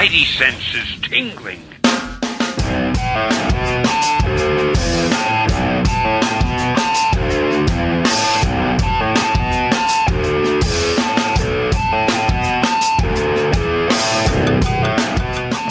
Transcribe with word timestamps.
spidey 0.00 0.24
senses 0.24 0.98
tingling. 1.02 1.60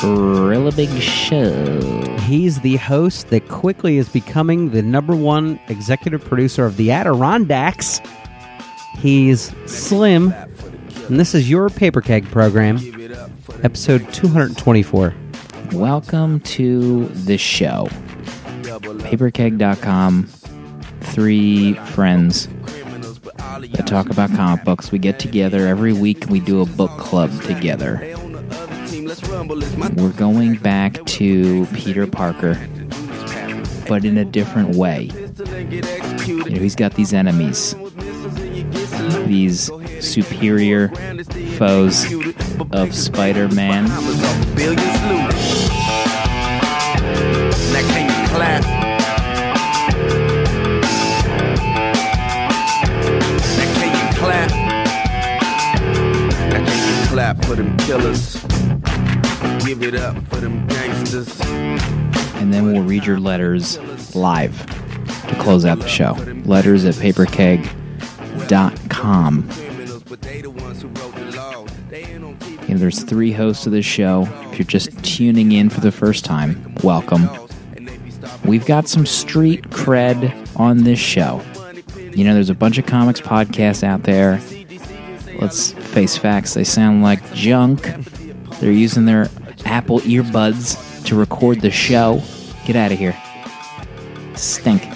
Really 0.03 0.71
big 0.75 0.89
show. 1.01 1.81
He's 2.19 2.59
the 2.59 2.75
host 2.75 3.29
that 3.29 3.47
quickly 3.47 3.97
is 3.97 4.09
becoming 4.09 4.69
the 4.69 4.83
number 4.83 5.15
one 5.15 5.59
executive 5.69 6.23
producer 6.23 6.65
of 6.67 6.77
the 6.77 6.91
Adirondacks. 6.91 7.99
He's 8.99 9.51
Slim, 9.65 10.31
and 11.07 11.19
this 11.19 11.33
is 11.33 11.49
your 11.49 11.71
Paper 11.71 12.01
Keg 12.01 12.29
program, 12.29 12.77
episode 13.63 14.11
224. 14.13 15.13
Welcome 15.73 16.39
to 16.41 17.05
the 17.07 17.37
show. 17.37 17.87
Paperkeg.com. 18.63 20.27
Three 21.01 21.73
friends 21.73 22.47
that 22.47 23.85
talk 23.85 24.09
about 24.09 24.31
comic 24.31 24.63
books. 24.63 24.91
We 24.91 24.99
get 24.99 25.19
together 25.19 25.67
every 25.67 25.93
week 25.93 26.23
and 26.23 26.31
we 26.31 26.39
do 26.39 26.61
a 26.61 26.65
book 26.65 26.91
club 26.91 27.31
together. 27.41 27.99
We're 29.95 30.13
going 30.15 30.55
back 30.55 31.03
to 31.05 31.65
Peter 31.73 32.07
Parker, 32.07 32.55
but 33.87 34.05
in 34.05 34.17
a 34.17 34.25
different 34.25 34.75
way. 34.75 35.09
You 36.25 36.49
know, 36.49 36.61
he's 36.61 36.75
got 36.75 36.93
these 36.93 37.13
enemies, 37.13 37.75
these 39.25 39.69
superior 39.99 40.89
foes 41.57 42.05
of 42.71 42.93
Spider 42.93 43.47
Man. 43.49 43.85
Now 43.85 43.99
can 47.87 48.09
you 48.09 48.27
clap? 48.29 48.63
Now 53.57 53.67
can 53.75 53.89
you 53.95 54.07
clap? 54.17 54.51
Now 56.51 56.61
can 56.65 56.77
you 56.87 57.07
clap 57.07 57.35
for 57.45 57.55
them 57.55 57.77
killers? 57.77 58.35
Give 59.65 59.83
it 59.83 59.95
up 59.95 60.15
for 60.27 60.37
them 60.37 60.65
gangsters. 60.67 61.39
and 62.35 62.53
then 62.53 62.65
we'll 62.71 62.83
read 62.83 63.05
your 63.05 63.19
letters 63.19 63.77
live 64.15 64.65
to 65.27 65.35
close 65.39 65.65
out 65.65 65.79
the 65.79 65.87
show. 65.87 66.13
Letters 66.45 66.85
at 66.85 66.95
paperkeg.com. 66.95 67.69
You 72.69 72.75
know, 72.75 72.81
there's 72.81 73.01
three 73.01 73.31
hosts 73.31 73.65
of 73.65 73.71
this 73.71 73.83
show. 73.83 74.27
If 74.51 74.59
you're 74.59 74.65
just 74.65 75.03
tuning 75.03 75.53
in 75.53 75.71
for 75.71 75.81
the 75.81 75.91
first 75.91 76.23
time, 76.23 76.75
welcome. 76.83 77.27
We've 78.45 78.63
got 78.63 78.87
some 78.87 79.07
street 79.07 79.71
cred 79.71 80.55
on 80.55 80.83
this 80.83 80.99
show. 80.99 81.41
You 82.13 82.25
know, 82.25 82.35
there's 82.35 82.51
a 82.51 82.53
bunch 82.53 82.77
of 82.77 82.85
comics 82.85 83.19
podcasts 83.21 83.81
out 83.83 84.03
there. 84.03 84.39
Let's 85.41 85.71
face 85.71 86.15
facts, 86.15 86.53
they 86.53 86.63
sound 86.63 87.01
like 87.01 87.33
junk. 87.33 87.89
They're 88.59 88.71
using 88.71 89.05
their 89.05 89.31
Apple 89.65 90.01
earbuds 90.01 91.03
to 91.05 91.15
record 91.15 91.61
the 91.61 91.71
show. 91.71 92.21
Get 92.67 92.75
out 92.75 92.91
of 92.91 92.99
here. 92.99 93.19
Stink. 94.35 94.87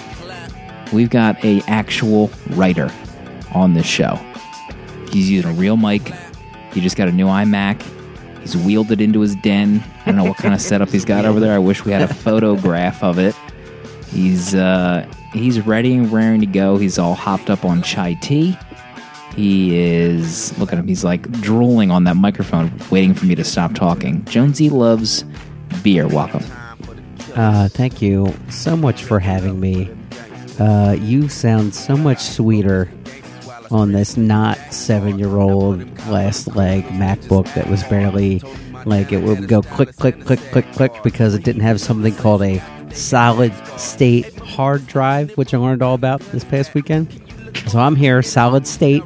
We've 0.94 1.10
got 1.10 1.44
a 1.44 1.62
actual 1.62 2.30
writer 2.52 2.92
on 3.56 3.74
this 3.74 3.88
show. 3.88 4.20
He's 5.10 5.32
using 5.32 5.50
a 5.50 5.54
real 5.56 5.76
mic. 5.76 6.14
He 6.74 6.82
just 6.82 6.98
got 6.98 7.08
a 7.08 7.12
new 7.12 7.28
iMac. 7.28 7.82
He's 8.42 8.58
wheeled 8.58 8.92
it 8.92 9.00
into 9.00 9.22
his 9.22 9.36
den. 9.38 9.84
I 10.02 10.06
don't 10.08 10.18
know 10.18 10.26
what 10.26 10.38
kind 10.38 10.54
of 10.54 10.60
setup 10.62 10.90
he's 10.90 11.06
got 11.06 11.24
over 11.24 11.40
there. 11.40 11.54
I 11.54 11.60
wish 11.60 11.86
we 11.86 11.92
had 11.92 12.02
a 12.02 12.14
photograph 12.14 13.02
of 13.02 13.18
it. 13.18 13.36
He's 14.08 14.54
uh, 14.54 15.08
he's 15.32 15.62
ready 15.62 15.96
and 15.96 16.12
raring 16.12 16.42
to 16.42 16.46
go. 16.46 16.78
He's 16.78 17.00
all 17.00 17.16
hopped 17.16 17.50
up 17.50 17.64
on 17.64 17.82
chai 17.82 18.16
tea. 18.16 18.58
He 19.36 19.80
is 19.80 20.58
look 20.60 20.74
at 20.74 20.80
him. 20.80 20.88
He's 20.88 21.04
like 21.04 21.32
drooling 21.42 21.90
on 21.90 22.04
that 22.04 22.16
microphone, 22.16 22.72
waiting 22.92 23.14
for 23.14 23.26
me 23.26 23.36
to 23.36 23.44
stop 23.44 23.74
talking. 23.74 24.24
Jonesy 24.26 24.70
loves 24.70 25.24
beer. 25.82 26.08
Welcome. 26.08 26.44
Uh, 27.36 27.68
thank 27.70 28.02
you 28.02 28.34
so 28.50 28.76
much 28.76 29.04
for 29.04 29.20
having 29.20 29.60
me. 29.60 29.90
Uh, 30.60 30.96
you 31.00 31.30
sound 31.30 31.74
so 31.74 31.98
much 31.98 32.20
sweeter 32.20 32.92
on 33.74 33.92
this 33.92 34.16
not 34.16 34.58
seven 34.72 35.18
year 35.18 35.38
old 35.38 35.80
last 36.08 36.56
leg 36.56 36.84
MacBook 36.86 37.52
that 37.56 37.70
was 37.70 37.84
barely 37.86 38.40
like 38.86 39.12
it 39.12 39.24
would 39.24 39.48
go 39.48 39.62
click, 39.62 39.96
click, 39.96 40.24
click, 40.26 40.40
click, 40.52 40.72
click 40.74 40.94
because 41.04 41.34
it 41.34 41.44
didn't 41.44 41.62
have 41.62 41.82
something 41.82 42.16
called 42.16 42.42
a 42.42 42.62
solid 42.94 43.54
state 43.80 44.38
hard 44.40 44.86
drive, 44.88 45.32
which 45.38 45.54
I 45.54 45.58
learned 45.58 45.82
all 45.82 45.96
about 45.96 46.22
this 46.22 46.44
past 46.44 46.74
weekend. 46.74 47.20
So 47.68 47.80
I'm 47.80 47.96
here, 47.96 48.22
solid 48.22 48.68
state. 48.68 49.04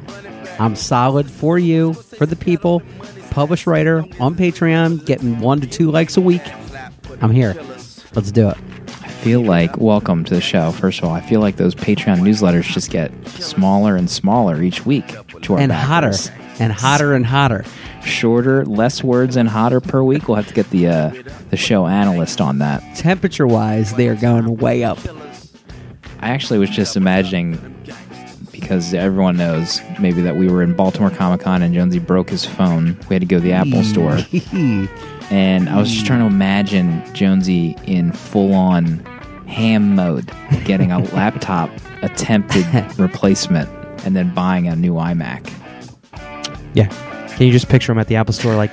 I'm 0.58 0.76
solid 0.76 1.30
for 1.30 1.58
you, 1.58 1.94
for 1.94 2.26
the 2.26 2.36
people. 2.36 2.82
Published 3.30 3.66
writer 3.66 4.04
on 4.20 4.34
Patreon, 4.34 5.06
getting 5.06 5.38
one 5.38 5.60
to 5.60 5.66
two 5.66 5.90
likes 5.90 6.16
a 6.16 6.20
week. 6.20 6.42
I'm 7.22 7.30
here. 7.30 7.54
Let's 8.14 8.32
do 8.32 8.50
it. 8.50 8.58
Feel 9.20 9.42
like 9.42 9.76
welcome 9.78 10.24
to 10.24 10.34
the 10.34 10.40
show. 10.40 10.70
First 10.70 11.00
of 11.00 11.04
all, 11.04 11.10
I 11.12 11.20
feel 11.20 11.40
like 11.40 11.56
those 11.56 11.74
Patreon 11.74 12.18
newsletters 12.20 12.62
just 12.64 12.90
get 12.90 13.12
smaller 13.28 13.96
and 13.96 14.08
smaller 14.08 14.62
each 14.62 14.86
week 14.86 15.06
to 15.42 15.54
our 15.54 15.58
and 15.60 15.72
hotter 15.72 16.12
and 16.60 16.72
hotter 16.72 17.14
and 17.14 17.26
hotter. 17.26 17.64
shorter, 18.04 18.64
less 18.64 19.02
words, 19.02 19.36
and 19.36 19.48
hotter 19.48 19.80
per 19.80 20.02
week. 20.02 20.28
We'll 20.28 20.36
have 20.36 20.46
to 20.46 20.54
get 20.54 20.70
the 20.70 20.86
uh, 20.88 21.22
the 21.50 21.56
show 21.56 21.86
analyst 21.86 22.40
on 22.40 22.58
that. 22.58 22.82
Temperature 22.96 23.46
wise, 23.46 23.92
they 23.94 24.08
are 24.08 24.14
going 24.14 24.56
way 24.56 24.84
up. 24.84 24.98
I 26.20 26.30
actually 26.30 26.58
was 26.60 26.70
just 26.70 26.96
imagining 26.96 27.74
because 28.52 28.94
everyone 28.94 29.36
knows 29.36 29.80
maybe 30.00 30.22
that 30.22 30.36
we 30.36 30.48
were 30.48 30.62
in 30.62 30.74
Baltimore 30.74 31.10
Comic 31.10 31.40
Con 31.40 31.62
and 31.62 31.74
Jonesy 31.74 31.98
broke 31.98 32.30
his 32.30 32.44
phone. 32.44 32.96
We 33.08 33.14
had 33.14 33.20
to 33.22 33.26
go 33.26 33.36
to 33.38 33.42
the 33.42 33.52
Apple 33.52 33.82
store, 33.84 34.18
and 35.30 35.68
I 35.68 35.78
was 35.78 35.90
just 35.90 36.06
trying 36.06 36.20
to 36.20 36.26
hmm. 36.26 36.34
imagine 36.34 37.14
Jonesy 37.14 37.76
in 37.84 38.12
full 38.12 38.54
on 38.54 39.04
ham 39.46 39.94
mode, 39.94 40.30
getting 40.64 40.92
a 40.92 40.98
laptop 41.14 41.70
attempted 42.02 42.66
replacement, 42.98 43.68
and 44.04 44.14
then 44.16 44.32
buying 44.34 44.68
a 44.68 44.76
new 44.76 44.94
iMac. 44.94 45.52
Yeah. 46.74 46.88
Can 47.36 47.46
you 47.46 47.52
just 47.52 47.68
picture 47.68 47.92
him 47.92 47.98
at 47.98 48.08
the 48.08 48.16
Apple 48.16 48.34
Store, 48.34 48.54
like 48.54 48.72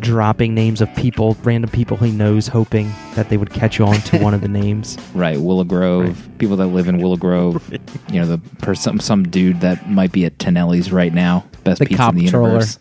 dropping 0.00 0.54
names 0.54 0.80
of 0.80 0.94
people, 0.96 1.36
random 1.42 1.70
people 1.70 1.96
he 1.96 2.10
knows, 2.10 2.46
hoping 2.48 2.92
that 3.14 3.28
they 3.30 3.36
would 3.36 3.50
catch 3.50 3.80
on 3.80 3.94
to 3.94 4.18
one 4.18 4.34
of 4.34 4.40
the 4.40 4.48
names? 4.48 4.98
Right, 5.14 5.38
Willow 5.38 5.64
Grove. 5.64 6.28
People 6.38 6.56
that 6.56 6.68
live 6.68 6.88
in 6.88 6.98
Willow 6.98 7.16
Grove. 7.16 7.70
You 8.10 8.20
know, 8.20 8.26
the 8.26 8.38
per 8.58 8.74
some 8.74 8.98
some 8.98 9.24
dude 9.24 9.60
that 9.60 9.90
might 9.90 10.10
be 10.10 10.24
at 10.24 10.38
Tonelli's 10.38 10.90
right 10.90 11.12
now. 11.12 11.44
Best 11.64 11.80
The 11.80 11.86
pizza 11.86 12.08
in 12.08 12.14
the 12.16 12.24
universe. 12.24 12.78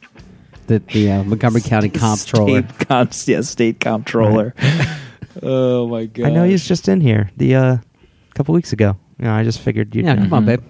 The, 0.71 0.79
the 0.79 1.11
uh, 1.11 1.23
Montgomery 1.25 1.59
County 1.59 1.89
comptroller. 1.89 2.63
State, 2.63 2.87
comp, 2.87 3.11
yeah, 3.25 3.41
state 3.41 3.79
comptroller. 3.81 4.55
oh 5.43 5.85
my 5.89 6.05
god! 6.05 6.27
I 6.27 6.29
know 6.29 6.45
he's 6.45 6.65
just 6.65 6.87
in 6.87 7.01
here 7.01 7.29
the 7.35 7.55
uh, 7.55 7.77
couple 8.35 8.53
weeks 8.55 8.71
ago. 8.71 8.95
You 9.19 9.25
know, 9.25 9.33
I 9.33 9.43
just 9.43 9.59
figured 9.59 9.93
you'd 9.93 10.05
Yeah, 10.05 10.15
come 10.15 10.31
on, 10.33 10.43
Mhm. 10.43 10.45
babe. 10.45 10.61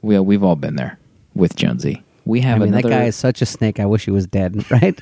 We 0.00 0.18
we've 0.20 0.44
all 0.44 0.54
been 0.54 0.76
there 0.76 0.96
with 1.34 1.56
Jonesy. 1.56 2.04
We 2.24 2.40
I 2.40 2.44
have 2.44 2.58
mean, 2.60 2.68
another. 2.68 2.88
that 2.88 2.94
guy 3.00 3.04
is 3.06 3.16
such 3.16 3.42
a 3.42 3.46
snake. 3.46 3.80
I 3.80 3.86
wish 3.86 4.04
he 4.04 4.12
was 4.12 4.28
dead, 4.28 4.64
right? 4.70 5.00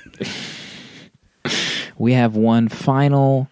we 1.99 2.15
have 2.15 2.35
one 2.35 2.69
final 2.69 3.49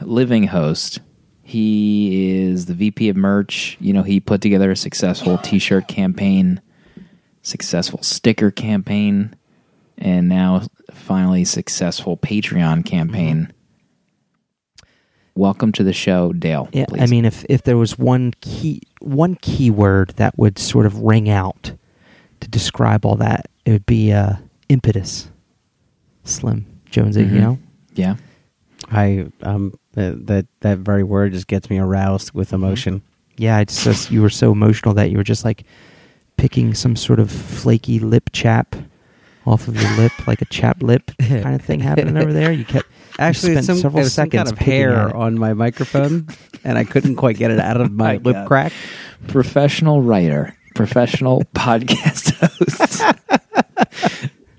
living 0.00 0.44
host. 0.44 1.00
He 1.42 2.38
is 2.42 2.66
the 2.66 2.74
VP 2.74 3.08
of 3.08 3.16
merch. 3.16 3.76
You 3.80 3.92
know, 3.92 4.02
he 4.04 4.20
put 4.20 4.40
together 4.40 4.70
a 4.70 4.76
successful 4.76 5.38
T-shirt 5.38 5.88
campaign, 5.88 6.60
successful 7.42 8.02
sticker 8.02 8.50
campaign, 8.52 9.34
and 9.98 10.28
now 10.28 10.62
finally 10.92 11.44
successful 11.44 12.16
Patreon 12.16 12.84
campaign. 12.86 13.52
Welcome 15.34 15.70
to 15.72 15.84
the 15.84 15.92
show, 15.92 16.32
Dale. 16.32 16.68
Yeah, 16.72 16.86
please. 16.86 17.00
I 17.02 17.06
mean, 17.06 17.24
if 17.24 17.44
if 17.48 17.62
there 17.62 17.76
was 17.76 17.96
one 17.98 18.32
key 18.40 18.82
one 19.00 19.36
keyword 19.36 20.10
that 20.16 20.36
would 20.36 20.58
sort 20.58 20.84
of 20.86 20.98
ring 20.98 21.28
out 21.28 21.72
to 22.40 22.48
describe 22.48 23.04
all 23.06 23.16
that, 23.16 23.48
it 23.64 23.70
would 23.70 23.86
be 23.86 24.12
uh, 24.12 24.34
impetus. 24.68 25.28
Slim 26.24 26.66
Jonesy, 26.90 27.24
Mhm. 27.24 27.32
you 27.32 27.40
know. 27.40 27.58
yeah. 27.94 28.16
I 28.90 29.26
um 29.42 29.74
that 29.92 30.26
that 30.26 30.46
that 30.60 30.78
very 30.78 31.02
word 31.04 31.32
just 31.32 31.46
gets 31.46 31.70
me 31.70 31.78
aroused 31.78 32.32
with 32.32 32.52
emotion. 32.52 33.02
Yeah, 33.36 33.60
it's 33.60 33.84
just 33.84 34.10
you 34.10 34.20
were 34.22 34.30
so 34.30 34.50
emotional 34.50 34.94
that 34.94 35.10
you 35.10 35.16
were 35.18 35.24
just 35.24 35.44
like 35.44 35.64
picking 36.36 36.74
some 36.74 36.96
sort 36.96 37.20
of 37.20 37.30
flaky 37.30 37.98
lip 38.00 38.30
chap 38.32 38.74
off 39.48 39.68
of 39.68 39.80
your 39.80 39.90
lip, 39.96 40.12
like 40.26 40.42
a 40.42 40.46
chap 40.46 40.82
lip 40.82 41.10
kind 41.18 41.54
of 41.54 41.62
thing 41.62 41.80
happening 41.80 42.16
over 42.16 42.32
there. 42.32 42.52
You 42.52 42.64
kept 42.64 42.86
you 42.88 42.94
Actually, 43.18 43.52
spent 43.54 43.66
some, 43.66 43.76
several 43.76 43.92
there 43.94 44.04
was 44.04 44.14
some 44.14 44.26
seconds 44.30 44.50
kind 44.50 44.60
of 44.60 44.66
hair 44.66 45.16
on 45.16 45.36
my 45.38 45.52
microphone, 45.54 46.28
and 46.64 46.78
I 46.78 46.84
couldn't 46.84 47.16
quite 47.16 47.36
get 47.36 47.50
it 47.50 47.58
out 47.58 47.80
of 47.80 47.86
oh 47.90 47.90
my, 47.94 48.12
My 48.12 48.16
lip 48.18 48.34
God. 48.36 48.46
crack. 48.48 48.72
Professional 49.26 50.02
writer, 50.02 50.54
professional 50.76 51.42
podcast 51.54 52.32
host. 52.34 53.02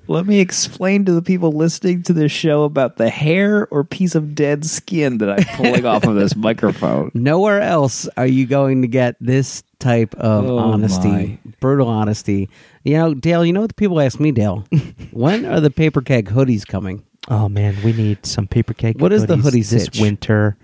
Let 0.07 0.25
me 0.25 0.39
explain 0.39 1.06
to 1.06 1.12
the 1.12 1.21
people 1.21 1.51
listening 1.51 2.01
to 2.03 2.13
this 2.13 2.31
show 2.31 2.63
about 2.63 2.97
the 2.97 3.12
hair 3.12 3.68
or 3.69 3.83
piece 3.83 4.15
of 4.15 4.33
dead 4.33 4.65
skin 4.65 5.19
that 5.19 5.30
I'm 5.30 5.44
pulling 5.56 5.85
off 5.85 6.03
of 6.03 6.15
this 6.15 6.35
microphone. 6.35 7.12
Nowhere 7.13 7.62
else 7.62 8.09
are 8.18 8.25
you 8.25 8.47
going 8.47 8.81
to 8.81 8.88
get 8.88 9.18
this 9.21 9.62
type 9.77 10.15
of 10.15 10.45
Oh, 10.45 10.57
honesty, 10.57 11.09
my. 11.09 11.38
brutal 11.59 11.88
honesty. 11.88 12.50
You 12.89 12.97
know, 12.97 13.13
Dale. 13.13 13.45
You 13.45 13.53
know 13.53 13.62
what 13.62 13.69
the 13.69 13.74
people 13.75 14.00
ask 14.01 14.19
me, 14.19 14.31
Dale? 14.31 14.65
when 15.12 15.45
are 15.45 15.59
the 15.59 15.69
paper 15.69 16.01
keg 16.01 16.30
hoodies 16.30 16.65
coming? 16.65 17.03
Oh 17.27 17.47
man, 17.47 17.75
we 17.83 17.94
need 17.94 18.25
some 18.25 18.47
paper 18.47 18.74
keg. 18.74 19.00
What 19.00 19.13
is 19.13 19.25
the 19.27 19.36
hoodies 19.36 19.41
hoodie 19.44 19.62
this 19.62 19.83
sitch? 19.86 20.00
winter? 20.01 20.57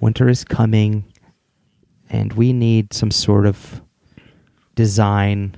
Winter 0.00 0.28
is 0.28 0.44
coming, 0.44 1.04
and 2.08 2.32
we 2.34 2.52
need 2.52 2.92
some 2.92 3.10
sort 3.10 3.46
of 3.46 3.82
design. 4.76 5.56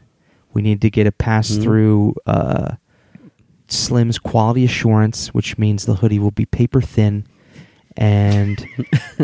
We 0.54 0.62
need 0.62 0.80
to 0.80 0.90
get 0.90 1.06
a 1.06 1.12
pass 1.12 1.50
Mm-hmm. 1.50 1.62
through 1.62 2.14
uh, 2.26 2.74
Slim's 3.68 4.18
quality 4.18 4.64
assurance, 4.64 5.28
which 5.34 5.58
means 5.58 5.84
the 5.86 5.96
hoodie 5.96 6.18
will 6.18 6.30
be 6.30 6.46
paper 6.46 6.80
thin 6.80 7.26
and 7.96 8.64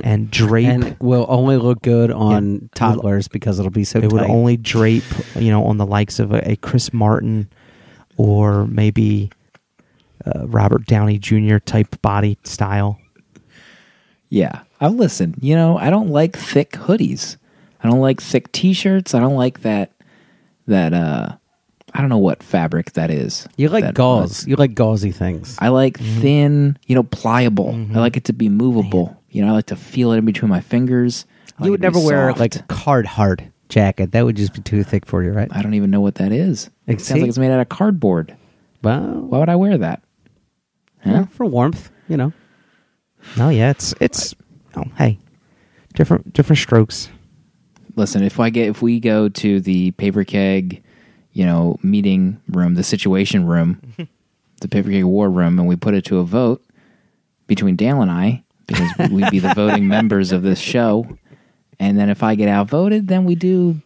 and 0.05 0.31
drape. 0.31 0.67
And 0.67 0.97
will 1.01 1.27
only 1.29 1.57
look 1.57 1.83
good 1.83 2.11
on 2.11 2.55
Yeah. 2.55 2.59
toddlers 2.75 3.29
because 3.29 3.59
it'll 3.59 3.71
be 3.71 3.85
so 3.85 3.99
it 4.01 4.13
would 4.13 4.23
only 4.25 4.57
drape, 4.57 5.05
you 5.37 5.51
know, 5.51 5.65
on 5.65 5.77
the 5.77 5.87
likes 5.87 6.19
of 6.19 6.33
a, 6.33 6.51
a 6.53 6.57
Chris 6.57 6.93
Martin 6.93 7.49
or 8.17 8.67
maybe 8.67 9.31
uh, 10.27 10.47
Robert 10.47 10.87
Downey 10.87 11.19
Jr. 11.19 11.59
type 11.59 12.01
body 12.03 12.39
style. 12.45 12.99
Yeah. 14.29 14.63
I 14.81 14.89
listen, 14.89 15.35
you 15.41 15.55
know, 15.55 15.79
I 15.79 15.89
don't 15.91 16.11
like 16.11 16.37
thick 16.37 16.73
hoodies. 16.73 17.37
I 17.83 17.89
don't 17.89 18.01
like 18.01 18.21
thick 18.21 18.51
t-shirts. 18.53 19.15
I 19.15 19.21
don't 19.21 19.37
like 19.37 19.61
that 19.63 19.93
that 20.67 20.93
uh 20.93 21.37
I 21.97 22.01
don't 22.01 22.11
know 22.11 22.19
what 22.19 22.43
fabric 22.43 22.93
that 22.93 23.11
is. 23.11 23.49
you 23.57 23.69
like 23.71 23.95
gauze. 23.95 24.47
You 24.47 24.57
like 24.57 24.75
gauzy 24.75 25.13
things. 25.13 25.57
I 25.61 25.69
like 25.69 25.99
Mm-hmm. 25.99 26.21
thin, 26.21 26.79
you 26.87 26.95
know, 26.95 27.03
pliable. 27.05 27.71
I 27.95 27.99
like 27.99 28.17
it 28.19 28.25
to 28.25 28.33
be 28.33 28.49
movable. 28.51 29.17
You 29.31 29.43
know, 29.43 29.49
I 29.49 29.53
like 29.53 29.67
to 29.67 29.77
feel 29.77 30.13
it 30.13 30.19
in 30.19 30.25
between 30.27 30.51
my 30.51 30.61
fingers. 30.61 31.25
Like 31.59 31.67
you 31.67 31.71
would 31.73 31.81
it 31.83 31.87
to 31.87 31.91
be 31.93 31.97
never 31.97 32.07
wear 32.07 32.29
soft. 32.31 32.41
like 32.41 32.57
a 32.57 32.63
card 32.65 33.07
hard 33.07 33.51
jacket. 33.71 34.13
That 34.13 34.25
would 34.27 34.37
just 34.37 34.53
be 34.55 34.61
too 34.61 34.85
thick 34.85 35.07
for 35.07 35.23
you, 35.25 35.33
right? 35.33 35.49
I 35.51 35.63
don't 35.63 35.75
even 35.75 35.91
know 35.91 36.01
what 36.03 36.17
that 36.17 36.33
is. 36.33 36.69
It 36.87 37.01
sounds 37.01 37.21
like 37.23 37.29
it's 37.31 37.39
made 37.39 37.51
out 37.51 37.61
of 37.61 37.69
cardboard. 37.71 38.37
Well, 38.83 39.03
Why 39.03 39.39
would 39.39 39.49
I 39.49 39.57
wear 39.57 39.79
that? 39.79 40.03
yeah, 41.05 41.25
for 41.27 41.47
warmth, 41.47 41.91
you 42.09 42.17
know. 42.17 42.33
No, 43.37 43.49
yeah, 43.49 43.71
it's 43.71 43.95
it's. 44.01 44.35
Oh, 44.77 44.85
hey, 44.99 45.19
different 45.95 46.33
different 46.35 46.59
strokes. 46.59 47.09
listen, 47.97 48.23
if 48.23 48.39
I 48.39 48.51
get 48.51 48.69
if 48.69 48.83
we 48.83 49.01
go 49.01 49.29
to 49.31 49.61
the 49.61 49.93
paper 49.93 50.25
keg, 50.25 50.83
you 51.37 51.45
know, 51.45 51.79
meeting 51.83 52.41
room, 52.49 52.77
the 52.77 52.83
situation 52.83 53.45
room, 53.45 53.79
the 54.63 54.69
paper 54.69 54.89
keg 54.89 55.05
war 55.05 55.29
room, 55.29 55.59
and 55.59 55.69
we 55.69 55.77
put 55.77 55.93
it 55.93 56.03
to 56.07 56.19
a 56.19 56.25
vote 56.25 56.65
between 57.47 57.77
Dale 57.77 58.01
and 58.01 58.11
I, 58.11 58.43
because 58.67 59.11
we'd 59.11 59.31
be 59.31 59.39
the 59.39 59.53
voting 59.55 59.87
members 59.87 60.33
of 60.33 60.43
this 60.43 60.59
show. 60.59 61.07
And 61.79 61.99
then 61.99 62.09
if 62.09 62.23
I 62.23 62.37
get 62.37 62.49
outvoted, 62.49 63.09
then 63.09 63.27
we 63.27 63.35
do, 63.35 63.83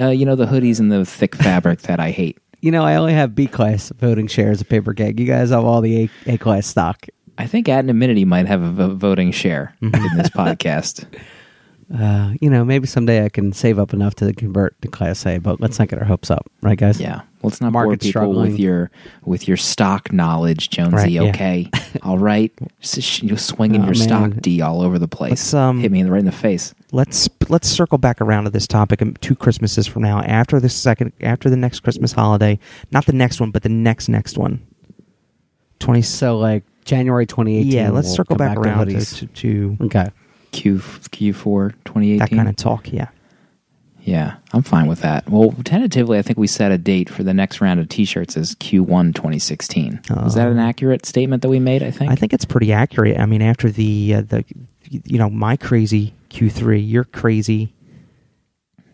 uh, 0.00 0.08
you 0.08 0.26
know, 0.26 0.34
the 0.34 0.46
hoodies 0.46 0.80
and 0.80 0.90
the 0.90 1.04
thick 1.04 1.36
fabric 1.36 1.82
that 1.82 2.00
I 2.00 2.10
hate. 2.10 2.36
You 2.62 2.72
know, 2.72 2.82
I 2.82 2.96
only 2.96 3.12
have 3.12 3.32
B 3.32 3.46
class 3.46 3.90
voting 3.90 4.26
shares 4.26 4.60
of 4.60 4.68
paper 4.68 4.92
keg. 4.92 5.20
You 5.20 5.26
guys 5.26 5.50
have 5.50 5.64
all 5.64 5.80
the 5.80 6.10
A, 6.26 6.32
a 6.34 6.36
class 6.36 6.66
stock. 6.66 7.06
I 7.38 7.46
think 7.46 7.68
Anonymity 7.68 8.24
might 8.24 8.46
have 8.46 8.80
a 8.80 8.88
voting 8.88 9.30
share 9.30 9.72
in 9.80 9.92
this 9.92 10.30
podcast. 10.30 11.06
Uh, 11.96 12.34
you 12.42 12.50
know, 12.50 12.66
maybe 12.66 12.86
someday 12.86 13.24
I 13.24 13.30
can 13.30 13.50
save 13.54 13.78
up 13.78 13.94
enough 13.94 14.14
to 14.16 14.30
convert 14.34 14.80
to 14.82 14.88
Class 14.88 15.24
A, 15.24 15.38
but 15.38 15.58
let's 15.58 15.78
not 15.78 15.88
get 15.88 15.98
our 15.98 16.04
hopes 16.04 16.30
up, 16.30 16.46
right, 16.60 16.76
guys? 16.78 17.00
Yeah. 17.00 17.22
Well, 17.40 17.50
let's 17.50 17.62
not 17.62 17.72
bore 17.72 17.90
people 17.92 18.08
struggling. 18.08 18.50
with 18.50 18.60
your 18.60 18.90
with 19.24 19.48
your 19.48 19.56
stock 19.56 20.12
knowledge, 20.12 20.68
Jonesy. 20.68 20.96
Right, 20.96 21.10
yeah. 21.10 21.22
Okay, 21.22 21.70
all 22.02 22.18
right. 22.18 22.52
S- 22.82 23.22
You're 23.22 23.38
swinging 23.38 23.80
Oh, 23.82 23.86
your 23.86 23.94
man. 23.94 24.06
stock 24.08 24.32
D 24.42 24.60
all 24.60 24.82
over 24.82 24.98
the 24.98 25.08
place. 25.08 25.54
Um, 25.54 25.80
Hit 25.80 25.90
me 25.90 26.00
in 26.00 26.06
the, 26.06 26.12
right 26.12 26.18
in 26.18 26.26
the 26.26 26.32
face. 26.32 26.74
Let's 26.92 27.26
let's 27.48 27.68
circle 27.68 27.96
back 27.96 28.20
around 28.20 28.44
to 28.44 28.50
this 28.50 28.66
topic 28.66 29.00
um, 29.00 29.14
two 29.22 29.34
Christmases 29.36 29.86
from 29.86 30.02
now. 30.02 30.20
After 30.20 30.60
the 30.60 30.68
second, 30.68 31.12
after 31.22 31.48
the 31.48 31.56
next 31.56 31.80
Christmas 31.80 32.12
holiday, 32.12 32.58
not 32.90 33.06
the 33.06 33.12
next 33.14 33.40
one, 33.40 33.50
but 33.50 33.62
the 33.62 33.68
next 33.70 34.08
next 34.10 34.36
one. 34.36 34.60
Twenty. 35.78 36.02
So, 36.02 36.36
like 36.38 36.64
January 36.84 37.24
2018. 37.24 37.70
Yeah, 37.72 37.90
let's 37.90 38.08
we'll 38.08 38.16
circle 38.16 38.36
come 38.36 38.46
back, 38.46 38.58
around 38.58 38.88
to, 38.88 38.94
hoodies. 38.94 39.18
to, 39.20 39.26
to 39.26 39.76
okay. 39.86 40.08
Q 40.52 40.76
Q4 40.78 41.72
2018. 41.84 42.18
that 42.18 42.30
kind 42.30 42.48
of 42.48 42.56
talk. 42.56 42.92
Yeah. 42.92 43.08
Yeah, 44.00 44.36
I'm 44.54 44.62
fine 44.62 44.86
with 44.86 45.00
that. 45.02 45.28
Well, 45.28 45.52
tentatively, 45.64 46.18
I 46.18 46.22
think 46.22 46.38
we 46.38 46.46
set 46.46 46.72
a 46.72 46.78
date 46.78 47.10
for 47.10 47.22
the 47.22 47.34
next 47.34 47.60
round 47.60 47.78
of 47.78 47.90
T-shirts 47.90 48.38
as 48.38 48.54
Q1 48.54 49.14
2016. 49.14 50.00
Was 50.10 50.34
that 50.34 50.48
an 50.48 50.58
accurate 50.58 51.04
statement 51.04 51.42
that 51.42 51.50
we 51.50 51.58
made? 51.60 51.82
I 51.82 51.90
think. 51.90 52.08
Oh. 52.10 52.12
I 52.12 52.16
think 52.16 52.32
it's 52.32 52.46
pretty 52.46 52.72
accurate. 52.72 53.18
I 53.18 53.26
mean, 53.26 53.42
after 53.42 53.68
the 53.70 54.14
uh, 54.14 54.20
the 54.22 54.44
you 54.88 55.18
know 55.18 55.28
my 55.28 55.56
crazy 55.58 56.14
Q 56.30 56.48
three, 56.48 56.80
your 56.80 57.04
crazy 57.04 57.74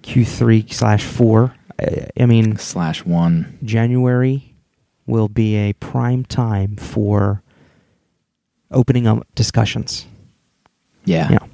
Q 0.03 0.25
three 0.25 0.67
slash 0.69 1.05
four. 1.05 1.55
I- 1.79 2.09
I 2.19 2.27
mean, 2.27 2.57
slash 2.57 3.05
one. 3.05 3.59
January 3.63 4.55
will 5.07 5.29
be 5.29 5.55
a 5.57 5.75
prime 5.75 6.25
time 6.25 6.75
for 6.77 7.43
opening 8.71 9.07
up 9.07 9.27
discussions. 9.37 10.07
Yeah. 11.05 11.29
You 11.29 11.37
know, 11.37 11.49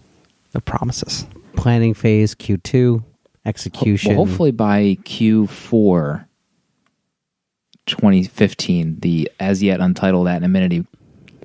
the 0.53 0.61
promises. 0.61 1.27
Planning 1.57 1.95
phase 1.95 2.35
Q2, 2.35 3.03
execution. 3.45 4.17
Well, 4.17 4.27
hopefully 4.27 4.51
by 4.51 4.99
Q4 5.05 6.27
2015, 7.87 9.01
the 9.01 9.31
as 9.41 9.63
yet 9.63 9.81
untitled 9.81 10.29
Anonymity 10.29 10.87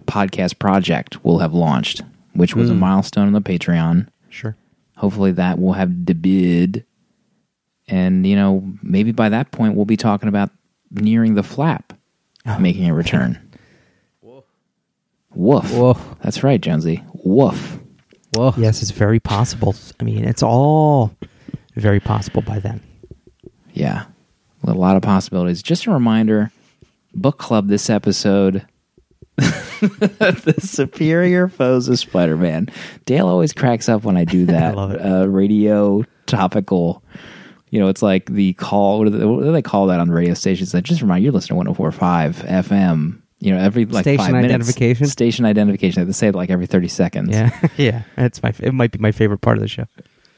podcast 0.06 0.60
project 0.60 1.24
will 1.24 1.40
have 1.40 1.54
launched, 1.54 2.02
which 2.34 2.56
was 2.56 2.70
a 2.70 2.74
hmm. 2.74 2.80
milestone 2.80 3.28
on 3.28 3.34
the 3.34 3.42
Patreon. 3.42 4.08
Sure. 4.30 4.56
Hopefully 4.98 5.32
that 5.32 5.60
will 5.60 5.74
have 5.74 5.90
debuted. 5.90 6.84
And, 7.88 8.26
you 8.26 8.36
know, 8.36 8.64
maybe 8.82 9.12
by 9.12 9.30
that 9.30 9.52
point 9.52 9.76
we'll 9.76 9.86
be 9.86 9.98
talking 9.98 10.30
about 10.30 10.50
nearing 10.92 11.36
the 11.36 11.44
flap, 11.44 11.94
ah. 12.46 12.58
making 12.58 12.90
a 12.90 12.94
return. 12.94 13.40
Woof. 15.36 15.74
Woof. 15.74 16.16
That's 16.22 16.44
right, 16.44 16.62
Jonesy. 16.62 17.04
Woof. 17.14 17.80
Whoa. 18.36 18.54
Yes, 18.58 18.82
it's 18.82 18.92
very 18.92 19.20
possible. 19.20 19.76
I 20.00 20.04
mean, 20.04 20.26
it's 20.26 20.44
all 20.44 21.16
very 21.76 22.00
possible 22.00 22.42
by 22.42 22.60
then. 22.60 22.82
Yeah, 23.74 24.06
a 24.66 24.74
lot 24.74 24.96
of 24.96 25.02
possibilities. 25.02 25.62
Just 25.64 25.86
a 25.86 25.92
reminder 25.92 26.52
book 27.14 27.38
club 27.38 27.68
this 27.68 27.90
episode. 27.90 28.66
the 29.38 30.56
superior 30.60 31.48
foes 31.50 31.90
of 31.90 32.00
Spider-Man. 32.00 32.70
Dale 33.06 33.28
always 33.28 33.52
cracks 33.52 33.90
up 33.90 34.04
when 34.04 34.16
I 34.16 34.24
do 34.24 34.46
that. 34.48 34.76
love 34.76 34.92
it. 34.92 35.02
Uh, 35.02 35.28
radio 35.28 36.04
topical. 36.26 37.04
You 37.70 37.80
know, 37.80 37.90
it's 37.90 38.02
like 38.02 38.28
the 38.28 38.54
call. 38.54 39.00
What 39.00 39.12
do, 39.12 39.18
they, 39.18 39.26
what 39.26 39.44
do 39.44 39.52
they 39.52 39.62
call 39.62 39.88
that 39.88 40.00
on 40.00 40.08
the 40.08 40.14
radio 40.14 40.34
stations? 40.34 40.72
That 40.72 40.84
just 40.84 41.02
remind 41.02 41.24
you, 41.24 41.28
you're 41.28 41.34
listening 41.34 41.64
to 41.66 41.72
104.5 41.72 42.34
FM. 42.48 43.22
You 43.40 43.54
know, 43.54 43.60
every 43.60 43.86
like 43.86 44.04
Station 44.04 44.26
five 44.26 44.32
minutes. 44.34 44.70
Station 45.12 45.46
identification. 45.46 46.06
They 46.06 46.12
say 46.14 46.28
it 46.30 46.36
like 46.36 46.50
every 46.50 46.66
30 46.68 46.88
seconds. 46.88 47.30
Yeah, 47.32 47.68
yeah. 47.78 48.04
That's 48.16 48.42
my. 48.42 48.54
It 48.60 48.74
might 48.74 48.92
be 48.92 49.00
my 49.00 49.12
favorite 49.12 49.40
part 49.42 49.58
of 49.58 49.62
the 49.62 49.68
show. 49.68 49.86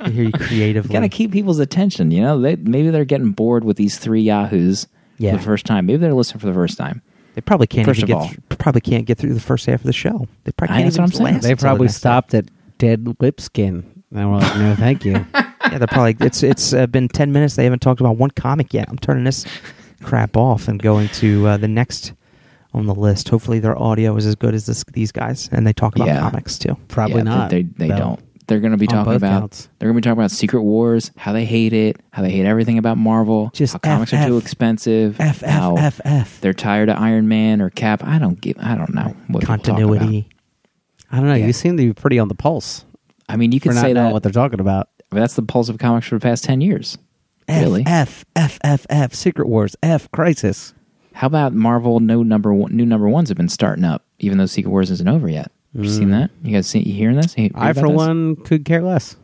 I 0.00 0.10
hear 0.10 0.24
you 0.24 0.32
creatively. 0.32 0.92
Gotta 0.92 1.08
keep 1.08 1.30
people's 1.32 1.58
attention. 1.60 2.10
You 2.10 2.22
know, 2.22 2.40
they 2.40 2.56
maybe 2.56 2.90
they're 2.90 3.04
getting 3.04 3.30
bored 3.32 3.62
with 3.64 3.76
these 3.76 3.98
three 3.98 4.22
yahoos 4.22 4.88
Yeah. 5.18 5.32
for 5.32 5.36
the 5.38 5.42
first 5.44 5.66
time. 5.66 5.86
Maybe 5.86 5.98
they're 5.98 6.14
listening 6.14 6.40
for 6.40 6.46
the 6.46 6.54
first 6.54 6.76
time. 6.78 7.02
They 7.34 7.40
probably 7.42 7.68
can't 7.68 7.86
First 7.86 8.00
even 8.00 8.04
of 8.04 8.08
get. 8.08 8.16
all. 8.16 8.28
Through, 8.28 8.56
probably 8.58 8.80
can't 8.80 9.06
get 9.06 9.18
through 9.18 9.34
the 9.34 9.40
first 9.40 9.66
half 9.66 9.80
of 9.80 9.86
the 9.86 9.92
show. 9.92 10.26
They 10.44 10.50
probably 10.52 10.74
can't 10.74 10.86
that's 10.86 10.96
even 10.96 11.02
what 11.04 11.08
I'm 11.10 11.12
saying. 11.12 11.34
last 11.34 11.42
They 11.44 11.50
until 11.52 11.56
the 11.56 11.62
probably 11.68 11.84
next 11.86 11.96
stopped 11.96 12.34
at 12.34 12.46
dead 12.78 13.16
lip 13.20 13.40
skin. 13.40 14.02
And 14.12 14.30
we're 14.32 14.38
like, 14.38 14.56
no, 14.56 14.74
thank 14.74 15.04
you. 15.04 15.24
Yeah, 15.70 15.76
they're 15.76 15.86
probably. 15.86 16.16
It's 16.24 16.42
it's 16.42 16.72
uh, 16.72 16.86
been 16.86 17.08
ten 17.08 17.30
minutes. 17.30 17.56
They 17.56 17.64
haven't 17.64 17.80
talked 17.80 18.00
about 18.00 18.16
one 18.16 18.30
comic 18.30 18.72
yet. 18.72 18.88
I'm 18.88 18.96
turning 18.96 19.24
this 19.24 19.44
crap 20.02 20.36
off 20.36 20.68
and 20.68 20.80
going 20.82 21.08
to 21.08 21.46
uh, 21.46 21.56
the 21.56 21.68
next 21.68 22.12
on 22.74 22.86
the 22.86 22.94
list. 22.94 23.28
Hopefully, 23.28 23.58
their 23.58 23.78
audio 23.80 24.16
is 24.16 24.26
as 24.26 24.34
good 24.34 24.54
as 24.54 24.66
this, 24.66 24.84
these 24.92 25.10
guys, 25.12 25.48
and 25.52 25.66
they 25.66 25.72
talk 25.72 25.96
about 25.96 26.08
Yeah. 26.08 26.20
comics 26.20 26.58
too. 26.58 26.76
Probably 26.88 27.16
Yeah, 27.18 27.22
not. 27.22 27.50
They, 27.50 27.62
they, 27.62 27.88
though. 27.88 27.96
don't. 27.96 28.20
They're 28.46 28.60
going 28.60 28.72
to 28.72 28.78
be 28.78 28.86
On 28.88 28.94
talking 28.94 29.12
both 29.12 29.16
about. 29.18 29.40
counts. 29.40 29.68
They're 29.78 29.88
going 29.88 29.96
to 29.96 30.00
be 30.00 30.04
talking 30.08 30.18
about 30.20 30.30
Secret 30.30 30.62
Wars, 30.62 31.10
how 31.18 31.32
they 31.34 31.44
hate 31.44 31.74
it, 31.74 32.00
how 32.12 32.22
they 32.22 32.30
hate 32.30 32.46
everything 32.46 32.78
about 32.78 32.96
Marvel, 32.96 33.50
Just 33.52 33.74
how 33.74 33.78
comics 33.78 34.10
F, 34.14 34.24
are 34.24 34.28
too 34.28 34.38
expensive, 34.38 35.20
F, 35.20 35.42
how 35.42 35.76
F, 35.76 36.00
F, 36.02 36.06
F. 36.06 36.40
they're 36.40 36.54
tired 36.54 36.88
of 36.88 36.96
Iron 36.96 37.28
Man 37.28 37.60
or 37.60 37.68
Cap. 37.68 38.02
I 38.04 38.18
don't 38.18 38.40
give. 38.40 38.56
I 38.58 38.74
don't 38.74 38.94
know 38.94 39.14
what 39.26 39.40
people 39.40 39.56
talk 39.58 39.64
Continuity. 39.64 40.28
I 41.12 41.16
don't 41.18 41.26
know. 41.28 41.34
Yeah. 41.34 41.46
You 41.46 41.52
seem 41.52 41.76
to 41.76 41.82
be 41.88 41.92
pretty 41.92 42.18
on 42.18 42.28
the 42.28 42.34
pulse. 42.34 42.86
I 43.28 43.36
mean, 43.36 43.52
you 43.52 43.60
For 43.60 43.64
could 43.70 43.74
not 43.74 43.80
say 43.82 43.92
knowing 43.92 44.08
that. 44.08 44.12
what 44.14 44.22
they're 44.22 44.32
talking 44.32 44.60
about. 44.60 44.88
but 45.10 45.20
that's 45.20 45.34
the 45.34 45.42
pulse 45.42 45.68
of 45.68 45.76
comics 45.78 46.06
for 46.06 46.14
the 46.16 46.20
past 46.22 46.44
ten 46.44 46.62
years. 46.62 46.96
F, 47.48 47.62
Really? 47.62 47.82
F, 47.86 48.24
F, 48.36 48.58
F, 48.62 48.86
F, 48.90 49.14
Secret 49.14 49.48
Wars, 49.48 49.74
F, 49.82 50.10
Crisis. 50.12 50.74
How 51.14 51.26
about 51.26 51.52
Marvel? 51.52 51.98
No 52.00 52.22
number 52.22 52.52
one, 52.54 52.76
new 52.76 52.86
number 52.86 53.08
ones 53.08 53.28
have 53.28 53.36
been 53.38 53.48
starting 53.48 53.84
up, 53.84 54.04
even 54.18 54.38
though 54.38 54.46
Secret 54.46 54.70
Wars 54.70 54.90
isn't 54.90 55.08
over 55.08 55.28
yet. 55.28 55.50
You 55.74 55.88
seen 55.88 56.10
that? 56.10 56.30
You 56.42 56.52
guys 56.54 56.66
see? 56.66 56.78
You 56.80 56.94
hearing 56.94 57.16
this? 57.16 57.36
You 57.36 57.50
Mm. 57.50 57.58
I, 57.60 57.72
for 57.72 57.88
this? 57.88 57.96
one, 57.96 58.36
could 58.36 58.64
care 58.64 58.82
less. 58.82 59.16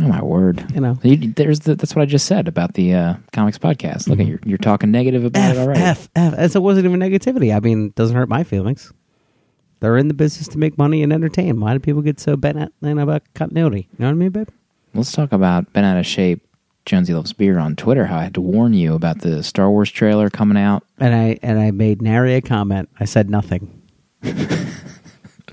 Oh 0.00 0.08
my 0.08 0.22
word! 0.22 0.64
You 0.74 0.80
know. 0.80 0.98
You- 1.02 1.32
there's 1.32 1.60
the, 1.60 1.74
that's 1.74 1.94
what 1.94 2.02
I 2.02 2.06
just 2.06 2.26
said 2.26 2.48
about 2.48 2.74
the 2.74 2.94
uh, 2.94 3.14
comics 3.32 3.58
podcast. 3.58 4.08
Look 4.08 4.18
at 4.18 4.26
you're 4.26 4.40
you're 4.44 4.56
talking 4.58 4.90
negative 4.90 5.24
about 5.24 5.42
F, 5.50 5.56
it 5.56 5.58
already. 5.60 5.80
F, 5.80 6.08
F. 6.16 6.34
And 6.38 6.50
so 6.52 6.60
it 6.60 6.62
wasn't 6.62 6.86
even 6.86 7.00
negativity. 7.00 7.54
I 7.54 7.60
mean, 7.60 7.86
it 7.86 7.94
doesn't 7.94 8.16
hurt 8.16 8.28
my 8.28 8.44
feelings. 8.44 8.92
They're 9.80 9.98
in 9.98 10.08
the 10.08 10.14
business 10.14 10.48
to 10.48 10.58
make 10.58 10.78
money 10.78 11.02
and 11.02 11.12
entertain. 11.12 11.60
Why 11.60 11.74
do 11.74 11.78
people 11.80 12.00
get 12.00 12.18
so 12.18 12.36
bent 12.36 12.58
out 12.58 12.72
you 12.80 12.94
know, 12.94 13.02
about 13.02 13.22
continuity? 13.34 13.88
You 13.92 13.96
know 13.98 14.06
what 14.06 14.12
I 14.12 14.14
mean, 14.14 14.30
babe? 14.30 14.48
Let's 14.94 15.12
talk 15.12 15.32
about 15.32 15.70
Ben 15.74 15.84
out 15.84 15.98
of 15.98 16.06
shape. 16.06 16.46
Jonesy 16.86 17.14
loves 17.14 17.32
beer 17.32 17.58
on 17.58 17.76
Twitter. 17.76 18.06
How 18.06 18.18
I 18.18 18.24
had 18.24 18.34
to 18.34 18.40
warn 18.40 18.74
you 18.74 18.94
about 18.94 19.20
the 19.20 19.42
Star 19.42 19.70
Wars 19.70 19.90
trailer 19.90 20.30
coming 20.30 20.58
out. 20.58 20.84
And 20.98 21.14
I 21.14 21.38
and 21.42 21.58
I 21.58 21.70
made 21.70 22.02
nary 22.02 22.34
a 22.34 22.42
comment. 22.42 22.88
I 23.00 23.04
said 23.04 23.30
nothing. 23.30 23.82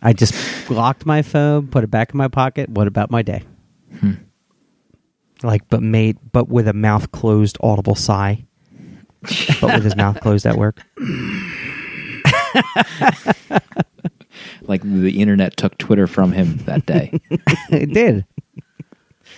I 0.01 0.13
just 0.13 0.69
locked 0.69 1.05
my 1.05 1.21
phone, 1.21 1.67
put 1.67 1.83
it 1.83 1.91
back 1.91 2.13
in 2.13 2.17
my 2.17 2.27
pocket. 2.27 2.69
What 2.69 2.87
about 2.87 3.11
my 3.11 3.21
day? 3.21 3.43
Hmm. 3.99 4.13
Like, 5.43 5.67
but 5.69 5.81
made, 5.81 6.17
but 6.31 6.49
with 6.49 6.67
a 6.67 6.73
mouth 6.73 7.11
closed, 7.11 7.57
audible 7.61 7.95
sigh. 7.95 8.45
but 9.61 9.73
with 9.73 9.83
his 9.83 9.95
mouth 9.95 10.19
closed 10.21 10.45
at 10.45 10.55
work. 10.55 10.81
Like 14.63 14.81
the 14.83 15.21
internet 15.21 15.57
took 15.57 15.77
Twitter 15.77 16.07
from 16.07 16.31
him 16.31 16.57
that 16.65 16.85
day. 16.85 17.19
it 17.69 17.93
did. 17.93 18.25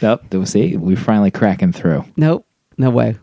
Nope. 0.04 0.46
See, 0.46 0.78
we're 0.78 0.98
finally 0.98 1.32
cracking 1.32 1.72
through. 1.72 2.06
Nope. 2.18 2.46
No 2.78 2.90
way. 2.92 3.16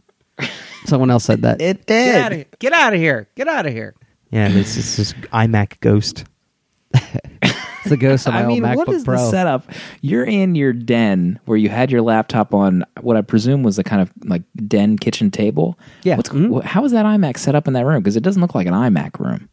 Someone 0.86 1.10
else 1.10 1.24
said 1.24 1.42
that. 1.42 1.60
It 1.62 1.86
Get 1.86 2.14
out 2.16 2.32
of 2.32 2.38
here. 2.38 2.46
Get 2.58 2.72
out 2.72 2.94
of 2.94 2.98
here. 3.00 3.28
Get 3.36 3.46
out 3.48 3.66
of 3.66 3.72
here. 3.72 3.94
Yeah, 4.30 4.48
this 4.48 4.76
is 4.76 4.96
this 4.96 5.12
iMac 5.32 5.80
ghost. 5.80 6.24
It's 7.82 7.88
the 7.88 7.96
ghost 7.96 8.26
of 8.26 8.34
my 8.34 8.42
I 8.42 8.46
mean, 8.46 8.62
MacBook 8.62 8.76
what 8.76 8.88
is 8.90 9.04
Pro. 9.04 9.16
the 9.16 9.30
setup? 9.30 9.64
You're 10.02 10.24
in 10.24 10.54
your 10.54 10.74
den 10.74 11.40
where 11.46 11.56
you 11.56 11.70
had 11.70 11.90
your 11.90 12.02
laptop 12.02 12.52
on 12.52 12.84
what 13.00 13.16
I 13.16 13.22
presume 13.22 13.62
was 13.62 13.78
a 13.78 13.82
kind 13.82 14.02
of 14.02 14.12
like 14.26 14.42
den 14.66 14.98
kitchen 14.98 15.30
table. 15.30 15.78
Yeah. 16.02 16.16
What's, 16.16 16.28
Mhm. 16.28 16.62
How 16.62 16.84
is 16.84 16.92
that 16.92 17.06
iMac 17.06 17.38
set 17.38 17.54
up 17.54 17.66
in 17.66 17.72
that 17.72 17.86
room? 17.86 18.02
Because 18.02 18.16
it 18.16 18.22
doesn't 18.22 18.42
look 18.42 18.54
like 18.54 18.66
an 18.66 18.74
iMac 18.74 19.18
room. 19.18 19.48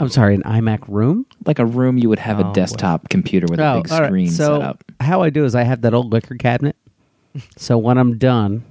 I'm 0.00 0.08
sorry, 0.08 0.34
an 0.34 0.42
iMac 0.42 0.80
room? 0.88 1.26
Like 1.46 1.58
a 1.58 1.66
room 1.66 1.98
you 1.98 2.08
would 2.08 2.18
have 2.18 2.40
Oh, 2.40 2.50
a 2.50 2.54
desktop 2.54 3.08
computer 3.10 3.46
with 3.48 3.60
a 3.60 3.80
big 3.82 3.92
oh, 3.92 3.94
all 3.94 4.00
right. 4.00 4.08
screen 4.08 4.30
so 4.30 4.58
set 4.58 4.62
up. 4.62 4.84
How 4.98 5.22
I 5.22 5.30
do 5.30 5.44
is 5.44 5.54
I 5.54 5.62
have 5.62 5.82
that 5.82 5.94
old 5.94 6.12
liquor 6.12 6.36
cabinet. 6.36 6.74
so 7.56 7.78
when 7.78 7.98
I'm 7.98 8.18
done, 8.18 8.64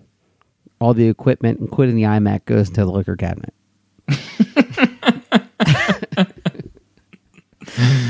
all 0.81 0.93
the 0.93 1.07
equipment, 1.07 1.59
including 1.59 1.95
the 1.95 2.03
iMac, 2.03 2.45
goes 2.45 2.69
into 2.69 2.81
the 2.83 2.91
liquor 2.91 3.15
cabinet. 3.15 3.53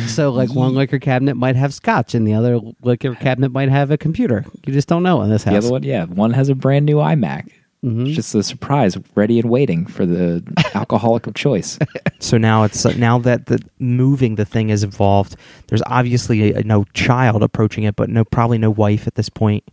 so, 0.07 0.31
like 0.31 0.53
one 0.53 0.73
liquor 0.75 0.99
cabinet 0.99 1.35
might 1.35 1.55
have 1.55 1.73
scotch, 1.73 2.15
and 2.15 2.27
the 2.27 2.33
other 2.33 2.59
liquor 2.83 3.15
cabinet 3.15 3.51
might 3.51 3.69
have 3.69 3.91
a 3.91 3.97
computer. 3.97 4.45
You 4.65 4.73
just 4.73 4.87
don't 4.87 5.03
know 5.03 5.21
in 5.21 5.29
this 5.29 5.43
The 5.43 5.51
house. 5.51 5.65
other 5.65 5.71
one, 5.73 5.83
yeah, 5.83 6.05
one 6.05 6.31
has 6.31 6.49
a 6.49 6.55
brand 6.55 6.85
new 6.85 6.97
iMac. 6.97 7.49
Mm-hmm. 7.83 8.07
It's 8.07 8.15
just 8.15 8.35
a 8.35 8.43
surprise, 8.43 8.97
ready 9.15 9.39
and 9.39 9.49
waiting 9.49 9.85
for 9.85 10.05
the 10.05 10.43
alcoholic 10.75 11.27
of 11.27 11.33
choice. 11.35 11.79
So 12.19 12.37
now 12.37 12.63
it's 12.63 12.85
uh, 12.85 12.93
now 12.97 13.19
that 13.19 13.45
the 13.45 13.59
moving 13.79 14.35
the 14.35 14.43
thing 14.45 14.69
is 14.69 14.83
involved. 14.83 15.37
There's 15.67 15.81
obviously 15.85 16.53
a, 16.53 16.63
no 16.63 16.83
child 16.93 17.41
approaching 17.41 17.85
it, 17.85 17.95
but 17.95 18.09
no 18.09 18.25
probably 18.25 18.57
no 18.57 18.69
wife 18.69 19.07
at 19.07 19.15
this 19.15 19.29
point. 19.29 19.63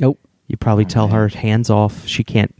Nope. 0.00 0.18
You 0.48 0.56
probably 0.56 0.86
tell 0.86 1.08
her 1.08 1.28
hands 1.28 1.68
off. 1.68 2.06
She 2.06 2.24
can't 2.24 2.54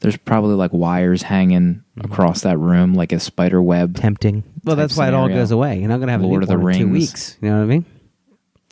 There's 0.00 0.16
probably 0.16 0.54
like 0.54 0.72
wires 0.72 1.22
hanging 1.22 1.82
Mm-hmm. 1.98 2.10
across 2.10 2.40
that 2.40 2.56
room, 2.56 2.94
like 2.94 3.12
a 3.12 3.20
spider 3.20 3.60
web. 3.60 3.96
tempting. 3.96 4.44
Well, 4.64 4.76
that's 4.76 4.96
why 4.96 5.08
it 5.08 5.12
all 5.14 5.24
scenario. 5.26 5.42
goes 5.42 5.50
away. 5.50 5.78
You're 5.78 5.88
not 5.90 5.96
going 5.98 6.06
to 6.06 6.12
have 6.12 6.22
Lord 6.22 6.42
a 6.42 6.44
of 6.44 6.48
the 6.48 6.54
newborn 6.54 6.72
in 6.74 6.78
two 6.80 6.86
Rings. 6.86 7.10
weeks. 7.10 7.38
You 7.42 7.50
know 7.50 7.56
what 7.58 7.64
I 7.64 7.66
mean? 7.66 7.84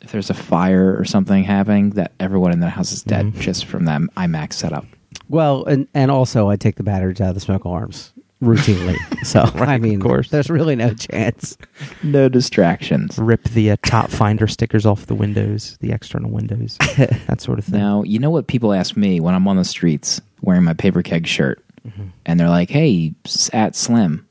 If 0.01 0.11
there's 0.11 0.31
a 0.31 0.33
fire 0.33 0.97
or 0.97 1.05
something 1.05 1.43
happening, 1.43 1.91
that 1.91 2.13
everyone 2.19 2.51
in 2.51 2.61
the 2.61 2.69
house 2.69 2.91
is 2.91 3.03
dead 3.03 3.27
Mm-hmm. 3.27 3.39
just 3.41 3.65
from 3.65 3.85
that 3.85 4.01
iMac 4.17 4.53
setup. 4.53 4.85
Well, 5.29 5.65
and 5.65 5.87
and 5.93 6.11
also 6.11 6.49
I 6.49 6.55
take 6.55 6.75
the 6.75 6.83
batteries 6.83 7.21
out 7.21 7.29
of 7.29 7.35
the 7.35 7.41
smoke 7.41 7.63
alarms 7.63 8.11
routinely. 8.41 8.97
so 9.25 9.41
I 9.61 9.77
mean, 9.77 9.95
of 9.95 10.01
course. 10.01 10.29
there's 10.29 10.49
really 10.49 10.75
no 10.75 10.93
chance. 10.93 11.57
No 12.03 12.27
distractions. 12.29 13.17
Rip 13.19 13.43
the 13.49 13.71
uh, 13.71 13.77
top 13.85 14.09
finder 14.09 14.47
stickers 14.47 14.85
off 14.85 15.05
the 15.05 15.15
windows, 15.15 15.77
the 15.79 15.91
external 15.91 16.31
windows, 16.31 16.77
that 16.97 17.39
sort 17.41 17.59
of 17.59 17.65
thing. 17.65 17.79
Now, 17.79 18.03
you 18.03 18.19
know 18.19 18.29
what 18.31 18.47
people 18.47 18.73
ask 18.73 18.97
me 18.97 19.19
when 19.19 19.35
I'm 19.35 19.47
on 19.47 19.57
the 19.57 19.63
streets 19.65 20.19
wearing 20.41 20.63
my 20.63 20.73
paper 20.73 21.01
keg 21.03 21.27
shirt, 21.27 21.63
Mm-hmm. 21.87 22.03
and 22.27 22.39
they're 22.39 22.47
like, 22.49 22.69
"Hey, 22.69 23.13
at 23.53 23.75
Slim, 23.75 24.27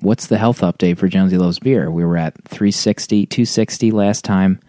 what's 0.00 0.28
the 0.28 0.38
health 0.38 0.60
update 0.62 0.96
for 0.96 1.08
Jonesy 1.08 1.36
Loves 1.36 1.58
Beer? 1.58 1.90
We 1.90 2.04
were 2.06 2.16
at 2.16 2.34
360, 2.48 3.26
260 3.26 3.90
last 3.90 4.24
time. 4.24 4.60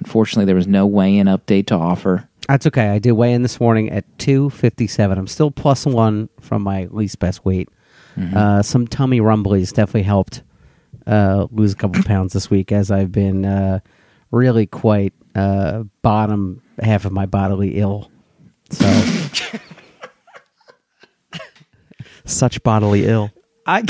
Unfortunately, 0.00 0.44
there 0.44 0.56
was 0.56 0.66
no 0.66 0.86
weigh-in 0.86 1.28
update 1.28 1.66
to 1.68 1.74
offer. 1.76 2.27
That's 2.46 2.66
okay. 2.66 2.88
I 2.88 2.98
did 2.98 3.12
weigh 3.12 3.32
in 3.34 3.42
this 3.42 3.60
morning 3.60 3.90
at 3.90 4.04
257. 4.18 5.18
I'm 5.18 5.26
still 5.26 5.50
plus 5.50 5.84
one 5.84 6.28
from 6.40 6.62
my 6.62 6.86
least 6.90 7.18
best 7.18 7.44
weight. 7.44 7.68
Uh, 8.34 8.62
some 8.62 8.88
tummy 8.88 9.20
rumblies 9.20 9.72
definitely 9.72 10.02
helped 10.02 10.42
uh, 11.06 11.46
lose 11.52 11.72
a 11.72 11.76
couple 11.76 12.02
pounds 12.02 12.32
this 12.32 12.50
week 12.50 12.72
as 12.72 12.90
I've 12.90 13.12
been 13.12 13.44
uh, 13.44 13.78
really 14.32 14.66
quite 14.66 15.12
uh, 15.36 15.84
bottom 16.02 16.60
half 16.80 17.04
of 17.04 17.12
my 17.12 17.26
bodily 17.26 17.78
ill. 17.78 18.10
So 18.70 18.84
Such 22.24 22.62
bodily 22.64 23.06
ill. 23.06 23.30
I, 23.66 23.82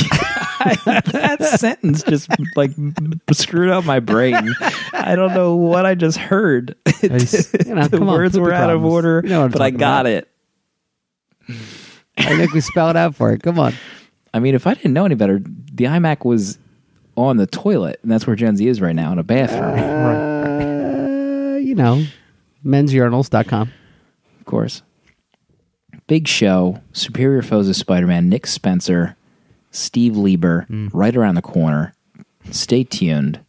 that 0.85 1.57
sentence 1.59 2.03
just 2.03 2.31
like 2.57 2.73
screwed 3.33 3.71
up 3.71 3.85
my 3.85 4.01
brain. 4.01 4.55
I 4.93 5.15
don't 5.17 5.35
know 5.35 5.57
what 5.57 5.87
I 5.87 5.95
just 5.95 6.19
heard. 6.19 6.75
you 7.03 7.09
know, 7.11 7.89
the 7.89 7.99
on, 8.01 8.07
words 8.07 8.35
poopy 8.35 8.43
were 8.43 8.53
out 8.53 8.71
of 8.71 8.85
order, 8.85 9.21
You 9.25 9.31
know 9.31 9.49
but 9.49 9.63
I 9.63 9.71
got 9.71 10.07
about. 10.07 10.07
it. 10.07 10.29
I 12.19 12.37
think 12.37 12.53
we 12.53 12.61
spelled 12.61 12.97
out 12.97 13.15
for 13.15 13.33
it. 13.33 13.43
Come 13.43 13.59
on. 13.59 13.75
I 14.35 14.41
mean, 14.41 14.55
if 14.55 14.67
I 14.67 14.75
didn't 14.75 14.93
know 14.93 15.05
any 15.07 15.15
better, 15.15 15.39
the 15.39 15.85
iMac 15.85 16.25
was 16.25 16.59
on 17.17 17.37
the 17.37 17.47
toilet, 17.47 17.99
and 18.03 18.11
that's 18.11 18.27
where 18.27 18.37
Jonesy 18.37 18.69
is 18.69 18.81
right 18.81 18.95
now 18.95 19.13
in 19.13 19.19
a 19.19 19.23
bathroom. 19.23 19.79
Uh, 19.79 21.57
you 21.57 21.75
know, 21.75 22.05
mensurinals.com. 22.65 23.73
of 24.39 24.45
course. 24.45 24.83
Big 26.07 26.27
show, 26.29 26.81
Superior 26.93 27.43
Foes 27.43 27.69
of 27.69 27.77
Spider-Man, 27.77 28.29
Nick 28.29 28.47
Spencer, 28.47 29.17
Steve 29.71 30.17
Lieber, 30.17 30.67
right 30.93 31.15
around 31.17 31.35
the 31.35 31.43
corner. 31.43 31.93
Stay 32.51 32.85
tuned. 32.85 33.41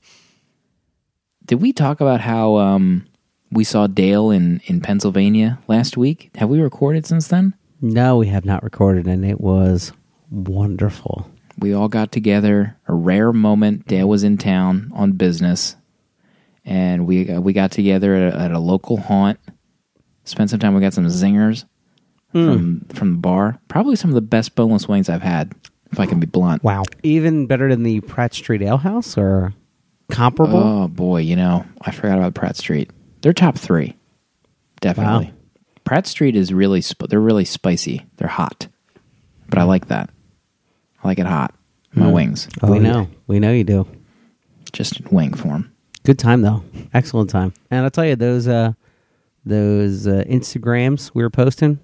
Did 1.45 1.61
we 1.61 1.73
talk 1.73 1.99
about 2.01 2.21
how 2.21 2.57
um, 2.57 3.07
we 3.51 3.63
saw 3.63 3.87
Dale 3.87 4.29
in, 4.31 4.61
in 4.65 4.81
Pennsylvania 4.81 5.59
last 5.67 5.97
week? 5.97 6.29
Have 6.35 6.49
we 6.49 6.59
recorded 6.61 7.05
since 7.05 7.27
then? 7.27 7.55
No, 7.81 8.17
we 8.17 8.27
have 8.27 8.45
not 8.45 8.61
recorded, 8.63 9.07
and 9.07 9.23
it 9.25 9.39
was 9.39 9.93
wonderful. 10.29 11.29
we 11.57 11.73
all 11.73 11.87
got 11.87 12.11
together. 12.11 12.77
A 12.87 12.93
rare 12.93 13.31
moment. 13.33 13.87
Dale 13.87 14.07
was 14.07 14.23
in 14.23 14.37
town 14.37 14.91
on 14.93 15.13
business, 15.13 15.75
and 16.65 17.07
we 17.07 17.29
uh, 17.29 17.39
we 17.41 17.53
got 17.53 17.71
together 17.71 18.15
at 18.15 18.33
a, 18.33 18.37
at 18.37 18.51
a 18.51 18.59
local 18.59 18.97
haunt. 18.97 19.39
Spent 20.25 20.49
some 20.49 20.59
time. 20.59 20.75
We 20.75 20.81
got 20.81 20.93
some 20.93 21.05
zingers 21.07 21.65
from 22.31 22.85
from 22.93 23.11
the 23.13 23.17
bar. 23.17 23.59
Probably 23.69 23.95
some 23.95 24.11
of 24.11 24.15
the 24.15 24.21
best 24.21 24.55
boneless 24.55 24.87
wings 24.87 25.09
I've 25.09 25.21
had, 25.23 25.53
if 25.91 25.99
I 25.99 26.05
can 26.05 26.19
be 26.19 26.25
blunt. 26.27 26.63
Wow. 26.63 26.83
Even 27.03 27.47
better 27.47 27.69
than 27.69 27.83
the 27.83 28.01
Pratt 28.01 28.33
Street 28.33 28.61
Ale 28.61 28.77
House, 28.77 29.17
or 29.17 29.53
comparable? 30.09 30.57
Oh 30.59 30.87
boy, 30.87 31.21
you 31.21 31.35
know 31.35 31.65
I 31.81 31.91
forgot 31.91 32.17
about 32.17 32.33
Pratt 32.33 32.55
Street. 32.57 32.89
They're 33.21 33.33
top 33.33 33.57
three, 33.57 33.95
definitely. 34.81 35.25
Wow. 35.27 35.33
Pratt 35.83 36.07
Street 36.07 36.35
is 36.35 36.53
really 36.53 36.81
sp- 36.85 37.09
they're 37.09 37.19
really 37.19 37.45
spicy. 37.45 38.05
They're 38.17 38.27
hot, 38.27 38.67
but 39.49 39.57
I 39.59 39.63
like 39.63 39.87
that. 39.87 40.09
I 41.03 41.07
like 41.07 41.19
it 41.19 41.25
hot. 41.25 41.53
My 41.93 42.11
wings, 42.11 42.47
we 42.61 42.69
Oh, 42.69 42.73
yeah. 42.75 42.79
know, 42.81 43.07
we 43.27 43.39
know 43.39 43.51
you 43.51 43.63
do. 43.63 43.87
just 44.71 44.99
in 44.99 45.07
wing 45.09 45.33
form. 45.33 45.71
Good 46.03 46.19
time 46.19 46.41
though, 46.43 46.63
excellent 46.93 47.29
time. 47.31 47.53
And 47.71 47.83
I'll 47.83 47.89
tell 47.89 48.05
you 48.05 48.15
those 48.15 48.47
uh, 48.47 48.73
those 49.45 50.05
uh, 50.07 50.23
Instagrams 50.27 51.11
we 51.15 51.23
were 51.23 51.29
posting, 51.31 51.79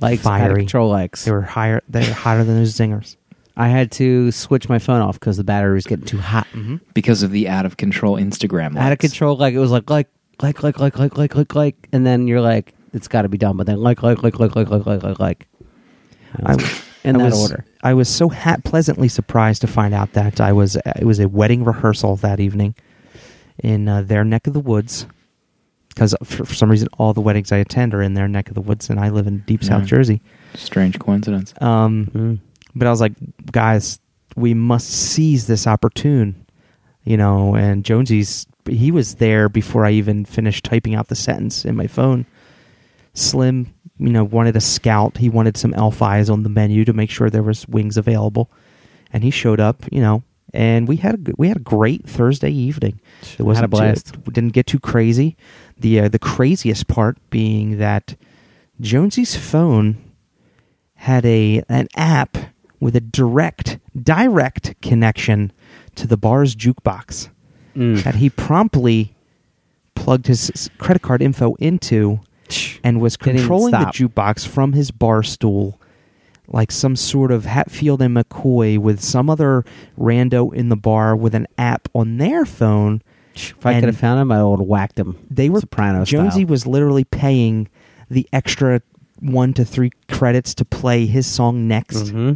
likes 0.00 0.26
out 0.26 0.40
of 0.40 0.46
Fiery. 0.48 0.60
control 0.60 0.88
likes. 0.90 1.24
They 1.24 1.30
were 1.32 1.42
higher. 1.42 1.82
They 1.88 2.06
were 2.06 2.14
hotter 2.14 2.44
than 2.44 2.56
those 2.56 2.74
zingers. 2.74 3.16
I 3.56 3.68
had 3.68 3.90
to 3.92 4.30
switch 4.30 4.68
my 4.68 4.78
phone 4.78 5.00
off 5.00 5.18
because 5.18 5.36
the 5.36 5.44
battery 5.44 5.74
was 5.74 5.84
getting 5.86 6.04
too 6.06 6.18
hot. 6.18 6.46
because 6.94 7.22
of 7.24 7.32
the 7.32 7.48
out 7.48 7.66
of 7.66 7.76
control 7.76 8.16
Instagram. 8.16 8.78
Out 8.78 8.92
of 8.92 8.98
control, 8.98 9.36
like 9.36 9.54
it 9.54 9.58
was 9.58 9.70
like 9.72 9.90
like 9.90 10.08
like 10.40 10.62
like 10.62 10.78
like 10.78 10.96
like 10.98 11.18
like 11.18 11.34
like 11.34 11.54
like, 11.54 11.88
and 11.92 12.06
then 12.06 12.28
you're 12.28 12.40
like, 12.40 12.72
it's 12.92 13.08
got 13.08 13.22
to 13.22 13.28
be 13.28 13.38
done. 13.38 13.56
But 13.56 13.66
then 13.66 13.80
like 13.80 14.02
like 14.02 14.22
like 14.22 14.38
like 14.38 14.54
like 14.54 14.70
like 14.70 14.86
like 14.86 15.02
like 15.02 15.18
like, 15.18 15.48
I, 16.44 16.52
in 17.02 17.16
I 17.16 17.18
that 17.18 17.24
was, 17.24 17.50
order. 17.50 17.64
I 17.82 17.94
was 17.94 18.08
so 18.08 18.28
ha- 18.28 18.58
pleasantly 18.64 19.08
surprised 19.08 19.62
to 19.62 19.66
find 19.66 19.92
out 19.92 20.12
that 20.12 20.40
I 20.40 20.52
was 20.52 20.76
it 20.76 21.04
was 21.04 21.18
a 21.18 21.26
wedding 21.28 21.64
rehearsal 21.64 22.14
that 22.16 22.38
evening 22.38 22.76
in 23.58 23.88
uh, 23.88 24.02
their 24.02 24.22
neck 24.24 24.46
of 24.46 24.52
the 24.52 24.60
woods. 24.60 25.06
Because 25.98 26.14
for, 26.22 26.44
for 26.44 26.54
some 26.54 26.70
reason, 26.70 26.86
all 26.96 27.12
the 27.12 27.20
weddings 27.20 27.50
I 27.50 27.56
attend 27.56 27.92
are 27.92 28.00
in 28.02 28.14
their 28.14 28.28
neck 28.28 28.46
of 28.46 28.54
the 28.54 28.60
woods, 28.60 28.88
and 28.88 29.00
I 29.00 29.08
live 29.08 29.26
in 29.26 29.38
deep 29.48 29.64
South 29.64 29.80
Yeah. 29.82 29.86
Jersey. 29.88 30.22
Strange 30.54 30.96
coincidence. 31.00 31.52
Um, 31.60 32.06
Mm. 32.14 32.38
but 32.76 32.86
I 32.86 32.90
was 32.90 33.00
like, 33.00 33.14
guys, 33.50 33.98
we 34.36 34.54
must 34.54 34.88
seize 34.88 35.48
this 35.48 35.66
opportune, 35.66 36.36
you 37.02 37.16
know. 37.16 37.56
And 37.56 37.84
Jonesy's 37.84 38.46
he 38.70 38.92
was 38.92 39.16
there 39.16 39.48
before 39.48 39.84
I 39.84 39.90
even 39.90 40.24
finished 40.24 40.64
typing 40.64 40.94
out 40.94 41.08
the 41.08 41.16
sentence 41.16 41.64
in 41.64 41.74
my 41.74 41.88
phone. 41.88 42.26
Slim, 43.14 43.74
you 43.98 44.10
know, 44.10 44.22
wanted 44.22 44.54
a 44.54 44.60
scout. 44.60 45.16
He 45.16 45.28
wanted 45.28 45.56
some 45.56 45.74
elf 45.74 46.00
eyes 46.00 46.30
on 46.30 46.44
the 46.44 46.48
menu 46.48 46.84
to 46.84 46.92
make 46.92 47.10
sure 47.10 47.28
there 47.28 47.42
was 47.42 47.66
wings 47.66 47.96
available, 47.96 48.52
and 49.12 49.24
he 49.24 49.30
showed 49.32 49.58
up. 49.58 49.82
You 49.90 50.00
know, 50.00 50.22
and 50.54 50.88
we 50.88 50.96
had 50.96 51.14
a 51.28 51.32
we 51.36 51.48
had 51.48 51.58
a 51.58 51.60
great 51.60 52.06
Thursday 52.08 52.50
evening. 52.50 53.00
It 53.38 53.42
wasn't 53.42 53.62
Had 53.62 53.64
a 53.64 53.68
blast. 53.68 54.14
Too, 54.14 54.20
didn't 54.32 54.52
get 54.52 54.66
too 54.66 54.80
crazy. 54.80 55.36
The 55.78 56.00
uh, 56.00 56.08
the 56.08 56.18
craziest 56.18 56.86
part 56.88 57.18
being 57.30 57.78
that 57.78 58.16
Jonesy's 58.80 59.36
phone 59.36 59.96
had 60.94 61.24
a 61.26 61.62
an 61.68 61.88
app 61.96 62.36
with 62.80 62.96
a 62.96 63.00
direct 63.00 63.78
direct 64.00 64.80
connection 64.82 65.52
to 65.96 66.06
the 66.06 66.16
bar's 66.16 66.54
jukebox 66.56 67.28
Mm. 67.76 68.02
that 68.02 68.16
he 68.16 68.28
promptly 68.28 69.14
plugged 69.94 70.26
his 70.26 70.68
credit 70.78 71.00
card 71.02 71.22
info 71.22 71.54
into 71.60 72.18
and 72.82 73.00
was 73.00 73.16
controlling 73.16 73.70
the 73.92 74.08
jukebox 74.08 74.46
from 74.46 74.72
his 74.72 74.90
bar 74.90 75.22
stool 75.22 75.80
like 76.48 76.72
some 76.72 76.96
sort 76.96 77.30
of 77.30 77.44
Hatfield 77.44 78.00
and 78.02 78.16
McCoy 78.16 78.78
with 78.78 79.02
some 79.02 79.28
other 79.30 79.64
rando 79.98 80.52
in 80.52 80.68
the 80.70 80.76
bar 80.76 81.14
with 81.14 81.34
an 81.34 81.46
app 81.58 81.88
on 81.94 82.16
their 82.18 82.44
phone. 82.44 83.02
If 83.34 83.64
I 83.64 83.74
could 83.74 83.84
have 83.84 83.98
found 83.98 84.20
him, 84.20 84.32
I 84.32 84.42
would 84.42 84.58
have 84.58 84.66
whacked 84.66 84.98
him. 84.98 85.16
They 85.30 85.48
were 85.48 85.60
Soprano 85.60 86.04
Jonesy 86.04 86.40
style. 86.40 86.46
was 86.46 86.66
literally 86.66 87.04
paying 87.04 87.68
the 88.10 88.26
extra 88.32 88.82
one 89.20 89.52
to 89.54 89.64
three 89.64 89.90
credits 90.08 90.54
to 90.54 90.64
play 90.64 91.06
his 91.06 91.26
song 91.26 91.68
next. 91.68 92.08
hmm 92.08 92.34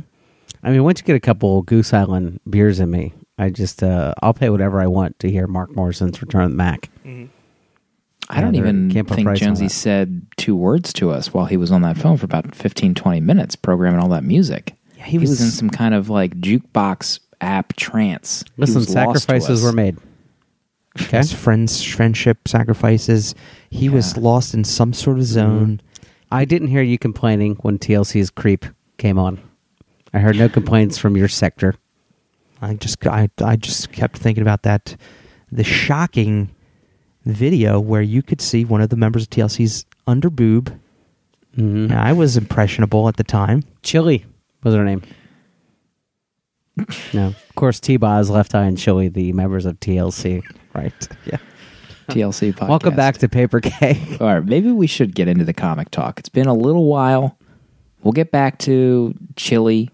I 0.65 0.71
mean, 0.71 0.85
once 0.85 1.01
you 1.01 1.05
get 1.07 1.17
a 1.17 1.21
couple 1.21 1.63
Goose 1.63 1.93
Island 1.93 2.39
beers 2.49 2.79
in 2.79 2.89
me, 2.89 3.15
I 3.37 3.51
just 3.51 3.83
uh, 3.83 4.15
I'll 4.23 4.35
pay 4.35 4.49
whatever 4.49 4.81
I 4.81 4.87
want 4.87 5.19
to 5.21 5.31
hear 5.31 5.49
Mark 5.49 5.75
Morrison's 5.75 6.23
Return 6.23 6.45
of 6.45 6.51
the 6.51 6.57
Mack. 6.57 6.89
I 8.29 8.41
don't 8.41 8.55
even 8.55 8.91
think 8.91 9.37
Jonesy 9.37 9.69
said 9.69 10.27
two 10.37 10.57
words 10.57 10.93
to 10.95 11.11
us 11.11 11.35
while 11.35 11.47
he 11.47 11.57
was 11.57 11.73
on 11.73 11.83
that 11.83 11.99
phone 11.99 12.17
for 12.17 12.25
about 12.25 12.55
15, 12.55 12.95
20 12.95 13.21
minutes 13.21 13.57
programming 13.57 14.01
all 14.01 14.09
that 14.11 14.25
music. 14.25 14.75
Yeah, 14.97 15.05
he, 15.05 15.19
was, 15.19 15.41
in 15.41 15.49
some 15.49 15.71
kind 15.71 15.95
of 15.95 16.09
like 16.09 16.41
jukebox 16.41 17.19
app 17.41 17.75
trance. 17.75 18.45
Listen, 18.57 18.77
was 18.77 18.89
sacrifices 18.89 19.63
were 19.63 19.73
made. 19.73 19.99
Okay. 21.01 21.19
His 21.19 21.33
friends, 21.33 21.83
friendship 21.83 22.47
sacrifices. 22.47 23.35
He 23.71 23.89
was 23.89 24.17
lost 24.17 24.55
in 24.55 24.65
some 24.65 24.93
sort 24.93 25.19
of 25.19 25.25
zone. 25.25 25.79
Mm-hmm. 25.79 26.07
I 26.31 26.45
didn't 26.45 26.69
hear 26.69 26.83
you 26.83 26.99
complaining 26.99 27.57
when 27.57 27.79
TLC's 27.79 28.31
Creep 28.31 28.67
came 28.99 29.19
on. 29.19 29.41
I 30.15 30.19
heard 30.19 30.37
no 30.37 30.49
complaints 30.49 30.99
from 30.99 31.17
your 31.17 31.29
sector. 31.29 31.75
I 32.61 32.75
just 32.75 33.05
I 33.07 33.29
I 33.43 33.57
just 33.57 33.91
kept 33.93 34.19
thinking 34.19 34.43
about 34.43 34.63
that 34.63 34.97
the 35.51 35.65
shocking 35.65 36.55
video 37.25 37.79
where 37.79 38.03
you 38.03 38.23
could 38.23 38.41
see 38.41 38.65
one 38.65 38.81
of 38.81 38.89
the 38.89 38.97
members 38.97 39.25
of 39.25 39.31
TLC's 39.31 39.87
under 40.07 40.31
boob. 40.31 40.67
Mm-hmm. 41.57 41.93
And 41.93 41.95
I 41.95 42.13
was 42.13 42.37
impressionable 42.37 43.09
at 43.09 43.17
the 43.17 43.25
time. 43.25 43.63
Chili 43.83 44.25
was 44.63 44.75
her 44.75 44.85
name. 44.85 45.03
No, 47.13 47.27
of 47.27 47.55
course, 47.55 47.79
T 47.81 47.99
Boz, 47.99 48.31
Left 48.31 48.55
Eye, 48.55 48.65
and 48.65 48.79
Chili, 48.79 49.09
the 49.09 49.33
members 49.35 49.67
of 49.67 49.79
TLC. 49.81 50.43
Right. 50.75 51.09
Yeah. 51.27 51.37
TLC 52.09 52.55
podcast. 52.55 52.69
Welcome 52.71 52.97
back 52.97 53.19
to 53.19 53.29
Paper 53.29 53.61
Keg. 53.61 54.23
All 54.23 54.27
right, 54.27 54.43
maybe 54.43 54.73
we 54.73 54.87
should 54.87 55.15
get 55.15 55.29
into 55.29 55.45
the 55.45 55.53
comic 55.53 55.91
talk. 55.91 56.19
It's 56.19 56.31
been 56.31 56.47
a 56.47 56.55
little 56.55 56.87
while. 56.87 57.37
We'll 58.03 58.13
get 58.13 58.31
back 58.31 58.59
to 58.61 59.15
Chili, 59.37 59.91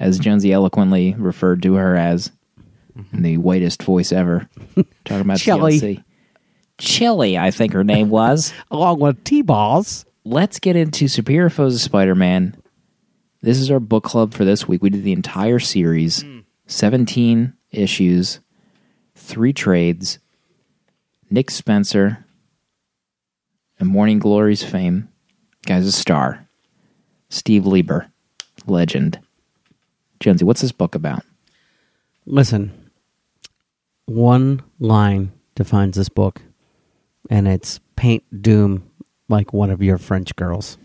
as 0.00 0.18
Jonesy 0.18 0.50
eloquently 0.50 1.14
referred 1.18 1.62
to 1.64 1.74
her 1.74 1.94
as, 1.94 2.32
in 3.12 3.20
the 3.20 3.36
whitest 3.36 3.82
voice 3.82 4.12
ever. 4.12 4.48
Talking 5.04 5.20
about 5.20 5.40
Chili. 5.40 5.78
TLC. 5.78 6.03
Chili, 6.78 7.38
I 7.38 7.50
think 7.50 7.72
her 7.72 7.84
name 7.84 8.10
was. 8.10 8.52
Along 8.70 9.00
with 9.00 9.24
T 9.24 9.42
Balls. 9.42 10.04
Let's 10.24 10.58
get 10.58 10.76
into 10.76 11.08
Superior 11.08 11.50
Foes 11.50 11.74
of 11.74 11.80
Spider 11.80 12.14
Man. 12.14 12.56
This 13.42 13.58
is 13.58 13.70
our 13.70 13.80
book 13.80 14.04
club 14.04 14.32
for 14.32 14.44
this 14.44 14.66
week. 14.66 14.82
We 14.82 14.90
did 14.90 15.04
the 15.04 15.12
entire 15.12 15.58
series, 15.58 16.22
hmm. 16.22 16.40
17 16.66 17.52
issues, 17.70 18.40
three 19.14 19.52
trades. 19.52 20.18
Nick 21.30 21.50
Spencer, 21.50 22.24
and 23.80 23.88
Morning 23.88 24.18
Glories 24.18 24.62
fame, 24.62 25.08
guy's 25.66 25.86
a 25.86 25.92
star. 25.92 26.46
Steve 27.28 27.66
Lieber, 27.66 28.10
legend. 28.66 29.18
Jonesy, 30.20 30.44
what's 30.44 30.60
this 30.60 30.72
book 30.72 30.94
about? 30.94 31.24
Listen, 32.24 32.90
one 34.06 34.62
line 34.78 35.32
defines 35.54 35.96
this 35.96 36.08
book, 36.08 36.40
and 37.30 37.48
it's 37.48 37.80
paint 37.96 38.24
doom 38.42 38.90
like 39.28 39.52
one 39.52 39.70
of 39.70 39.82
your 39.82 39.98
French 39.98 40.34
girls. 40.36 40.78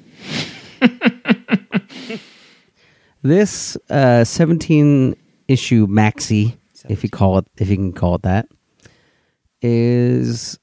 this 3.22 3.78
uh, 3.90 4.24
17 4.24 5.16
issue 5.48 5.88
maxi, 5.88 6.58
if 6.88 7.04
you 7.04 7.10
call 7.10 7.38
it, 7.40 7.46
if 7.58 7.70
you 7.70 7.76
can 7.76 7.94
call 7.94 8.16
it 8.16 8.22
that, 8.24 8.48
is 9.62 10.58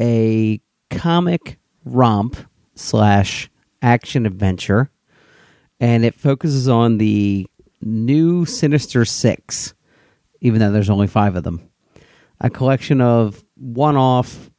a 0.00 0.60
comic 0.90 1.58
romp 1.84 2.36
slash 2.74 3.50
action 3.82 4.26
adventure, 4.26 4.90
and 5.80 6.04
it 6.04 6.14
focuses 6.14 6.68
on 6.68 6.98
the 6.98 7.46
new 7.82 8.44
Sinister 8.46 9.04
Six, 9.04 9.74
even 10.40 10.60
though 10.60 10.72
there's 10.72 10.90
only 10.90 11.06
five 11.06 11.36
of 11.36 11.44
them. 11.44 11.70
A 12.40 12.50
collection 12.50 13.00
of 13.00 13.44
one 13.56 13.96
off, 13.96 14.50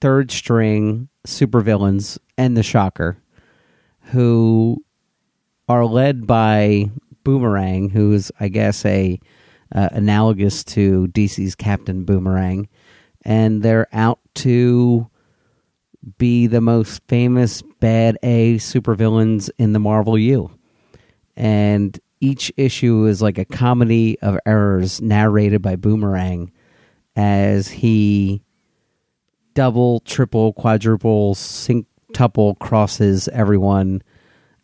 third 0.00 0.30
string 0.30 1.08
supervillains 1.26 2.18
and 2.38 2.56
the 2.56 2.62
Shocker, 2.62 3.18
who 4.00 4.84
are 5.68 5.84
led 5.84 6.26
by 6.26 6.90
Boomerang, 7.24 7.90
who's, 7.90 8.30
I 8.38 8.48
guess, 8.48 8.84
a 8.84 9.18
uh, 9.74 9.88
analogous 9.92 10.62
to 10.64 11.08
DC's 11.08 11.54
Captain 11.54 12.04
Boomerang, 12.04 12.68
and 13.24 13.62
they're 13.62 13.88
out 13.92 14.20
to 14.36 15.10
be 16.18 16.46
the 16.46 16.60
most 16.60 17.02
famous 17.08 17.62
bad 17.80 18.16
A 18.22 18.56
supervillains 18.56 19.50
in 19.58 19.72
the 19.72 19.80
Marvel 19.80 20.16
U. 20.16 20.50
And 21.36 21.98
each 22.20 22.52
issue 22.56 23.06
is 23.06 23.20
like 23.20 23.38
a 23.38 23.44
comedy 23.44 24.18
of 24.20 24.38
errors 24.46 25.02
narrated 25.02 25.62
by 25.62 25.76
Boomerang 25.76 26.52
as 27.16 27.68
he 27.68 28.42
double, 29.56 30.00
triple, 30.00 30.52
quadruple, 30.52 31.34
synctuple 31.34 32.56
crosses 32.58 33.26
everyone 33.28 34.02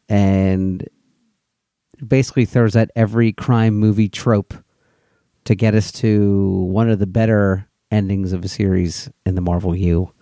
and 0.09 0.87
basically 2.07 2.45
throws 2.45 2.77
at 2.77 2.91
every 2.95 3.33
crime 3.33 3.75
movie 3.75 4.11
trope 4.11 4.53
to 5.45 5.55
get 5.55 5.75
us 5.75 5.91
to 5.91 6.65
one 6.65 6.91
of 6.91 6.99
the 6.99 7.07
better 7.07 7.67
endings 7.91 8.35
of 8.35 8.45
a 8.45 8.49
series 8.49 9.11
in 9.25 9.35
the 9.35 9.41
Marvel 9.41 9.75
U. 9.75 10.13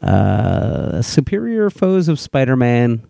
Uh, 0.00 1.02
Superior 1.02 1.68
Foes 1.68 2.08
of 2.08 2.20
Spider 2.20 2.56
Man 2.56 3.04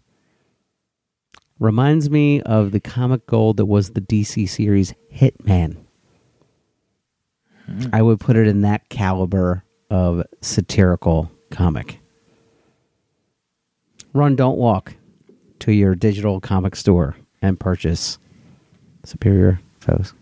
reminds 1.61 2.09
me 2.09 2.41
of 2.41 2.73
the 2.73 2.81
comic 2.81 3.27
gold 3.27 3.59
that 3.59 3.67
was 3.67 3.91
the 3.91 4.01
DC 4.01 4.49
series 4.49 4.95
Hitman. 5.15 5.85
I 7.93 8.01
would 8.01 8.21
put 8.21 8.37
it 8.37 8.47
in 8.47 8.63
that 8.63 8.89
caliber 8.89 9.65
of 9.91 10.25
satirical 10.41 11.31
comic. 11.51 12.01
Run, 14.13 14.37
don't 14.37 14.59
walk 14.59 14.95
to 15.61 15.73
your 15.73 15.95
digital 15.95 16.41
comic 16.41 16.77
store 16.77 17.17
and 17.43 17.59
purchase 17.59 18.19
Superior 19.05 19.61
Foes 19.81 20.13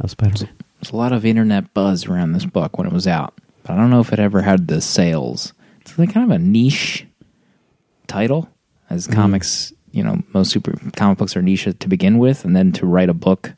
of 0.00 0.10
Spider 0.10 0.44
Man. 0.44 0.54
There's 0.80 0.92
a 0.92 0.96
lot 0.96 1.12
of 1.12 1.24
internet 1.24 1.72
buzz 1.74 2.06
around 2.06 2.32
this 2.32 2.44
book 2.44 2.78
when 2.78 2.86
it 2.86 2.92
was 2.92 3.06
out, 3.06 3.34
but 3.62 3.72
I 3.72 3.76
don't 3.76 3.90
know 3.90 4.00
if 4.00 4.12
it 4.12 4.18
ever 4.18 4.42
had 4.42 4.68
the 4.68 4.80
sales. 4.80 5.52
It's 5.80 5.98
like 5.98 6.12
kind 6.12 6.30
of 6.30 6.34
a 6.34 6.38
niche 6.38 7.06
title, 8.06 8.48
as 8.90 9.06
mm-hmm. 9.06 9.14
comics, 9.14 9.72
you 9.92 10.02
know, 10.02 10.22
most 10.32 10.50
super 10.50 10.74
comic 10.96 11.18
books 11.18 11.36
are 11.36 11.42
niche 11.42 11.68
to 11.78 11.88
begin 11.88 12.18
with, 12.18 12.44
and 12.44 12.56
then 12.56 12.72
to 12.72 12.86
write 12.86 13.08
a 13.08 13.14
book, 13.14 13.52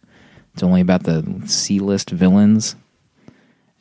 it's 0.52 0.62
only 0.62 0.80
about 0.80 1.04
the 1.04 1.42
C-list 1.46 2.10
villains, 2.10 2.76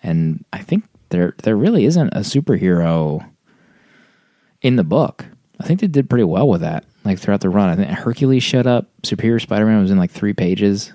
and 0.01 0.43
I 0.53 0.59
think 0.59 0.85
there 1.13 1.35
there 1.43 1.55
really 1.55 1.85
isn't 1.85 2.09
a 2.09 2.19
superhero 2.19 3.25
in 4.61 4.75
the 4.75 4.83
book. 4.83 5.25
I 5.59 5.65
think 5.65 5.79
they 5.79 5.87
did 5.87 6.09
pretty 6.09 6.25
well 6.25 6.49
with 6.49 6.61
that. 6.61 6.85
Like 7.05 7.19
throughout 7.19 7.41
the 7.41 7.49
run, 7.49 7.69
I 7.69 7.75
think 7.75 7.89
Hercules 7.89 8.43
showed 8.43 8.67
up. 8.67 8.89
Superior 9.03 9.39
Spider-Man 9.39 9.81
was 9.81 9.91
in 9.91 9.99
like 9.99 10.11
three 10.11 10.33
pages. 10.33 10.91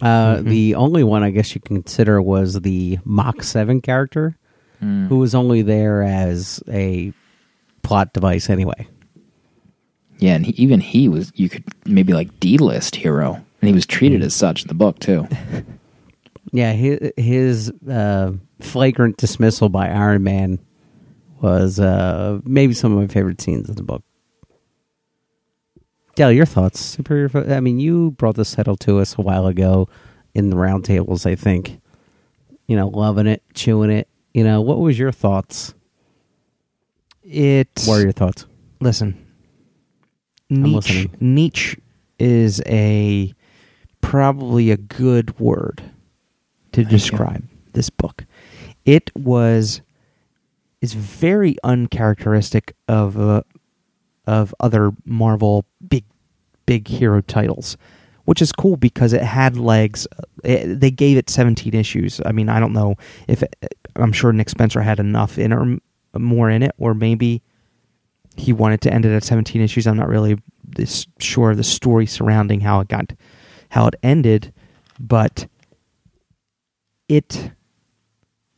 Uh, 0.00 0.36
mm-hmm. 0.36 0.48
The 0.48 0.74
only 0.74 1.04
one 1.04 1.22
I 1.22 1.30
guess 1.30 1.54
you 1.54 1.60
can 1.60 1.76
consider 1.76 2.20
was 2.20 2.60
the 2.60 2.98
Mach 3.04 3.42
7 3.42 3.80
character, 3.80 4.36
mm. 4.82 5.06
who 5.08 5.18
was 5.18 5.34
only 5.34 5.62
there 5.62 6.02
as 6.02 6.62
a 6.68 7.12
plot 7.82 8.12
device 8.12 8.48
anyway. 8.48 8.88
Yeah, 10.18 10.34
and 10.34 10.46
he, 10.46 10.52
even 10.52 10.80
he 10.80 11.08
was 11.08 11.30
you 11.34 11.48
could 11.48 11.64
maybe 11.84 12.12
like 12.12 12.40
D 12.40 12.56
list 12.56 12.96
hero, 12.96 13.34
and 13.34 13.68
he 13.68 13.74
was 13.74 13.86
treated 13.86 14.22
mm. 14.22 14.24
as 14.24 14.34
such 14.34 14.62
in 14.62 14.68
the 14.68 14.74
book 14.74 14.98
too. 14.98 15.28
Yeah, 16.54 16.70
his, 16.70 17.10
his 17.16 17.72
uh, 17.90 18.30
flagrant 18.60 19.16
dismissal 19.16 19.68
by 19.68 19.88
Iron 19.88 20.22
Man 20.22 20.60
was 21.40 21.80
uh, 21.80 22.38
maybe 22.44 22.74
some 22.74 22.92
of 22.92 22.98
my 22.98 23.08
favorite 23.08 23.40
scenes 23.40 23.68
in 23.68 23.74
the 23.74 23.82
book. 23.82 24.04
Dale, 26.14 26.30
your 26.30 26.46
thoughts? 26.46 26.78
Superior. 26.78 27.28
I 27.52 27.58
mean, 27.58 27.80
you 27.80 28.12
brought 28.12 28.36
this 28.36 28.54
title 28.54 28.76
to 28.76 29.00
us 29.00 29.18
a 29.18 29.20
while 29.20 29.48
ago 29.48 29.88
in 30.32 30.50
the 30.50 30.56
roundtables. 30.56 31.26
I 31.28 31.34
think. 31.34 31.80
You 32.68 32.76
know, 32.76 32.86
loving 32.86 33.26
it, 33.26 33.42
chewing 33.54 33.90
it. 33.90 34.06
You 34.32 34.44
know, 34.44 34.60
what 34.60 34.78
was 34.78 34.96
your 34.96 35.10
thoughts? 35.10 35.74
It 37.24 37.82
What 37.84 37.98
are 37.98 38.02
your 38.02 38.12
thoughts? 38.12 38.46
listen. 38.80 39.20
I'm 40.52 40.62
Niche, 40.62 41.08
niche 41.18 41.76
is 42.20 42.62
a 42.64 43.34
probably 44.00 44.70
a 44.70 44.76
good 44.76 45.40
word 45.40 45.82
to 46.74 46.84
describe 46.84 47.44
this 47.72 47.90
book. 47.90 48.24
It 48.84 49.10
was 49.16 49.80
is 50.80 50.92
very 50.92 51.56
uncharacteristic 51.64 52.74
of 52.88 53.18
uh, 53.18 53.42
of 54.26 54.54
other 54.60 54.92
Marvel 55.04 55.64
big 55.88 56.04
big 56.66 56.88
hero 56.88 57.20
titles, 57.20 57.76
which 58.24 58.42
is 58.42 58.52
cool 58.52 58.76
because 58.76 59.12
it 59.12 59.22
had 59.22 59.56
legs. 59.56 60.06
It, 60.42 60.80
they 60.80 60.90
gave 60.90 61.16
it 61.16 61.30
17 61.30 61.74
issues. 61.74 62.20
I 62.24 62.32
mean, 62.32 62.48
I 62.48 62.60
don't 62.60 62.72
know 62.72 62.96
if 63.28 63.42
I'm 63.96 64.12
sure 64.12 64.32
Nick 64.32 64.48
Spencer 64.50 64.82
had 64.82 65.00
enough 65.00 65.38
in 65.38 65.52
or 65.52 65.78
more 66.18 66.50
in 66.50 66.62
it, 66.62 66.72
or 66.78 66.94
maybe 66.94 67.42
he 68.36 68.52
wanted 68.52 68.80
to 68.82 68.92
end 68.92 69.04
it 69.04 69.14
at 69.14 69.24
17 69.24 69.62
issues. 69.62 69.86
I'm 69.86 69.96
not 69.96 70.08
really 70.08 70.38
this 70.64 71.06
sure 71.18 71.52
of 71.52 71.56
the 71.56 71.64
story 71.64 72.06
surrounding 72.06 72.60
how 72.60 72.80
it 72.80 72.88
got 72.88 73.12
how 73.70 73.86
it 73.86 73.94
ended, 74.02 74.52
but 74.98 75.46
it 77.08 77.52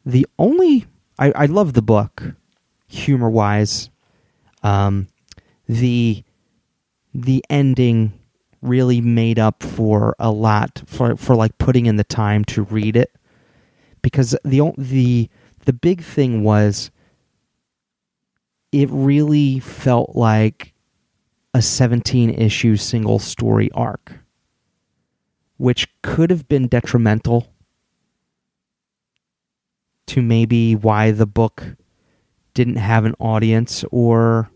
the 0.04 0.26
only 0.38 0.86
I, 1.18 1.32
I 1.32 1.46
love 1.46 1.72
the 1.72 1.82
book 1.82 2.34
humor 2.88 3.30
wise. 3.30 3.90
Um, 4.62 5.08
the 5.68 6.22
the 7.14 7.44
ending 7.48 8.12
really 8.62 9.00
made 9.00 9.38
up 9.38 9.62
for 9.62 10.14
a 10.18 10.30
lot 10.30 10.82
for 10.86 11.16
for 11.16 11.34
like 11.34 11.56
putting 11.58 11.86
in 11.86 11.96
the 11.96 12.04
time 12.04 12.44
to 12.44 12.62
read 12.62 12.96
it 12.96 13.12
because 14.02 14.36
the 14.44 14.72
the 14.76 15.28
the 15.64 15.72
big 15.72 16.02
thing 16.02 16.42
was 16.42 16.90
it 18.72 18.88
really 18.90 19.58
felt 19.60 20.14
like 20.14 20.74
a 21.54 21.62
17 21.62 22.30
issue 22.30 22.76
single 22.76 23.18
story 23.18 23.70
arc 23.72 24.12
which 25.56 25.88
could 26.02 26.30
have 26.30 26.46
been 26.48 26.66
detrimental 26.66 27.48
to 30.06 30.22
maybe 30.22 30.74
why 30.74 31.10
the 31.10 31.26
book 31.26 31.64
didn't 32.54 32.76
have 32.76 33.04
an 33.04 33.14
audience 33.18 33.84
or 33.90 34.50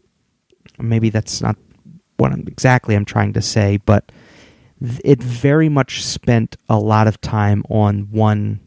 maybe 0.79 1.11
that's 1.11 1.43
not 1.43 1.57
what 2.17 2.33
I'm, 2.33 2.45
exactly 2.47 2.95
I'm 2.95 3.05
trying 3.05 3.33
to 3.35 3.43
say 3.43 3.79
but 3.85 4.11
it 5.05 5.23
very 5.23 5.69
much 5.69 6.03
spent 6.05 6.57
a 6.69 6.79
lot 6.79 7.07
of 7.07 7.21
time 7.21 7.63
on 7.69 8.11
one 8.11 8.61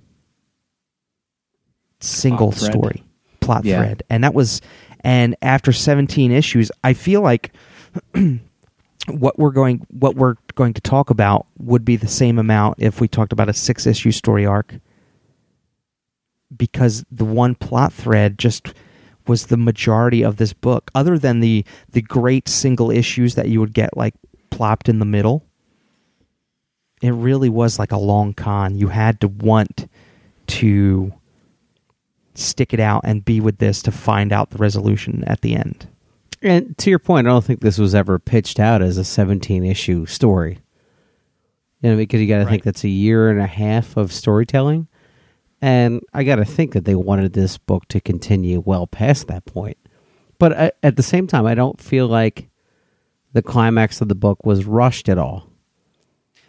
single 2.00 2.52
Plot 2.52 2.62
story 2.72 3.04
plot 3.40 3.66
Yeah. 3.66 3.78
thread. 3.78 4.04
And 4.10 4.24
that 4.24 4.34
was 4.34 4.62
and 5.02 5.36
after 5.42 5.72
17 5.74 6.32
issues 6.32 6.72
i 6.84 6.94
feel 6.94 7.22
like 7.22 7.52
what 9.08 9.38
we're 9.38 9.52
going 9.52 9.86
what 9.90 10.16
we're 10.16 10.36
going 10.56 10.74
to 10.74 10.82
talk 10.82 11.10
about 11.10 11.46
would 11.58 11.84
be 11.84 11.96
the 11.98 12.08
same 12.08 12.40
amount 12.40 12.76
if 12.80 13.02
we 13.02 13.08
talked 13.08 13.34
about 13.34 13.50
a 13.50 13.54
six 13.54 13.86
issue 13.86 14.12
story 14.12 14.46
arc 14.46 14.76
because 16.58 17.06
the 17.12 17.26
one 17.26 17.56
plot 17.56 17.94
thread 17.94 18.38
just 18.38 18.74
was 19.28 19.48
the 19.48 19.58
majority 19.58 20.24
of 20.24 20.38
this 20.38 20.54
book 20.54 20.92
other 20.94 21.18
than 21.18 21.40
the 21.40 21.66
the 21.92 22.02
great 22.02 22.50
single 22.50 22.92
issues 22.92 23.36
that 23.36 23.48
you 23.48 23.60
would 23.60 23.74
get 23.74 23.96
like 23.96 24.14
plopped 24.50 24.90
in 24.90 25.00
the 25.00 25.06
middle. 25.06 25.46
It 27.02 27.12
really 27.12 27.50
was 27.50 27.80
like 27.80 27.92
a 27.92 27.98
long 27.98 28.34
con. 28.34 28.78
You 28.78 28.88
had 28.88 29.20
to 29.22 29.28
want 29.28 29.90
to 30.48 31.14
stick 32.36 32.74
it 32.74 32.80
out 32.80 33.02
and 33.04 33.26
be 33.26 33.40
with 33.40 33.58
this 33.58 33.82
to 33.84 33.92
find 33.92 34.32
out 34.32 34.50
the 34.50 34.58
resolution 34.58 35.24
at 35.26 35.42
the 35.42 35.56
end. 35.56 35.88
And 36.42 36.78
to 36.80 36.90
your 36.90 37.00
point, 37.00 37.28
I 37.28 37.30
don't 37.30 37.44
think 37.44 37.62
this 37.62 37.78
was 37.78 37.96
ever 37.96 38.20
pitched 38.20 38.60
out 38.60 38.82
as 38.82 38.98
a 38.98 39.04
17 39.04 39.64
issue 39.64 40.06
story. 40.06 40.60
You 41.82 41.92
know, 41.92 41.98
because 41.98 42.22
you 42.22 42.28
got 42.28 42.40
to 42.40 42.46
think 42.46 42.64
that's 42.64 42.84
a 42.84 42.90
year 42.90 43.30
and 43.30 43.40
a 43.40 43.48
half 43.48 43.98
of 43.98 44.12
storytelling. 44.12 44.88
And 45.64 46.02
I 46.14 46.26
got 46.26 46.36
to 46.36 46.44
think 46.46 46.74
that 46.74 46.84
they 46.84 46.94
wanted 46.94 47.32
this 47.32 47.58
book 47.58 47.88
to 47.88 48.02
continue 48.02 48.60
well 48.60 48.86
past 48.86 49.28
that 49.28 49.46
point. 49.46 49.78
But 50.38 50.52
I, 50.52 50.72
at 50.84 50.98
the 50.98 51.04
same 51.04 51.26
time, 51.26 51.46
I 51.46 51.56
don't 51.56 51.80
feel 51.80 52.06
like 52.06 52.50
the 53.32 53.42
climax 53.42 54.02
of 54.02 54.10
the 54.10 54.14
book 54.16 54.46
was 54.46 54.66
rushed 54.66 55.08
at 55.08 55.18
all. 55.18 55.48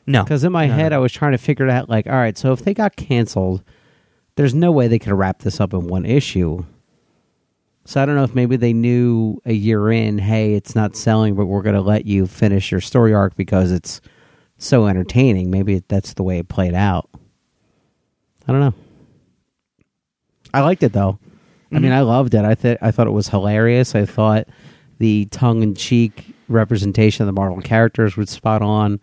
no 0.04 0.24
Because 0.24 0.42
in 0.42 0.50
my 0.50 0.66
No, 0.66 0.74
head, 0.74 0.90
no. 0.90 0.96
I 0.96 0.98
was 0.98 1.12
trying 1.12 1.30
to 1.30 1.38
figure 1.38 1.64
it 1.64 1.70
out 1.70 1.88
like, 1.88 2.08
all 2.08 2.14
right, 2.14 2.36
so 2.36 2.52
if 2.52 2.64
they 2.64 2.74
got 2.74 2.96
canceled, 2.96 3.62
there's 4.34 4.52
no 4.52 4.72
way 4.72 4.88
they 4.88 4.98
could 4.98 5.12
wrap 5.12 5.42
this 5.42 5.60
up 5.60 5.72
in 5.72 5.86
one 5.86 6.04
issue. 6.04 6.64
So 7.84 8.02
I 8.02 8.06
don't 8.06 8.16
know 8.16 8.24
if 8.24 8.34
maybe 8.34 8.56
they 8.56 8.72
knew 8.72 9.40
a 9.44 9.52
year 9.52 9.92
in, 9.92 10.18
hey, 10.18 10.54
it's 10.54 10.74
not 10.74 10.96
selling, 10.96 11.36
but 11.36 11.46
we're 11.46 11.62
going 11.62 11.76
to 11.76 11.80
let 11.80 12.04
you 12.04 12.26
finish 12.26 12.72
your 12.72 12.80
story 12.80 13.14
arc 13.14 13.36
because 13.36 13.70
it's 13.70 14.00
so 14.58 14.88
entertaining. 14.88 15.52
Maybe 15.52 15.84
that's 15.86 16.14
the 16.14 16.24
way 16.24 16.38
it 16.40 16.48
played 16.48 16.74
out. 16.74 17.08
I 18.48 18.50
don't 18.50 18.60
know. 18.60 18.74
I 20.54 20.60
liked 20.62 20.82
it 20.82 20.92
though. 20.92 21.18
I 21.72 21.80
mean, 21.80 21.92
I 21.92 22.02
loved 22.02 22.34
it. 22.34 22.44
I 22.44 22.54
thought 22.54 22.76
I 22.80 22.90
thought 22.92 23.06
it 23.08 23.12
was 23.12 23.28
hilarious. 23.28 23.94
I 23.96 24.04
thought 24.06 24.46
the 24.98 25.24
tongue 25.32 25.62
in 25.62 25.74
cheek 25.74 26.34
representation 26.48 27.24
of 27.24 27.26
the 27.26 27.32
Marvel 27.32 27.60
characters 27.60 28.16
was 28.16 28.30
spot 28.30 28.62
on. 28.62 29.00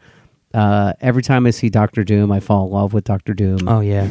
Uh, 0.53 0.93
every 1.01 1.21
time 1.21 1.45
I 1.45 1.49
see 1.51 1.69
Doctor 1.69 2.03
Doom, 2.05 2.31
I 2.31 2.39
fall 2.39 2.65
in 2.67 2.71
love 2.71 2.93
with 2.93 3.03
Doctor 3.03 3.33
Doom. 3.33 3.67
oh 3.67 3.81
yeah 3.81 4.09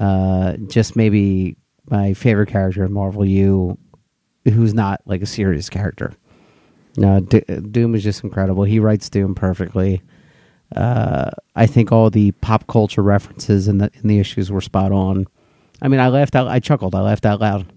Uh, 0.00 0.56
just 0.68 0.96
maybe 0.96 1.56
my 1.90 2.12
favorite 2.14 2.48
character 2.48 2.84
in 2.84 2.92
Marvel 2.92 3.24
U, 3.24 3.78
who's 4.44 4.74
not 4.74 5.00
like 5.06 5.22
a 5.22 5.26
serious 5.26 5.68
character. 5.70 6.12
No, 6.96 7.20
D- 7.20 7.40
Doom 7.70 7.94
is 7.94 8.02
just 8.02 8.24
incredible. 8.24 8.64
He 8.64 8.80
writes 8.80 9.08
Doom 9.08 9.34
perfectly. 9.34 10.02
Uh, 10.74 11.30
I 11.54 11.66
think 11.66 11.92
all 11.92 12.10
the 12.10 12.32
pop 12.32 12.66
culture 12.66 13.02
references 13.02 13.68
in 13.68 13.78
the 13.78 13.90
in 14.02 14.08
the 14.08 14.18
issues 14.18 14.50
were 14.50 14.60
spot 14.60 14.90
on. 14.92 15.26
I 15.82 15.88
mean, 15.88 16.00
I 16.00 16.08
laughed 16.08 16.36
out. 16.36 16.46
I 16.46 16.60
chuckled. 16.60 16.94
I 16.94 17.00
laughed 17.00 17.26
out 17.26 17.40
loud. 17.40 17.70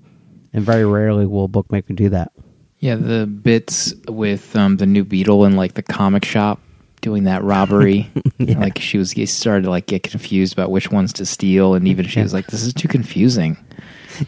And 0.54 0.64
very 0.64 0.86
rarely 0.86 1.26
will 1.26 1.46
a 1.46 1.50
book 1.50 1.70
make 1.72 1.90
me 1.90 1.96
do 1.96 2.10
that. 2.10 2.32
Yeah, 2.80 2.96
the 2.96 3.26
bits 3.26 3.94
with 4.08 4.56
um, 4.56 4.78
the 4.78 4.86
new 4.86 5.04
Beetle 5.04 5.44
and 5.44 5.58
like 5.58 5.74
the 5.74 5.82
comic 5.82 6.24
shop 6.24 6.62
doing 7.02 7.26
that 7.26 7.44
robbery. 7.44 8.10
Like 8.38 8.80
she 8.80 8.98
was 8.98 9.16
started 9.32 9.64
to 9.64 9.70
like 9.70 9.86
get 9.86 10.04
confused 10.04 10.54
about 10.54 10.70
which 10.70 10.92
ones 10.92 11.14
to 11.14 11.26
steal, 11.26 11.74
and 11.74 11.88
even 11.88 12.06
she 12.06 12.22
was 12.22 12.34
like, 12.34 12.48
"This 12.48 12.64
is 12.64 12.74
too 12.74 12.90
confusing." 12.90 13.58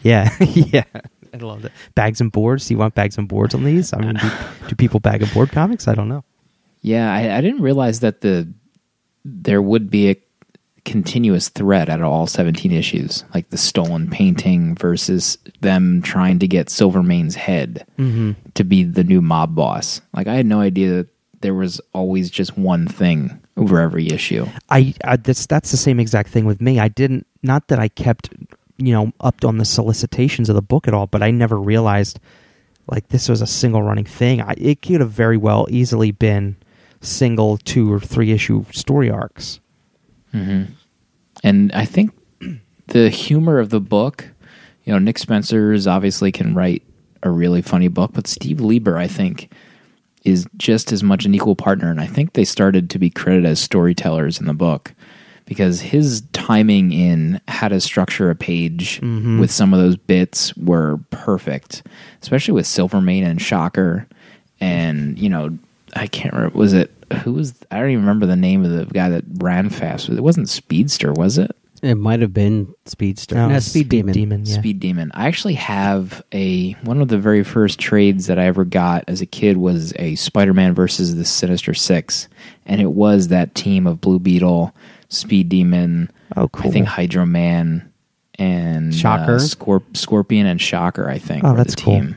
Yeah, 0.02 0.34
yeah. 0.40 0.84
I 1.32 1.36
love 1.36 1.64
it. 1.66 1.72
Bags 1.94 2.20
and 2.20 2.32
boards. 2.32 2.66
Do 2.66 2.74
you 2.74 2.78
want 2.78 2.94
bags 2.94 3.18
and 3.18 3.28
boards 3.28 3.54
on 3.54 3.64
these? 3.64 3.92
I 3.92 3.98
mean, 3.98 4.14
do, 4.14 4.30
do 4.68 4.74
people 4.76 4.98
bag 4.98 5.22
and 5.22 5.32
board 5.34 5.52
comics? 5.52 5.88
I 5.88 5.94
don't 5.94 6.08
know. 6.08 6.24
Yeah, 6.80 7.12
I, 7.12 7.36
I 7.36 7.40
didn't 7.42 7.60
realize 7.60 8.00
that 8.00 8.22
the 8.22 8.52
there 9.24 9.60
would 9.60 9.90
be 9.90 10.08
a 10.08 10.16
continuous 10.88 11.50
thread 11.50 11.90
out 11.90 12.00
of 12.00 12.06
all 12.06 12.26
17 12.26 12.72
issues, 12.72 13.22
like 13.34 13.50
the 13.50 13.58
stolen 13.58 14.08
painting 14.08 14.74
versus 14.74 15.36
them 15.60 16.00
trying 16.00 16.38
to 16.38 16.48
get 16.48 16.70
Silvermane's 16.70 17.34
head 17.34 17.86
mm-hmm. 17.98 18.32
to 18.54 18.64
be 18.64 18.84
the 18.84 19.04
new 19.04 19.20
mob 19.20 19.54
boss. 19.54 20.00
Like 20.14 20.26
I 20.26 20.34
had 20.34 20.46
no 20.46 20.60
idea 20.60 20.94
that 20.94 21.08
there 21.42 21.52
was 21.52 21.78
always 21.92 22.30
just 22.30 22.56
one 22.56 22.88
thing 22.88 23.38
over 23.58 23.78
every 23.78 24.08
issue. 24.08 24.46
I, 24.70 24.94
I 25.04 25.16
that's 25.16 25.44
that's 25.44 25.70
the 25.70 25.76
same 25.76 26.00
exact 26.00 26.30
thing 26.30 26.46
with 26.46 26.62
me. 26.62 26.80
I 26.80 26.88
didn't 26.88 27.26
not 27.42 27.68
that 27.68 27.78
I 27.78 27.88
kept 27.88 28.30
you 28.78 28.92
know 28.92 29.12
up 29.20 29.44
on 29.44 29.58
the 29.58 29.66
solicitations 29.66 30.48
of 30.48 30.54
the 30.54 30.62
book 30.62 30.88
at 30.88 30.94
all, 30.94 31.06
but 31.06 31.22
I 31.22 31.30
never 31.30 31.60
realized 31.60 32.18
like 32.90 33.08
this 33.08 33.28
was 33.28 33.42
a 33.42 33.46
single 33.46 33.82
running 33.82 34.06
thing. 34.06 34.40
I, 34.40 34.54
it 34.56 34.80
could 34.80 35.02
have 35.02 35.10
very 35.10 35.36
well 35.36 35.66
easily 35.68 36.12
been 36.12 36.56
single 37.02 37.58
two 37.58 37.92
or 37.92 38.00
three 38.00 38.32
issue 38.32 38.64
story 38.72 39.10
arcs. 39.10 39.60
Mm-hmm. 40.34 40.72
And 41.44 41.72
I 41.72 41.84
think 41.84 42.12
the 42.88 43.08
humor 43.10 43.58
of 43.58 43.70
the 43.70 43.80
book, 43.80 44.28
you 44.84 44.92
know, 44.92 44.98
Nick 44.98 45.18
Spencer's 45.18 45.86
obviously 45.86 46.32
can 46.32 46.54
write 46.54 46.82
a 47.22 47.30
really 47.30 47.62
funny 47.62 47.88
book, 47.88 48.12
but 48.14 48.26
Steve 48.26 48.60
Lieber, 48.60 48.96
I 48.96 49.06
think, 49.06 49.52
is 50.24 50.46
just 50.56 50.92
as 50.92 51.02
much 51.02 51.24
an 51.24 51.34
equal 51.34 51.56
partner. 51.56 51.90
And 51.90 52.00
I 52.00 52.06
think 52.06 52.32
they 52.32 52.44
started 52.44 52.90
to 52.90 52.98
be 52.98 53.10
credited 53.10 53.46
as 53.46 53.60
storytellers 53.60 54.40
in 54.40 54.46
the 54.46 54.54
book 54.54 54.94
because 55.46 55.80
his 55.80 56.22
timing 56.32 56.92
in 56.92 57.40
how 57.48 57.68
to 57.68 57.80
structure 57.80 58.30
a 58.30 58.34
page 58.34 59.00
mm-hmm. 59.00 59.40
with 59.40 59.50
some 59.50 59.72
of 59.72 59.80
those 59.80 59.96
bits 59.96 60.54
were 60.56 60.98
perfect, 61.10 61.82
especially 62.22 62.52
with 62.52 62.66
Silvermane 62.66 63.24
and 63.24 63.40
Shocker. 63.40 64.06
And, 64.60 65.18
you 65.18 65.30
know, 65.30 65.56
I 65.94 66.06
can't 66.06 66.34
remember, 66.34 66.58
was 66.58 66.74
it, 66.74 66.92
who 67.22 67.32
was, 67.32 67.54
I 67.70 67.78
don't 67.78 67.90
even 67.90 68.02
remember 68.04 68.26
the 68.26 68.36
name 68.36 68.64
of 68.64 68.70
the 68.70 68.84
guy 68.86 69.08
that 69.10 69.24
ran 69.38 69.70
fast. 69.70 70.08
It 70.08 70.20
wasn't 70.20 70.48
Speedster, 70.48 71.12
was 71.12 71.38
it? 71.38 71.54
It 71.80 71.94
might 71.94 72.20
have 72.20 72.34
been 72.34 72.74
Speedster. 72.86 73.36
No, 73.36 73.48
No, 73.48 73.54
it's 73.56 73.66
Speed, 73.66 73.88
Demon. 73.88 74.44
yeah. 74.44 74.54
Speed 74.58 74.80
Demon. 74.80 75.12
I 75.14 75.28
actually 75.28 75.54
have 75.54 76.22
a 76.34 76.72
one 76.82 77.00
of 77.00 77.06
the 77.08 77.18
very 77.18 77.44
first 77.44 77.78
trades 77.78 78.26
that 78.26 78.36
I 78.38 78.46
ever 78.46 78.64
got 78.64 79.04
as 79.06 79.20
a 79.20 79.26
kid 79.26 79.58
was 79.58 79.92
a 79.96 80.16
Spider-Man 80.16 80.74
versus 80.74 81.14
the 81.14 81.24
Sinister 81.24 81.74
Six, 81.74 82.26
and 82.66 82.80
it 82.80 82.90
was 82.90 83.28
that 83.28 83.54
team 83.54 83.86
of 83.86 84.00
Blue 84.00 84.18
Beetle, 84.18 84.74
Speed 85.08 85.48
Demon, 85.50 86.10
Oh, 86.36 86.48
cool. 86.48 86.68
I 86.68 86.72
think 86.72 86.88
Hydro 86.88 87.26
Man, 87.26 87.88
and 88.40 88.92
Shocker? 88.92 89.36
uh, 89.36 89.38
Scorp- 89.38 89.96
Scorpion 89.96 90.46
and 90.46 90.60
Shocker. 90.60 91.08
I 91.08 91.18
think. 91.18 91.44
Oh, 91.44 91.52
were 91.52 91.56
that's 91.58 91.76
the 91.76 91.80
cool. 91.82 91.94
team. 92.00 92.16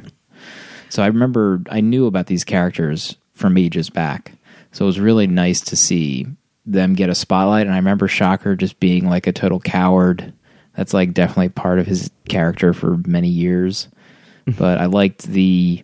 So 0.89 1.03
I 1.03 1.07
remember 1.07 1.61
I 1.69 1.81
knew 1.81 2.07
about 2.07 2.25
these 2.25 2.43
characters 2.43 3.15
from 3.33 3.57
ages 3.59 3.91
back, 3.91 4.31
so 4.71 4.85
it 4.85 4.87
was 4.87 4.99
really 4.99 5.27
nice 5.27 5.61
to 5.61 5.75
see 5.75 6.27
them 6.65 6.93
get 6.93 7.09
a 7.09 7.15
spotlight. 7.15 7.65
And 7.65 7.73
I 7.73 7.77
remember 7.77 8.07
Shocker 8.07 8.55
just 8.55 8.79
being 8.79 9.09
like 9.09 9.27
a 9.27 9.31
total 9.31 9.59
coward. 9.59 10.33
That's 10.75 10.93
like 10.93 11.13
definitely 11.13 11.49
part 11.49 11.79
of 11.79 11.87
his 11.87 12.09
character 12.29 12.73
for 12.73 12.97
many 13.05 13.27
years. 13.29 13.87
but 14.57 14.79
I 14.79 14.85
liked 14.85 15.23
the 15.23 15.83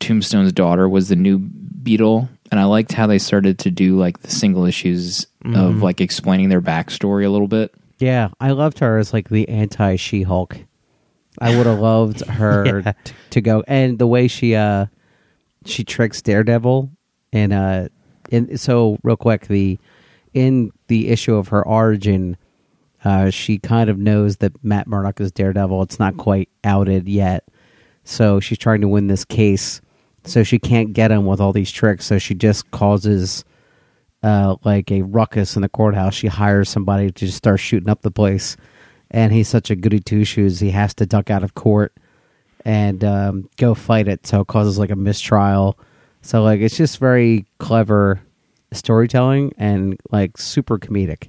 Tombstone's 0.00 0.52
daughter 0.52 0.88
was 0.88 1.08
the 1.08 1.16
new 1.16 1.38
Beetle, 1.38 2.28
and 2.50 2.60
I 2.60 2.64
liked 2.64 2.92
how 2.92 3.06
they 3.06 3.18
started 3.18 3.58
to 3.60 3.70
do 3.70 3.98
like 3.98 4.20
the 4.20 4.30
single 4.30 4.64
issues 4.64 5.26
of 5.54 5.82
like 5.82 6.00
explaining 6.00 6.48
their 6.50 6.60
backstory 6.60 7.24
a 7.24 7.28
little 7.30 7.48
bit. 7.48 7.72
Yeah, 7.98 8.28
I 8.40 8.50
loved 8.50 8.78
her 8.80 8.98
as 8.98 9.12
like 9.12 9.28
the 9.30 9.48
anti 9.48 9.96
She 9.96 10.22
Hulk. 10.22 10.58
I 11.40 11.56
would 11.56 11.66
have 11.66 11.78
loved 11.80 12.20
her 12.26 12.80
Yeah. 12.84 12.92
t- 13.04 13.12
to 13.30 13.40
go, 13.40 13.62
and 13.66 13.98
the 13.98 14.06
way 14.06 14.28
she 14.28 14.54
uh 14.54 14.86
she 15.64 15.84
tricks 15.84 16.20
Daredevil, 16.20 16.90
and 17.32 17.52
uh, 17.52 17.88
and 18.30 18.60
so 18.60 18.98
real 19.02 19.16
quick 19.16 19.46
the 19.46 19.78
in 20.34 20.72
the 20.88 21.08
issue 21.08 21.34
of 21.34 21.48
her 21.48 21.66
origin, 21.66 22.36
uh, 23.04 23.30
she 23.30 23.58
kind 23.58 23.88
of 23.88 23.98
knows 23.98 24.38
that 24.38 24.52
Matt 24.64 24.86
Murdock 24.86 25.20
is 25.20 25.32
Daredevil. 25.32 25.82
It's 25.82 25.98
not 25.98 26.16
quite 26.16 26.48
outed 26.64 27.08
yet, 27.08 27.44
so 28.04 28.40
she's 28.40 28.58
trying 28.58 28.80
to 28.82 28.88
win 28.88 29.06
this 29.06 29.24
case. 29.24 29.80
So 30.24 30.42
she 30.42 30.58
can't 30.58 30.92
get 30.92 31.10
him 31.10 31.24
with 31.24 31.40
all 31.40 31.52
these 31.52 31.70
tricks. 31.70 32.04
So 32.04 32.18
she 32.18 32.34
just 32.34 32.70
causes 32.70 33.44
uh, 34.22 34.56
like 34.64 34.90
a 34.90 35.02
ruckus 35.02 35.56
in 35.56 35.62
the 35.62 35.68
courthouse. 35.68 36.14
She 36.14 36.26
hires 36.26 36.68
somebody 36.68 37.10
to 37.10 37.26
just 37.26 37.38
start 37.38 37.60
shooting 37.60 37.88
up 37.88 38.02
the 38.02 38.10
place, 38.10 38.56
and 39.10 39.32
he's 39.32 39.48
such 39.48 39.70
a 39.70 39.76
goody 39.76 40.00
two 40.00 40.24
shoes. 40.24 40.60
He 40.60 40.70
has 40.70 40.94
to 40.94 41.06
duck 41.06 41.30
out 41.30 41.44
of 41.44 41.54
court 41.54 41.94
and 42.64 43.02
um, 43.04 43.48
go 43.56 43.74
fight 43.74 44.08
it. 44.08 44.26
So 44.26 44.40
it 44.40 44.48
causes 44.48 44.78
like 44.78 44.90
a 44.90 44.96
mistrial. 44.96 45.78
So 46.22 46.42
like 46.42 46.60
it's 46.60 46.76
just 46.76 46.98
very 46.98 47.46
clever 47.58 48.20
storytelling 48.72 49.52
and 49.56 49.98
like 50.10 50.36
super 50.38 50.78
comedic. 50.78 51.28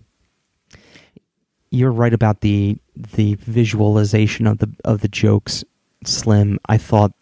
you're 1.72 1.92
right 1.92 2.14
about 2.14 2.42
the 2.42 2.78
the 2.96 3.36
visualization 3.36 4.48
of 4.48 4.58
the 4.58 4.70
of 4.84 5.02
the 5.02 5.08
jokes 5.08 5.64
slim. 6.06 6.60
I 6.68 6.78
thought 6.78 7.14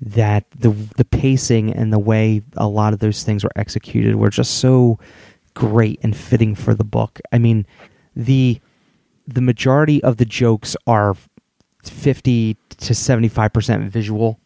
that 0.00 0.44
the 0.50 0.70
the 0.96 1.04
pacing 1.04 1.72
and 1.72 1.92
the 1.92 1.98
way 1.98 2.42
a 2.56 2.68
lot 2.68 2.92
of 2.92 2.98
those 3.00 3.22
things 3.22 3.42
were 3.42 3.52
executed 3.56 4.16
were 4.16 4.30
just 4.30 4.58
so 4.58 4.98
great 5.54 5.98
and 6.02 6.14
fitting 6.16 6.54
for 6.54 6.74
the 6.74 6.84
book. 6.84 7.20
I 7.32 7.38
mean 7.38 7.66
the 8.14 8.60
the 9.26 9.40
majority 9.40 10.02
of 10.02 10.18
the 10.18 10.24
jokes 10.24 10.76
are 10.86 11.16
50 11.82 12.56
to 12.78 12.92
75% 12.92 13.88
visual 13.88 14.38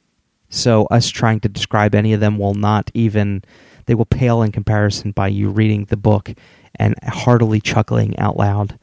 so 0.50 0.84
us 0.86 1.08
trying 1.08 1.40
to 1.40 1.48
describe 1.48 1.94
any 1.94 2.12
of 2.12 2.20
them 2.20 2.38
will 2.38 2.54
not 2.54 2.90
even 2.92 3.42
they 3.86 3.94
will 3.94 4.04
pale 4.04 4.42
in 4.42 4.52
comparison 4.52 5.12
by 5.12 5.28
you 5.28 5.48
reading 5.48 5.86
the 5.86 5.96
book 5.96 6.32
and 6.76 6.94
heartily 7.02 7.60
chuckling 7.60 8.18
out 8.18 8.36
loud 8.36 8.78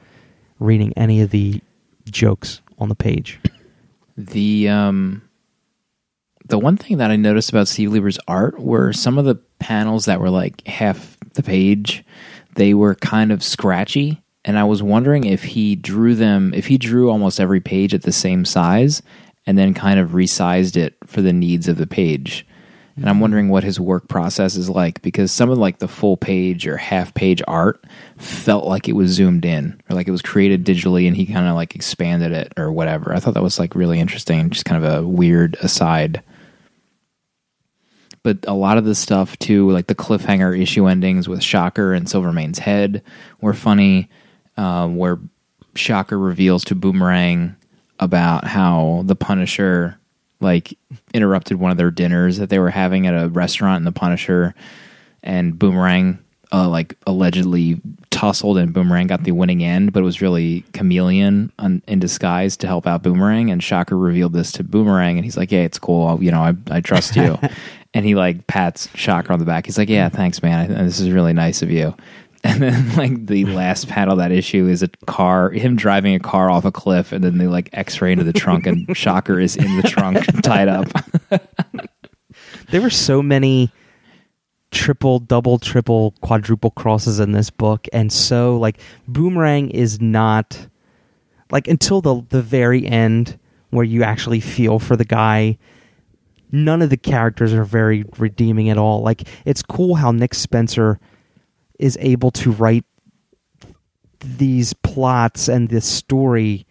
reading 0.59 0.93
any 0.97 1.21
of 1.21 1.29
the 1.29 1.61
jokes 2.09 2.61
on 2.79 2.89
the 2.89 2.95
page. 2.95 3.39
The 4.17 4.69
um 4.69 5.21
the 6.47 6.57
one 6.57 6.77
thing 6.77 6.97
that 6.97 7.11
I 7.11 7.17
noticed 7.17 7.49
about 7.49 7.67
Steve 7.67 7.91
Lieber's 7.91 8.19
art 8.27 8.59
were 8.59 8.93
some 8.93 9.17
of 9.17 9.25
the 9.25 9.35
panels 9.59 10.05
that 10.05 10.19
were 10.19 10.29
like 10.29 10.65
half 10.65 11.17
the 11.33 11.43
page, 11.43 12.03
they 12.55 12.73
were 12.73 12.95
kind 12.95 13.31
of 13.31 13.43
scratchy. 13.43 14.21
And 14.45 14.57
I 14.57 14.63
was 14.63 14.81
wondering 14.81 15.25
if 15.25 15.43
he 15.43 15.75
drew 15.75 16.15
them, 16.15 16.53
if 16.53 16.67
he 16.67 16.77
drew 16.77 17.09
almost 17.09 17.39
every 17.39 17.59
page 17.59 17.93
at 17.93 18.03
the 18.03 18.13
same 18.13 18.45
size 18.45 19.01
and 19.47 19.57
then 19.57 19.73
kind 19.73 19.99
of 19.99 20.09
resized 20.09 20.75
it 20.75 20.95
for 21.05 21.21
the 21.21 21.33
needs 21.33 21.67
of 21.67 21.77
the 21.77 21.87
page. 21.87 22.45
And 22.97 23.07
I'm 23.07 23.19
wondering 23.19 23.49
what 23.49 23.63
his 23.63 23.79
work 23.79 24.07
process 24.07 24.55
is 24.55 24.69
like 24.69 25.01
because 25.01 25.31
some 25.31 25.49
of 25.49 25.57
like 25.57 25.79
the 25.79 25.87
full 25.87 26.17
page 26.17 26.67
or 26.67 26.77
half 26.77 27.13
page 27.13 27.41
art 27.47 27.83
felt 28.17 28.65
like 28.65 28.89
it 28.89 28.93
was 28.93 29.11
zoomed 29.11 29.45
in 29.45 29.79
or 29.89 29.95
like 29.95 30.07
it 30.07 30.11
was 30.11 30.23
created 30.23 30.65
digitally 30.65 31.07
and 31.07 31.15
he 31.15 31.25
kind 31.25 31.47
of 31.47 31.55
like 31.55 31.75
expanded 31.75 32.31
it 32.31 32.53
or 32.57 32.71
whatever. 32.71 33.13
I 33.13 33.19
thought 33.19 33.35
that 33.35 33.43
was 33.43 33.59
like 33.59 33.75
really 33.75 33.99
interesting, 33.99 34.49
just 34.49 34.65
kind 34.65 34.83
of 34.83 34.91
a 34.91 35.07
weird 35.07 35.57
aside. 35.61 36.23
But 38.23 38.39
a 38.47 38.53
lot 38.53 38.79
of 38.79 38.85
the 38.85 38.95
stuff 38.95 39.37
too, 39.37 39.71
like 39.71 39.87
the 39.87 39.95
cliffhanger 39.95 40.59
issue 40.59 40.87
endings 40.87 41.29
with 41.29 41.43
Shocker 41.43 41.93
and 41.93 42.09
Silvermane's 42.09 42.59
head, 42.59 43.03
were 43.39 43.53
funny. 43.53 44.09
Um, 44.57 44.97
where 44.97 45.19
Shocker 45.75 46.17
reveals 46.17 46.63
to 46.65 46.73
Boomerang 46.73 47.56
about 47.99 48.45
how 48.45 49.03
the 49.05 49.15
Punisher 49.15 49.97
like 50.39 50.77
interrupted 51.13 51.57
one 51.59 51.71
of 51.71 51.77
their 51.77 51.89
dinners 51.91 52.37
that 52.37 52.49
they 52.49 52.59
were 52.59 52.69
having 52.69 53.07
at 53.07 53.13
a 53.13 53.27
restaurant, 53.29 53.77
and 53.77 53.87
the 53.87 53.91
Punisher 53.91 54.53
and 55.23 55.57
Boomerang 55.57 56.19
uh, 56.51 56.69
like 56.69 56.95
allegedly 57.05 57.81
tussled, 58.09 58.57
and 58.57 58.71
Boomerang 58.73 59.07
got 59.07 59.23
the 59.23 59.31
winning 59.33 59.63
end, 59.63 59.91
but 59.91 59.99
it 59.99 60.03
was 60.05 60.21
really 60.21 60.61
Chameleon 60.73 61.51
on, 61.59 61.81
in 61.87 61.99
disguise 61.99 62.55
to 62.57 62.67
help 62.67 62.87
out 62.87 63.03
Boomerang. 63.03 63.51
And 63.51 63.61
Shocker 63.61 63.97
revealed 63.97 64.33
this 64.33 64.51
to 64.53 64.63
Boomerang, 64.63 65.17
and 65.17 65.25
he's 65.25 65.35
like, 65.37 65.51
"Yeah, 65.51 65.61
it's 65.61 65.79
cool. 65.79 66.07
I'll- 66.07 66.23
you 66.23 66.31
know, 66.31 66.41
I, 66.41 66.53
I 66.69 66.81
trust 66.81 67.15
you." 67.15 67.37
and 67.93 68.05
he 68.05 68.15
like 68.15 68.47
pats 68.47 68.87
Shocker 68.95 69.33
on 69.33 69.39
the 69.39 69.45
back. 69.45 69.65
He's 69.65 69.77
like, 69.77 69.89
"Yeah, 69.89 70.07
thanks, 70.09 70.41
man. 70.41 70.71
I, 70.71 70.83
this 70.83 70.99
is 70.99 71.09
really 71.09 71.33
nice 71.33 71.61
of 71.61 71.69
you." 71.71 71.95
And 72.43 72.61
then 72.61 72.95
like 72.97 73.25
the 73.25 73.45
last 73.45 73.87
panel 73.87 74.13
of 74.13 74.19
that 74.19 74.31
issue 74.31 74.67
is 74.67 74.83
a 74.83 74.87
car, 75.05 75.49
him 75.51 75.75
driving 75.75 76.15
a 76.15 76.19
car 76.19 76.49
off 76.49 76.65
a 76.65 76.71
cliff, 76.71 77.11
and 77.11 77.23
then 77.23 77.37
they 77.37 77.47
like 77.47 77.69
X-ray 77.73 78.11
into 78.11 78.23
the 78.23 78.33
trunk, 78.33 78.65
and 78.65 78.85
Shocker 78.97 79.39
is 79.39 79.55
in 79.55 79.77
the 79.77 79.83
trunk 79.83 80.25
tied 80.41 80.67
up. 80.67 80.87
There 82.69 82.81
were 82.81 82.89
so 82.89 83.21
many 83.21 83.71
triple, 84.71 85.19
double, 85.19 85.57
triple, 85.57 86.13
quadruple 86.19 86.71
crosses 86.71 87.21
in 87.21 87.31
this 87.31 87.49
book, 87.49 87.87
and 87.93 88.11
so 88.11 88.57
like 88.57 88.81
Boomerang 89.07 89.69
is 89.69 90.01
not 90.01 90.67
like 91.49 91.69
until 91.69 92.01
the 92.01 92.25
the 92.27 92.41
very 92.41 92.85
end 92.85 93.39
where 93.69 93.85
you 93.85 94.03
actually 94.03 94.41
feel 94.41 94.79
for 94.79 94.97
the 94.97 95.05
guy. 95.05 95.57
None 96.51 96.81
of 96.81 96.89
the 96.89 96.97
characters 96.97 97.53
are 97.53 97.63
very 97.63 98.03
redeeming 98.17 98.69
at 98.69 98.77
all. 98.77 99.01
Like 99.01 99.23
it's 99.45 99.61
cool 99.61 99.95
how 99.95 100.11
Nick 100.11 100.33
Spencer 100.33 100.99
is 101.79 101.97
able 102.01 102.31
to 102.31 102.51
write 102.51 102.85
these 104.19 104.73
plots 104.73 105.47
and 105.47 105.69
this 105.69 105.85
story 105.85 106.65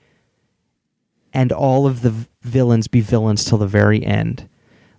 and 1.33 1.53
all 1.53 1.87
of 1.87 2.03
the 2.03 2.14
villains 2.42 2.88
be 2.88 3.01
villains 3.01 3.45
till 3.45 3.59
the 3.59 3.66
very 3.66 4.03
end. 4.03 4.49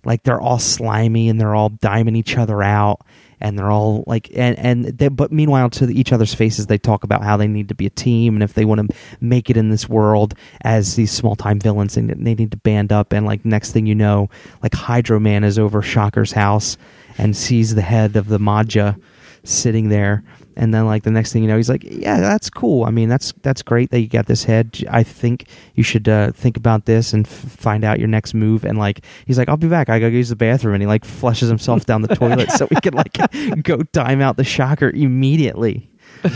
Like 0.04 0.22
they're 0.22 0.40
all 0.40 0.58
slimy 0.58 1.28
and 1.28 1.40
they're 1.40 1.54
all 1.54 1.70
diming 1.70 2.16
each 2.16 2.36
other 2.36 2.62
out 2.62 3.00
and 3.40 3.58
they're 3.58 3.70
all 3.70 4.04
like 4.06 4.30
and 4.34 4.58
and 4.58 4.84
they, 4.84 5.08
but 5.08 5.32
meanwhile 5.32 5.70
to 5.70 5.90
each 5.90 6.12
other's 6.12 6.34
faces 6.34 6.66
they 6.66 6.78
talk 6.78 7.04
about 7.04 7.22
how 7.22 7.36
they 7.36 7.46
need 7.46 7.68
to 7.68 7.74
be 7.74 7.86
a 7.86 7.90
team 7.90 8.34
and 8.34 8.42
if 8.42 8.54
they 8.54 8.64
want 8.64 8.88
to 8.88 8.96
make 9.20 9.50
it 9.50 9.56
in 9.56 9.68
this 9.68 9.88
world 9.88 10.34
as 10.62 10.96
these 10.96 11.12
small 11.12 11.36
time 11.36 11.58
villains 11.60 11.96
and 11.96 12.10
they 12.10 12.34
need 12.34 12.50
to 12.50 12.56
band 12.56 12.92
up 12.92 13.12
and 13.12 13.26
like 13.26 13.44
next 13.44 13.72
thing 13.72 13.86
you 13.86 13.94
know 13.94 14.28
like 14.62 14.74
hydro 14.74 15.20
man 15.20 15.44
is 15.44 15.58
over 15.58 15.82
shocker's 15.82 16.32
house 16.32 16.76
and 17.16 17.36
sees 17.36 17.74
the 17.74 17.82
head 17.82 18.16
of 18.16 18.28
the 18.28 18.38
Maggia 18.38 19.00
sitting 19.48 19.88
there. 19.88 20.22
And 20.56 20.74
then 20.74 20.86
like 20.86 21.04
the 21.04 21.12
next 21.12 21.32
thing 21.32 21.42
you 21.42 21.48
know 21.48 21.56
he's 21.56 21.68
like 21.68 21.84
yeah 21.84 22.18
that's 22.18 22.50
cool. 22.50 22.84
I 22.84 22.90
mean 22.90 23.08
that's 23.08 23.32
that's 23.42 23.62
great 23.62 23.92
that 23.92 24.00
you 24.00 24.08
got 24.08 24.26
this 24.26 24.42
head. 24.42 24.76
I 24.90 25.04
think 25.04 25.46
you 25.76 25.84
should 25.84 26.08
uh, 26.08 26.32
think 26.32 26.56
about 26.56 26.84
this 26.84 27.12
and 27.12 27.24
f- 27.26 27.32
find 27.32 27.84
out 27.84 28.00
your 28.00 28.08
next 28.08 28.34
move. 28.34 28.64
And 28.64 28.76
like 28.76 29.04
he's 29.24 29.38
like 29.38 29.48
i'll 29.48 29.56
be 29.56 29.68
back. 29.68 29.88
I 29.88 30.00
gotta 30.00 30.10
use 30.12 30.30
the 30.30 30.36
bathroom. 30.36 30.74
And 30.74 30.82
he 30.82 30.88
like 30.88 31.04
flushes 31.04 31.48
himself 31.48 31.86
down 31.86 32.02
the 32.02 32.14
toilet 32.14 32.50
so 32.50 32.66
we 32.70 32.76
can 32.80 32.94
like 32.94 33.16
go 33.62 33.82
time 33.92 34.20
out 34.20 34.36
the 34.36 34.42
shocker 34.42 34.90
immediately. 34.90 35.88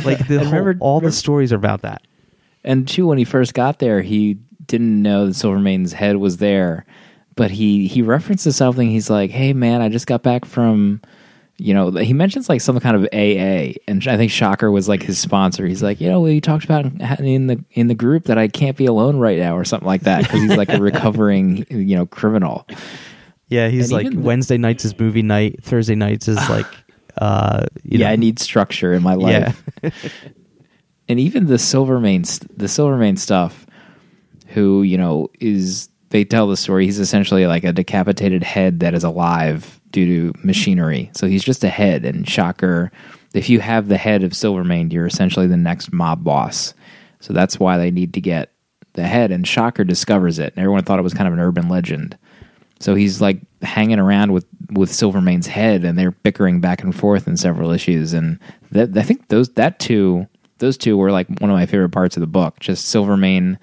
Like 0.04 0.28
the 0.28 0.36
And 0.38 0.46
whole, 0.48 0.58
remember- 0.60 0.76
all 0.78 1.00
the 1.00 1.10
stories 1.12 1.52
are 1.52 1.56
about 1.56 1.82
that. 1.82 2.02
And 2.62 2.86
two, 2.86 3.08
when 3.08 3.18
he 3.18 3.24
first 3.24 3.54
got 3.54 3.80
there, 3.80 4.02
he 4.02 4.34
didn't 4.66 5.02
know 5.02 5.26
that 5.26 5.34
Silvermane's 5.34 5.92
head 5.92 6.18
was 6.18 6.36
there, 6.36 6.86
but 7.34 7.50
he 7.50 7.88
he 7.88 8.02
references 8.02 8.54
something. 8.54 8.88
He's 8.88 9.10
like, 9.10 9.32
"Hey, 9.32 9.52
man, 9.52 9.82
I 9.82 9.88
just 9.88 10.06
got 10.06 10.22
back 10.22 10.44
from." 10.44 11.00
You 11.58 11.74
know, 11.74 11.90
he 11.92 12.12
mentions 12.12 12.48
like 12.48 12.60
some 12.60 12.80
kind 12.80 12.96
of 12.96 13.04
AA, 13.12 13.74
and 13.86 14.06
I 14.08 14.16
think 14.16 14.32
Shocker 14.32 14.70
was 14.70 14.88
like 14.88 15.02
his 15.02 15.18
sponsor. 15.18 15.66
He's 15.66 15.82
like, 15.82 16.00
you 16.00 16.08
know, 16.08 16.20
we 16.20 16.40
talked 16.40 16.64
about 16.64 16.86
in 17.20 17.46
the 17.46 17.64
in 17.72 17.86
the 17.88 17.94
group 17.94 18.24
that 18.24 18.38
I 18.38 18.48
can't 18.48 18.76
be 18.76 18.86
alone 18.86 19.16
right 19.18 19.38
now, 19.38 19.56
or 19.56 19.64
something 19.64 19.86
like 19.86 20.02
that, 20.02 20.22
because 20.22 20.40
he's 20.42 20.56
like 20.56 20.70
a 20.70 20.78
recovering, 20.82 21.66
you 21.70 21.96
know, 21.96 22.06
criminal. 22.06 22.66
yeah 23.48 23.68
he's 23.68 23.92
And 23.92 24.04
like 24.04 24.24
wednesday 24.24 24.56
nights 24.56 24.84
is 24.84 24.98
movie 24.98 25.22
night 25.22 25.62
thursday 25.62 25.94
nights 25.94 26.26
is 26.26 26.36
like 26.48 26.66
uh 27.18 27.66
you 27.84 27.98
yeah, 27.98 28.06
know, 28.06 28.12
I 28.12 28.16
need 28.16 28.38
structure 28.38 28.92
in 28.94 29.02
my 29.02 29.14
life. 29.14 29.62
and 31.08 31.20
even 31.20 31.46
the 31.46 31.58
Silvermane, 31.58 32.24
the 32.56 32.68
Silvermane 32.68 33.18
stuff, 33.18 33.66
who 34.48 34.82
you 34.82 34.96
know 34.96 35.28
is 35.38 35.90
they 36.08 36.24
tell 36.24 36.46
the 36.48 36.56
story. 36.56 36.86
He's 36.86 36.98
essentially 36.98 37.46
like 37.46 37.64
a 37.64 37.72
decapitated 37.72 38.42
head 38.42 38.80
that 38.80 38.94
is 38.94 39.04
alive 39.04 39.78
due 39.92 40.32
to 40.32 40.38
machinery. 40.44 41.10
So 41.14 41.26
he's 41.26 41.44
just 41.44 41.64
a 41.64 41.68
head. 41.68 42.04
And 42.04 42.28
Shocker, 42.28 42.90
if 43.34 43.48
you 43.48 43.60
have 43.60 43.88
the 43.88 43.96
head 43.96 44.22
of 44.24 44.34
Silvermane, 44.34 44.90
you're 44.90 45.06
essentially 45.06 45.46
the 45.46 45.56
next 45.56 45.92
mob 45.92 46.24
boss. 46.24 46.74
So 47.20 47.32
that's 47.32 47.60
why 47.60 47.78
they 47.78 47.90
need 47.90 48.14
to 48.14 48.20
get 48.20 48.52
the 48.94 49.04
head. 49.04 49.30
And 49.30 49.46
Shocker 49.46 49.84
discovers 49.84 50.38
it, 50.38 50.52
and 50.54 50.62
everyone 50.62 50.84
thought 50.84 50.98
it 50.98 51.02
was 51.02 51.14
kind 51.14 51.28
of 51.28 51.34
an 51.34 51.40
urban 51.40 51.68
legend. 51.68 52.18
So 52.80 52.94
he's 52.94 53.20
like 53.20 53.40
hanging 53.62 54.00
around 54.00 54.32
with 54.32 54.44
with 54.72 54.92
Silvermane's 54.92 55.46
head, 55.46 55.84
and 55.84 55.98
they're 55.98 56.10
bickering 56.10 56.60
back 56.60 56.82
and 56.82 56.94
forth 56.94 57.28
in 57.28 57.36
several 57.36 57.70
issues. 57.70 58.12
And 58.12 58.40
that, 58.72 58.96
I 58.96 59.02
think 59.02 59.28
those 59.28 59.50
that 59.50 59.78
two 59.78 60.26
those 60.58 60.76
two 60.76 60.96
were 60.96 61.12
like 61.12 61.28
one 61.40 61.50
of 61.50 61.56
my 61.56 61.66
favorite 61.66 61.90
parts 61.90 62.16
of 62.16 62.22
the 62.22 62.26
book. 62.26 62.58
Just 62.60 62.86
Silvermane 62.86 63.58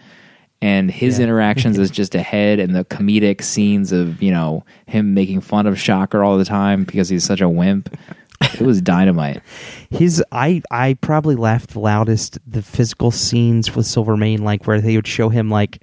and 0.62 0.92
his 0.92 1.20
interactions 1.20 1.80
as 1.80 1.92
just 1.92 2.16
a 2.16 2.22
head, 2.22 2.60
and 2.60 2.76
the 2.76 2.86
comedic 2.86 3.44
scenes 3.44 3.92
of 3.92 4.22
you 4.22 4.32
know 4.32 4.66
him 4.86 5.14
making 5.14 5.42
fun 5.42 5.68
of 5.68 5.80
Shocker 5.80 6.24
all 6.24 6.38
the 6.38 6.46
time 6.46 6.84
because 6.84 7.10
he's 7.10 7.24
such 7.24 7.42
a 7.42 7.50
wimp. 7.50 7.96
It 8.42 8.62
was 8.62 8.82
dynamite. 8.82 9.42
His 9.90 10.24
I 10.32 10.62
I 10.72 10.96
probably 11.02 11.36
laughed 11.36 11.72
the 11.72 11.80
loudest 11.80 12.40
the 12.48 12.62
physical 12.62 13.12
scenes 13.12 13.76
with 13.76 13.86
Silvermane, 13.86 14.44
like 14.44 14.66
where 14.66 14.82
they 14.82 14.96
would 14.96 15.08
show 15.08 15.30
him 15.30 15.50
like 15.50 15.82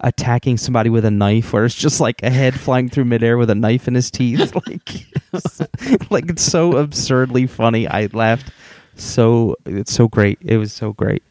attacking 0.00 0.56
somebody 0.56 0.88
with 0.88 1.04
a 1.04 1.10
knife, 1.10 1.52
where 1.52 1.66
it's 1.66 1.74
just 1.74 2.00
like 2.00 2.22
a 2.22 2.30
head 2.30 2.58
flying 2.58 2.88
through 2.88 3.04
midair 3.04 3.36
with 3.36 3.50
a 3.50 3.54
knife 3.54 3.86
in 3.86 3.94
his 3.94 4.10
teeth. 4.10 4.54
like 4.66 6.10
like 6.10 6.30
it's 6.30 6.42
so 6.42 6.76
absurdly 6.76 7.46
funny. 7.46 7.86
I 7.86 8.08
laughed 8.12 8.50
so 8.96 9.56
it's 9.66 9.92
so 9.92 10.08
great. 10.08 10.38
It 10.42 10.58
was 10.58 10.72
so 10.72 10.92
great. 10.92 11.22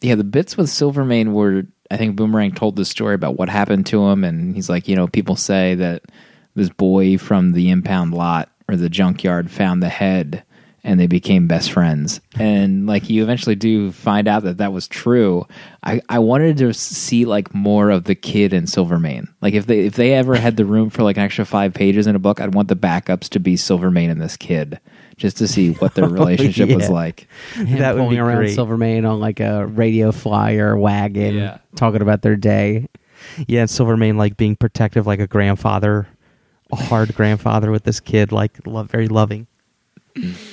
Yeah, 0.00 0.14
the 0.14 0.24
bits 0.24 0.56
with 0.56 0.70
Silvermane 0.70 1.32
were 1.32 1.64
I 1.90 1.96
think 1.96 2.16
Boomerang 2.16 2.52
told 2.52 2.76
the 2.76 2.84
story 2.84 3.14
about 3.14 3.38
what 3.38 3.48
happened 3.48 3.86
to 3.86 4.06
him 4.06 4.24
and 4.24 4.54
he's 4.54 4.68
like, 4.68 4.88
you 4.88 4.96
know, 4.96 5.06
people 5.06 5.36
say 5.36 5.74
that 5.76 6.02
this 6.54 6.68
boy 6.68 7.16
from 7.16 7.52
the 7.52 7.70
impound 7.70 8.12
lot 8.12 8.50
or 8.68 8.76
the 8.76 8.88
junkyard 8.88 9.50
found 9.50 9.82
the 9.82 9.88
head 9.88 10.42
and 10.86 11.00
they 11.00 11.08
became 11.08 11.48
best 11.48 11.72
friends. 11.72 12.20
And 12.38 12.86
like 12.86 13.10
you 13.10 13.24
eventually 13.24 13.56
do 13.56 13.90
find 13.90 14.28
out 14.28 14.44
that 14.44 14.58
that 14.58 14.72
was 14.72 14.86
true. 14.86 15.44
I 15.82 16.00
I 16.08 16.20
wanted 16.20 16.56
to 16.58 16.72
see 16.72 17.24
like 17.24 17.52
more 17.52 17.90
of 17.90 18.04
the 18.04 18.14
kid 18.14 18.52
and 18.52 18.70
Silvermane. 18.70 19.26
Like 19.42 19.54
if 19.54 19.66
they 19.66 19.80
if 19.80 19.96
they 19.96 20.14
ever 20.14 20.36
had 20.36 20.56
the 20.56 20.64
room 20.64 20.88
for 20.88 21.02
like 21.02 21.16
an 21.16 21.24
extra 21.24 21.44
5 21.44 21.74
pages 21.74 22.06
in 22.06 22.14
a 22.14 22.20
book, 22.20 22.40
I'd 22.40 22.54
want 22.54 22.68
the 22.68 22.76
backups 22.76 23.28
to 23.30 23.40
be 23.40 23.56
Silvermane 23.56 24.10
and 24.10 24.22
this 24.22 24.36
kid 24.36 24.78
just 25.16 25.38
to 25.38 25.48
see 25.48 25.72
what 25.72 25.94
their 25.94 26.04
oh, 26.08 26.08
relationship 26.08 26.68
was 26.70 26.84
yeah. 26.84 26.94
like. 26.94 27.26
Him 27.54 27.78
That 27.78 27.94
would 27.96 28.02
pulling 28.02 28.14
be 28.14 28.20
around 28.20 28.36
great. 28.36 28.54
Silvermane 28.54 29.04
on 29.04 29.18
like 29.18 29.40
a 29.40 29.66
radio 29.66 30.12
flyer 30.12 30.76
wagon, 30.76 31.34
Yeah. 31.34 31.58
talking 31.74 32.00
about 32.00 32.22
their 32.22 32.36
day. 32.36 32.88
Yeah, 33.48 33.62
and 33.62 33.70
Silvermane 33.70 34.16
like 34.16 34.36
being 34.36 34.54
protective 34.54 35.04
like 35.04 35.18
a 35.18 35.26
grandfather, 35.26 36.06
a 36.70 36.76
hard 36.76 37.12
grandfather 37.16 37.72
with 37.72 37.82
this 37.82 37.98
kid, 37.98 38.30
like 38.30 38.64
love 38.68 38.88
very 38.88 39.08
loving. 39.08 39.48
Mm. 40.14 40.52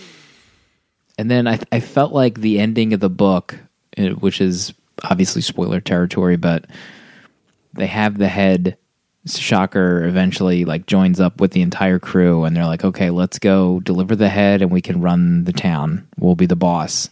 And 1.18 1.30
then 1.30 1.48
I, 1.48 1.60
I 1.72 1.80
felt 1.80 2.14
like 2.14 2.40
the 2.40 2.60
ending 2.60 2.94
of 2.94 3.00
the 3.00 3.10
book, 3.10 3.58
uh, 3.98 4.10
which 4.10 4.42
is 4.42 4.74
obviously 5.04 5.42
spoiler 5.42 5.80
territory, 5.80 6.38
but 6.38 6.66
they 7.74 7.88
have 7.88 8.18
the 8.18 8.28
head. 8.28 8.78
Shocker 9.26 10.04
eventually 10.04 10.66
like 10.66 10.86
joins 10.86 11.22
up 11.22 11.40
with 11.40 11.52
the 11.52 11.62
entire 11.62 11.98
crew, 11.98 12.44
and 12.44 12.54
they're 12.54 12.66
like, 12.66 12.84
"Okay, 12.84 13.10
let's 13.10 13.40
go 13.40 13.80
deliver 13.80 14.18
the 14.18 14.28
head, 14.28 14.62
and 14.62 14.70
we 14.70 14.82
can 14.82 15.00
run 15.00 15.46
the 15.46 15.54
town. 15.54 16.06
We'll 16.18 16.36
be 16.36 16.46
the 16.46 16.58
boss." 16.58 17.10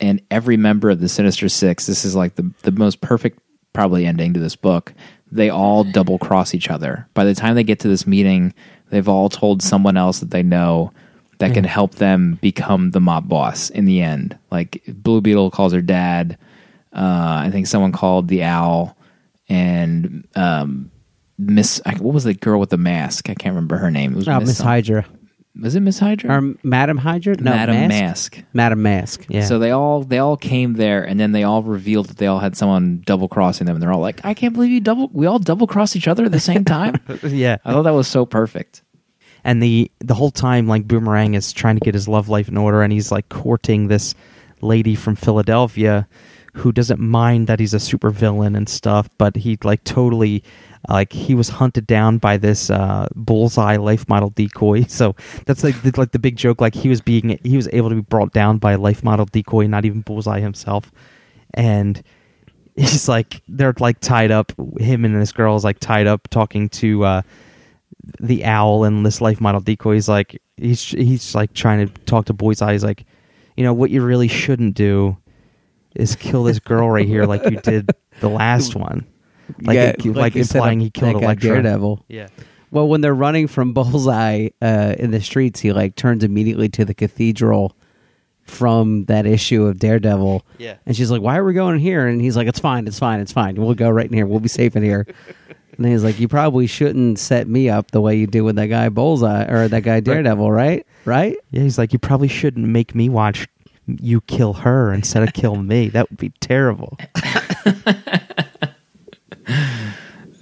And 0.00 0.22
every 0.30 0.56
member 0.56 0.88
of 0.88 1.00
the 1.00 1.10
Sinister 1.10 1.50
Six, 1.50 1.84
this 1.84 2.06
is 2.06 2.16
like 2.16 2.36
the 2.36 2.50
the 2.62 2.70
most 2.70 3.02
perfect 3.02 3.38
probably 3.74 4.06
ending 4.06 4.32
to 4.32 4.40
this 4.40 4.56
book. 4.56 4.94
They 5.30 5.50
all 5.50 5.84
double 5.84 6.18
cross 6.18 6.54
each 6.54 6.70
other. 6.70 7.06
By 7.12 7.24
the 7.24 7.34
time 7.34 7.54
they 7.54 7.64
get 7.64 7.80
to 7.80 7.88
this 7.88 8.06
meeting, 8.06 8.54
they've 8.90 9.08
all 9.08 9.28
told 9.28 9.62
someone 9.62 9.98
else 9.98 10.20
that 10.20 10.30
they 10.30 10.42
know 10.42 10.92
that 11.42 11.54
can 11.54 11.64
help 11.64 11.96
them 11.96 12.38
become 12.40 12.90
the 12.92 13.00
mob 13.00 13.28
boss 13.28 13.68
in 13.70 13.84
the 13.84 14.00
end. 14.00 14.38
Like 14.50 14.82
Blue 14.88 15.20
Beetle 15.20 15.50
calls 15.50 15.72
her 15.72 15.82
dad. 15.82 16.38
Uh, 16.92 17.42
I 17.46 17.50
think 17.50 17.66
someone 17.66 17.92
called 17.92 18.28
the 18.28 18.42
owl 18.42 18.96
and 19.48 20.26
um, 20.36 20.90
Miss. 21.38 21.80
What 21.98 22.14
was 22.14 22.24
the 22.24 22.34
girl 22.34 22.60
with 22.60 22.70
the 22.70 22.76
mask? 22.76 23.28
I 23.30 23.34
can't 23.34 23.54
remember 23.54 23.76
her 23.76 23.90
name. 23.90 24.12
It 24.12 24.16
was 24.16 24.28
Oh, 24.28 24.38
Miss 24.40 24.58
some- 24.58 24.66
Hydra. 24.66 25.06
Was 25.60 25.74
it 25.76 25.80
Miss 25.80 25.98
Hydra? 25.98 26.34
Or 26.34 26.54
Madam 26.62 26.96
Hydra? 26.96 27.36
No, 27.36 27.50
Madam 27.50 27.74
Mask. 27.88 28.36
Mask. 28.38 28.44
Madam 28.54 28.80
Mask. 28.82 29.26
Yeah. 29.28 29.44
So 29.44 29.58
they 29.58 29.70
all 29.70 30.02
they 30.02 30.16
all 30.18 30.38
came 30.38 30.74
there, 30.74 31.02
and 31.04 31.20
then 31.20 31.32
they 31.32 31.42
all 31.42 31.62
revealed 31.62 32.06
that 32.06 32.16
they 32.16 32.26
all 32.26 32.38
had 32.38 32.56
someone 32.56 33.02
double 33.04 33.28
crossing 33.28 33.66
them, 33.66 33.76
and 33.76 33.82
they're 33.82 33.92
all 33.92 34.00
like, 34.00 34.24
"I 34.24 34.32
can't 34.32 34.54
believe 34.54 34.70
you 34.70 34.80
double. 34.80 35.10
We 35.12 35.26
all 35.26 35.38
double 35.38 35.66
crossed 35.66 35.94
each 35.94 36.08
other 36.08 36.24
at 36.24 36.32
the 36.32 36.40
same 36.40 36.64
time." 36.64 36.94
yeah. 37.22 37.58
I 37.66 37.72
thought 37.72 37.82
that 37.82 37.90
was 37.92 38.08
so 38.08 38.24
perfect. 38.24 38.82
And 39.44 39.62
the 39.62 39.90
the 40.00 40.14
whole 40.14 40.30
time 40.30 40.66
like 40.66 40.86
boomerang 40.86 41.34
is 41.34 41.52
trying 41.52 41.76
to 41.76 41.84
get 41.84 41.94
his 41.94 42.08
love 42.08 42.28
life 42.28 42.48
in 42.48 42.56
order 42.56 42.82
and 42.82 42.92
he's 42.92 43.10
like 43.12 43.28
courting 43.28 43.88
this 43.88 44.14
lady 44.60 44.94
from 44.94 45.16
philadelphia 45.16 46.06
who 46.54 46.70
doesn't 46.70 47.00
mind 47.00 47.46
that 47.46 47.58
he's 47.58 47.74
a 47.74 47.78
supervillain 47.78 48.56
and 48.56 48.68
stuff 48.68 49.08
but 49.18 49.36
he 49.36 49.58
like 49.64 49.82
totally 49.84 50.42
like 50.88 51.12
he 51.12 51.34
was 51.34 51.48
hunted 51.48 51.86
down 51.86 52.18
by 52.18 52.36
this 52.36 52.70
uh 52.70 53.06
bullseye 53.14 53.76
life 53.76 54.08
model 54.08 54.30
decoy. 54.30 54.84
So 54.88 55.16
that's 55.46 55.64
like 55.64 55.80
the, 55.82 55.92
like 55.96 56.12
the 56.12 56.18
big 56.18 56.36
joke 56.36 56.60
like 56.60 56.74
he 56.74 56.88
was 56.88 57.00
being 57.00 57.38
he 57.42 57.56
was 57.56 57.68
able 57.72 57.88
to 57.88 57.94
be 57.94 58.02
brought 58.02 58.32
down 58.32 58.58
by 58.58 58.72
a 58.72 58.78
life 58.78 59.02
model 59.02 59.26
decoy 59.26 59.66
not 59.66 59.84
even 59.84 60.00
bullseye 60.02 60.40
himself. 60.40 60.90
And 61.54 62.02
he's 62.76 63.08
like 63.08 63.42
they're 63.48 63.74
like 63.78 64.00
tied 64.00 64.30
up 64.30 64.52
him 64.78 65.04
and 65.04 65.20
this 65.20 65.32
girl 65.32 65.56
is 65.56 65.64
like 65.64 65.78
tied 65.78 66.06
up 66.06 66.28
talking 66.28 66.68
to 66.70 67.04
uh 67.04 67.22
the 68.20 68.44
owl 68.44 68.84
and 68.84 69.04
this 69.06 69.20
life 69.20 69.40
model 69.40 69.60
decoy 69.60 69.96
is 69.96 70.08
like 70.08 70.40
he's 70.56 70.82
he's 70.90 71.34
like 71.34 71.52
trying 71.54 71.86
to 71.86 71.92
talk 72.04 72.26
to 72.26 72.32
Bullseye 72.32 72.72
he's 72.72 72.84
like 72.84 73.04
you 73.56 73.64
know 73.64 73.72
what 73.74 73.90
you 73.90 74.02
really 74.02 74.28
shouldn't 74.28 74.74
do 74.74 75.16
is 75.94 76.16
kill 76.16 76.44
this 76.44 76.58
girl 76.58 76.88
right 76.90 77.06
here 77.06 77.24
like 77.24 77.44
you 77.50 77.58
did 77.60 77.90
the 78.20 78.28
last 78.30 78.74
one 78.74 79.06
like 79.62 79.74
Yeah, 79.76 79.88
it- 79.90 80.04
like, 80.06 80.32
set 80.32 80.54
implying 80.56 80.80
he 80.80 80.90
killed 80.90 81.16
Elektra. 81.22 81.50
Daredevil. 81.50 82.04
yeah 82.08 82.28
Well, 82.70 82.88
when 82.88 83.02
they're 83.02 83.14
running 83.14 83.48
from 83.48 83.74
Bullseye 83.74 84.48
uh, 84.62 84.94
in 84.98 85.10
the 85.10 85.20
streets, 85.20 85.60
he 85.60 85.72
like 85.74 85.94
turns 85.94 86.24
immediately 86.24 86.70
to 86.70 86.86
the 86.86 86.94
cathedral 86.94 87.76
from 88.44 89.04
that 89.04 89.26
issue 89.26 89.66
of 89.66 89.78
Daredevil. 89.78 90.44
Yeah. 90.58 90.76
And 90.86 90.96
she's 90.96 91.10
like, 91.10 91.20
"Why 91.20 91.36
are 91.36 91.44
we 91.44 91.52
going 91.52 91.78
here?" 91.78 92.06
And 92.08 92.20
he's 92.20 92.34
like, 92.36 92.48
"It's 92.48 92.58
fine, 92.58 92.86
it's 92.88 92.98
fine, 92.98 93.20
it's 93.20 93.30
fine. 93.32 93.56
We'll 93.56 93.74
go 93.74 93.90
right 93.90 94.06
in 94.06 94.12
here. 94.14 94.26
We'll 94.26 94.40
be 94.40 94.48
safe 94.48 94.74
in 94.74 94.82
here." 94.82 95.06
and 95.76 95.86
he's 95.86 96.04
like, 96.04 96.18
"You 96.20 96.28
probably 96.28 96.66
shouldn't 96.66 97.18
set 97.18 97.48
me 97.48 97.68
up 97.68 97.90
the 97.90 98.00
way 98.00 98.16
you 98.16 98.26
did 98.26 98.42
with 98.42 98.56
that 98.56 98.66
guy 98.66 98.88
Bullseye 98.88 99.44
or 99.50 99.68
that 99.68 99.82
guy 99.82 100.00
Daredevil, 100.00 100.50
right? 100.50 100.86
Right? 101.04 101.36
yeah 101.50 101.62
he's 101.62 101.78
like 101.78 101.92
you 101.92 101.98
probably 101.98 102.28
shouldn't 102.28 102.66
make 102.66 102.94
me 102.94 103.08
watch 103.08 103.48
you 103.86 104.20
kill 104.22 104.52
her 104.52 104.92
instead 104.92 105.24
of 105.24 105.32
kill 105.34 105.56
me 105.56 105.88
that 105.88 106.08
would 106.08 106.18
be 106.18 106.30
terrible 106.40 106.96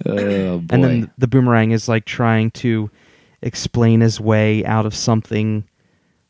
Oh 0.03 0.59
boy! 0.59 0.73
and 0.75 0.83
then 0.83 1.11
the 1.17 1.27
boomerang 1.27 1.71
is 1.71 1.87
like 1.87 2.05
trying 2.05 2.51
to 2.51 2.89
explain 3.41 4.01
his 4.01 4.19
way 4.19 4.65
out 4.65 4.85
of 4.85 4.95
something 4.95 5.63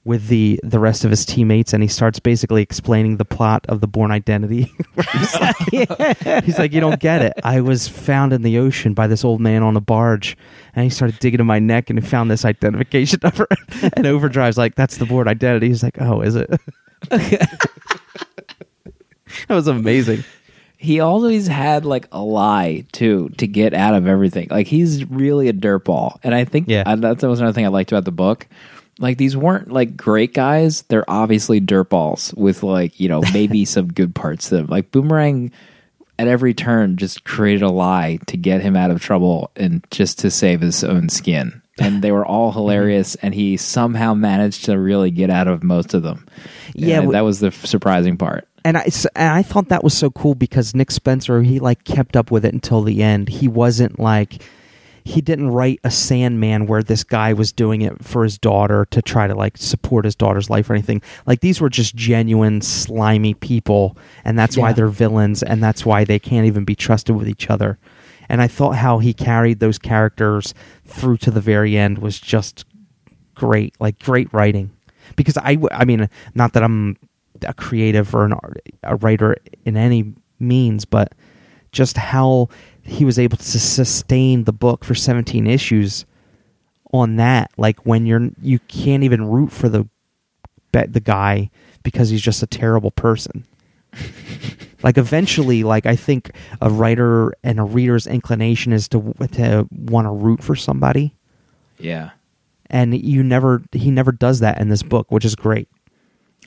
with 0.03 0.29
the 0.29 0.59
the 0.63 0.79
rest 0.79 1.05
of 1.05 1.11
his 1.11 1.23
teammates 1.25 1.73
and 1.73 1.83
he 1.83 1.87
starts 1.87 2.19
basically 2.19 2.63
explaining 2.63 3.17
the 3.17 3.25
plot 3.25 3.63
of 3.69 3.81
the 3.81 3.87
Bourne 3.87 4.09
Identity. 4.11 4.63
He's 5.71 6.57
like 6.57 6.73
you 6.73 6.79
don't 6.79 6.99
get 6.99 7.21
it. 7.21 7.33
I 7.43 7.61
was 7.61 7.87
found 7.87 8.33
in 8.33 8.41
the 8.41 8.57
ocean 8.57 8.93
by 8.95 9.05
this 9.05 9.23
old 9.23 9.39
man 9.41 9.61
on 9.61 9.77
a 9.77 9.81
barge 9.81 10.35
and 10.73 10.83
he 10.83 10.89
started 10.89 11.19
digging 11.19 11.39
in 11.39 11.45
my 11.45 11.59
neck 11.59 11.89
and 11.91 11.99
he 12.01 12.05
found 12.05 12.31
this 12.31 12.45
identification 12.45 13.19
number. 13.23 13.47
And 13.95 14.07
overdrive's 14.07 14.57
like 14.57 14.73
that's 14.73 14.97
the 14.97 15.05
Bourne 15.05 15.27
Identity. 15.27 15.67
He's 15.67 15.83
like 15.83 16.01
oh 16.01 16.21
is 16.21 16.35
it? 16.35 16.49
That 19.47 19.55
was 19.55 19.67
amazing. 19.67 20.23
He 20.77 20.99
always 20.99 21.47
had 21.47 21.85
like 21.85 22.07
a 22.11 22.21
lie 22.23 22.85
too 22.91 23.29
to 23.37 23.45
get 23.47 23.73
out 23.73 23.93
of 23.93 24.07
everything. 24.07 24.47
Like 24.49 24.67
he's 24.67 25.05
really 25.09 25.47
a 25.47 25.53
dirtball, 25.53 26.17
and 26.23 26.33
I 26.33 26.43
think 26.43 26.67
Yeah. 26.67 26.83
and 26.85 27.03
that 27.03 27.21
was 27.21 27.39
another 27.39 27.53
thing 27.53 27.65
I 27.65 27.69
liked 27.69 27.91
about 27.91 28.05
the 28.05 28.11
book. 28.11 28.47
Like 29.01 29.17
these 29.17 29.35
weren't 29.35 29.71
like 29.71 29.97
great 29.97 30.33
guys; 30.33 30.83
they're 30.83 31.09
obviously 31.09 31.59
dirtballs 31.59 32.37
with 32.37 32.63
like 32.63 32.99
you 32.99 33.09
know 33.09 33.21
maybe 33.33 33.65
some 33.65 33.91
good 33.91 34.15
parts 34.15 34.49
to 34.49 34.55
them. 34.55 34.67
Like 34.67 34.91
Boomerang, 34.91 35.51
at 36.19 36.27
every 36.27 36.53
turn, 36.53 36.97
just 36.97 37.23
created 37.23 37.63
a 37.63 37.69
lie 37.69 38.19
to 38.27 38.37
get 38.37 38.61
him 38.61 38.75
out 38.75 38.91
of 38.91 39.01
trouble 39.01 39.51
and 39.55 39.85
just 39.89 40.19
to 40.19 40.29
save 40.29 40.61
his 40.61 40.83
own 40.83 41.09
skin. 41.09 41.61
And 41.79 42.03
they 42.03 42.11
were 42.11 42.25
all 42.25 42.49
mm-hmm. 42.51 42.59
hilarious, 42.59 43.15
and 43.15 43.33
he 43.33 43.57
somehow 43.57 44.13
managed 44.13 44.65
to 44.65 44.77
really 44.77 45.09
get 45.09 45.31
out 45.31 45.47
of 45.47 45.63
most 45.63 45.95
of 45.95 46.03
them. 46.03 46.27
Yeah, 46.75 47.01
And 47.01 47.13
that 47.13 47.21
was 47.21 47.39
the 47.39 47.51
surprising 47.51 48.17
part. 48.17 48.47
and 48.63 48.77
I 48.77 48.87
and 49.15 49.33
I 49.33 49.41
thought 49.41 49.69
that 49.69 49.83
was 49.83 49.97
so 49.97 50.11
cool 50.11 50.35
because 50.35 50.75
Nick 50.75 50.91
Spencer 50.91 51.41
he 51.41 51.59
like 51.59 51.83
kept 51.85 52.15
up 52.15 52.29
with 52.29 52.45
it 52.45 52.53
until 52.53 52.83
the 52.83 53.01
end. 53.01 53.29
He 53.29 53.47
wasn't 53.47 53.99
like 53.99 54.43
he 55.03 55.21
didn't 55.21 55.49
write 55.49 55.79
a 55.83 55.91
Sandman 55.91 56.67
where 56.67 56.83
this 56.83 57.03
guy 57.03 57.33
was 57.33 57.51
doing 57.51 57.81
it 57.81 58.03
for 58.03 58.23
his 58.23 58.37
daughter 58.37 58.85
to 58.91 59.01
try 59.01 59.27
to 59.27 59.35
like 59.35 59.57
support 59.57 60.05
his 60.05 60.15
daughter's 60.15 60.49
life 60.49 60.69
or 60.69 60.73
anything. 60.73 61.01
Like 61.25 61.41
these 61.41 61.59
were 61.59 61.69
just 61.69 61.95
genuine 61.95 62.61
slimy 62.61 63.33
people, 63.33 63.97
and 64.23 64.37
that's 64.37 64.57
why 64.57 64.73
they're 64.73 64.87
villains, 64.87 65.43
and 65.43 65.63
that's 65.63 65.85
why 65.85 66.03
they 66.03 66.19
can't 66.19 66.45
even 66.45 66.65
be 66.65 66.75
trusted 66.75 67.15
with 67.15 67.27
each 67.27 67.49
other. 67.49 67.79
And 68.29 68.41
I 68.41 68.47
thought 68.47 68.75
how 68.75 68.99
he 68.99 69.13
carried 69.13 69.59
those 69.59 69.77
characters 69.77 70.53
through 70.85 71.17
to 71.17 71.31
the 71.31 71.41
very 71.41 71.77
end 71.77 71.97
was 71.97 72.19
just 72.19 72.65
great, 73.35 73.75
like 73.79 73.99
great 73.99 74.31
writing. 74.33 74.71
Because 75.15 75.37
I, 75.37 75.55
w- 75.55 75.69
I 75.71 75.83
mean, 75.83 76.09
not 76.33 76.53
that 76.53 76.63
I'm 76.63 76.97
a 77.41 77.53
creative 77.53 78.13
or 78.15 78.23
an 78.23 78.33
art, 78.33 78.61
a 78.83 78.95
writer 78.97 79.35
in 79.65 79.75
any 79.75 80.13
means, 80.39 80.85
but 80.85 81.13
just 81.71 81.97
how 81.97 82.49
he 82.83 83.05
was 83.05 83.19
able 83.19 83.37
to 83.37 83.59
sustain 83.59 84.43
the 84.45 84.53
book 84.53 84.83
for 84.83 84.95
17 84.95 85.47
issues 85.47 86.05
on 86.93 87.15
that. 87.17 87.51
Like 87.57 87.85
when 87.85 88.05
you're, 88.05 88.29
you 88.41 88.59
can't 88.59 89.03
even 89.03 89.25
root 89.25 89.51
for 89.51 89.69
the 89.69 89.87
bet 90.71 90.93
the 90.93 90.99
guy 90.99 91.49
because 91.83 92.09
he's 92.09 92.21
just 92.21 92.43
a 92.43 92.47
terrible 92.47 92.91
person. 92.91 93.45
like 94.83 94.97
eventually, 94.97 95.63
like 95.63 95.85
I 95.85 95.95
think 95.95 96.31
a 96.61 96.69
writer 96.69 97.33
and 97.43 97.59
a 97.59 97.63
reader's 97.63 98.07
inclination 98.07 98.71
is 98.73 98.87
to 98.89 99.13
to 99.33 99.67
want 99.71 100.05
to 100.07 100.11
root 100.11 100.41
for 100.41 100.55
somebody 100.55 101.13
Yeah. 101.77 102.11
and 102.69 102.97
you 102.97 103.21
never 103.21 103.61
he 103.73 103.91
never 103.91 104.13
does 104.13 104.39
that 104.39 104.61
in 104.61 104.69
this 104.69 104.81
book 104.81 105.11
which 105.11 105.25
is 105.25 105.35
great 105.35 105.67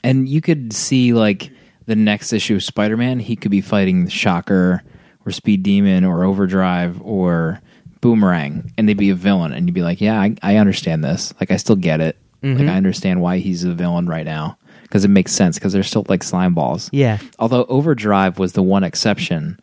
And 0.03 0.27
you 0.27 0.41
could 0.41 0.73
see 0.73 1.13
like 1.13 1.51
the 1.85 1.95
next 1.95 2.33
issue 2.33 2.55
of 2.55 2.63
Spider 2.63 2.97
Man, 2.97 3.19
he 3.19 3.35
could 3.35 3.51
be 3.51 3.61
fighting 3.61 4.05
the 4.05 4.11
Shocker 4.11 4.81
or 5.25 5.31
Speed 5.31 5.63
Demon 5.63 6.03
or 6.03 6.23
Overdrive 6.23 7.01
or 7.01 7.61
Boomerang, 8.01 8.71
and 8.77 8.87
they'd 8.87 8.93
be 8.95 9.09
a 9.09 9.15
villain, 9.15 9.51
and 9.51 9.67
you'd 9.67 9.73
be 9.73 9.81
like, 9.81 10.01
"Yeah, 10.01 10.19
I, 10.19 10.35
I 10.43 10.57
understand 10.57 11.03
this. 11.03 11.33
Like, 11.39 11.51
I 11.51 11.57
still 11.57 11.75
get 11.75 12.01
it. 12.01 12.17
Like, 12.41 12.57
mm-hmm. 12.57 12.69
I 12.69 12.75
understand 12.75 13.21
why 13.21 13.39
he's 13.39 13.63
a 13.63 13.73
villain 13.73 14.07
right 14.07 14.25
now 14.25 14.57
because 14.83 15.03
it 15.03 15.09
makes 15.09 15.31
sense 15.31 15.57
because 15.57 15.73
they're 15.73 15.83
still 15.83 16.05
like 16.07 16.23
slime 16.23 16.53
balls. 16.53 16.89
yeah 16.93 17.17
Although 17.39 17.65
Overdrive 17.65 18.37
was 18.37 18.53
the 18.53 18.61
one 18.61 18.83
exception 18.83 19.59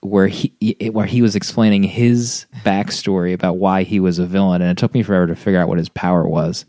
where 0.00 0.28
he 0.28 0.52
where 0.92 1.06
he 1.06 1.22
was 1.22 1.34
explaining 1.34 1.82
his 1.82 2.46
backstory 2.64 3.32
about 3.32 3.56
why 3.56 3.82
he 3.82 4.00
was 4.00 4.18
a 4.18 4.26
villain, 4.26 4.62
and 4.62 4.70
it 4.70 4.78
took 4.78 4.94
me 4.94 5.02
forever 5.02 5.26
to 5.26 5.34
figure 5.36 5.60
out 5.60 5.68
what 5.68 5.78
his 5.78 5.88
power 5.88 6.26
was. 6.26 6.64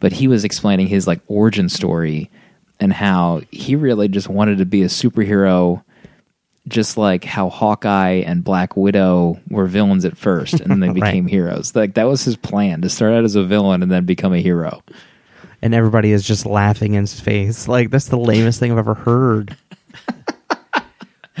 But 0.00 0.12
he 0.12 0.28
was 0.28 0.44
explaining 0.44 0.88
his 0.88 1.06
like 1.06 1.20
origin 1.26 1.68
story 1.68 2.30
and 2.80 2.92
how 2.92 3.42
he 3.50 3.76
really 3.76 4.08
just 4.08 4.28
wanted 4.28 4.58
to 4.58 4.66
be 4.66 4.82
a 4.82 4.86
superhero, 4.86 5.82
just 6.68 6.96
like 6.96 7.24
how 7.24 7.48
Hawkeye 7.48 8.22
and 8.26 8.42
Black 8.42 8.76
Widow 8.76 9.38
were 9.50 9.66
villains 9.66 10.04
at 10.04 10.16
first, 10.16 10.54
and 10.60 10.70
then 10.70 10.80
they 10.80 10.88
Right. 10.90 10.94
became 10.94 11.26
heroes. 11.26 11.74
Like 11.76 11.94
that 11.94 12.04
was 12.04 12.24
his 12.24 12.36
plan 12.36 12.82
to 12.82 12.88
start 12.88 13.12
out 13.14 13.24
as 13.24 13.34
a 13.36 13.44
villain 13.44 13.82
and 13.82 13.90
then 13.92 14.04
become 14.04 14.32
a 14.32 14.38
hero. 14.40 14.82
and 15.62 15.74
everybody 15.74 16.12
is 16.12 16.24
just 16.26 16.44
laughing 16.46 16.94
in 16.94 17.00
his 17.04 17.18
face 17.18 17.66
like 17.66 17.90
that's 17.90 18.08
the 18.08 18.18
lamest 18.18 18.60
thing 18.60 18.70
i've 18.70 18.78
ever 18.78 18.92
heard 18.94 19.56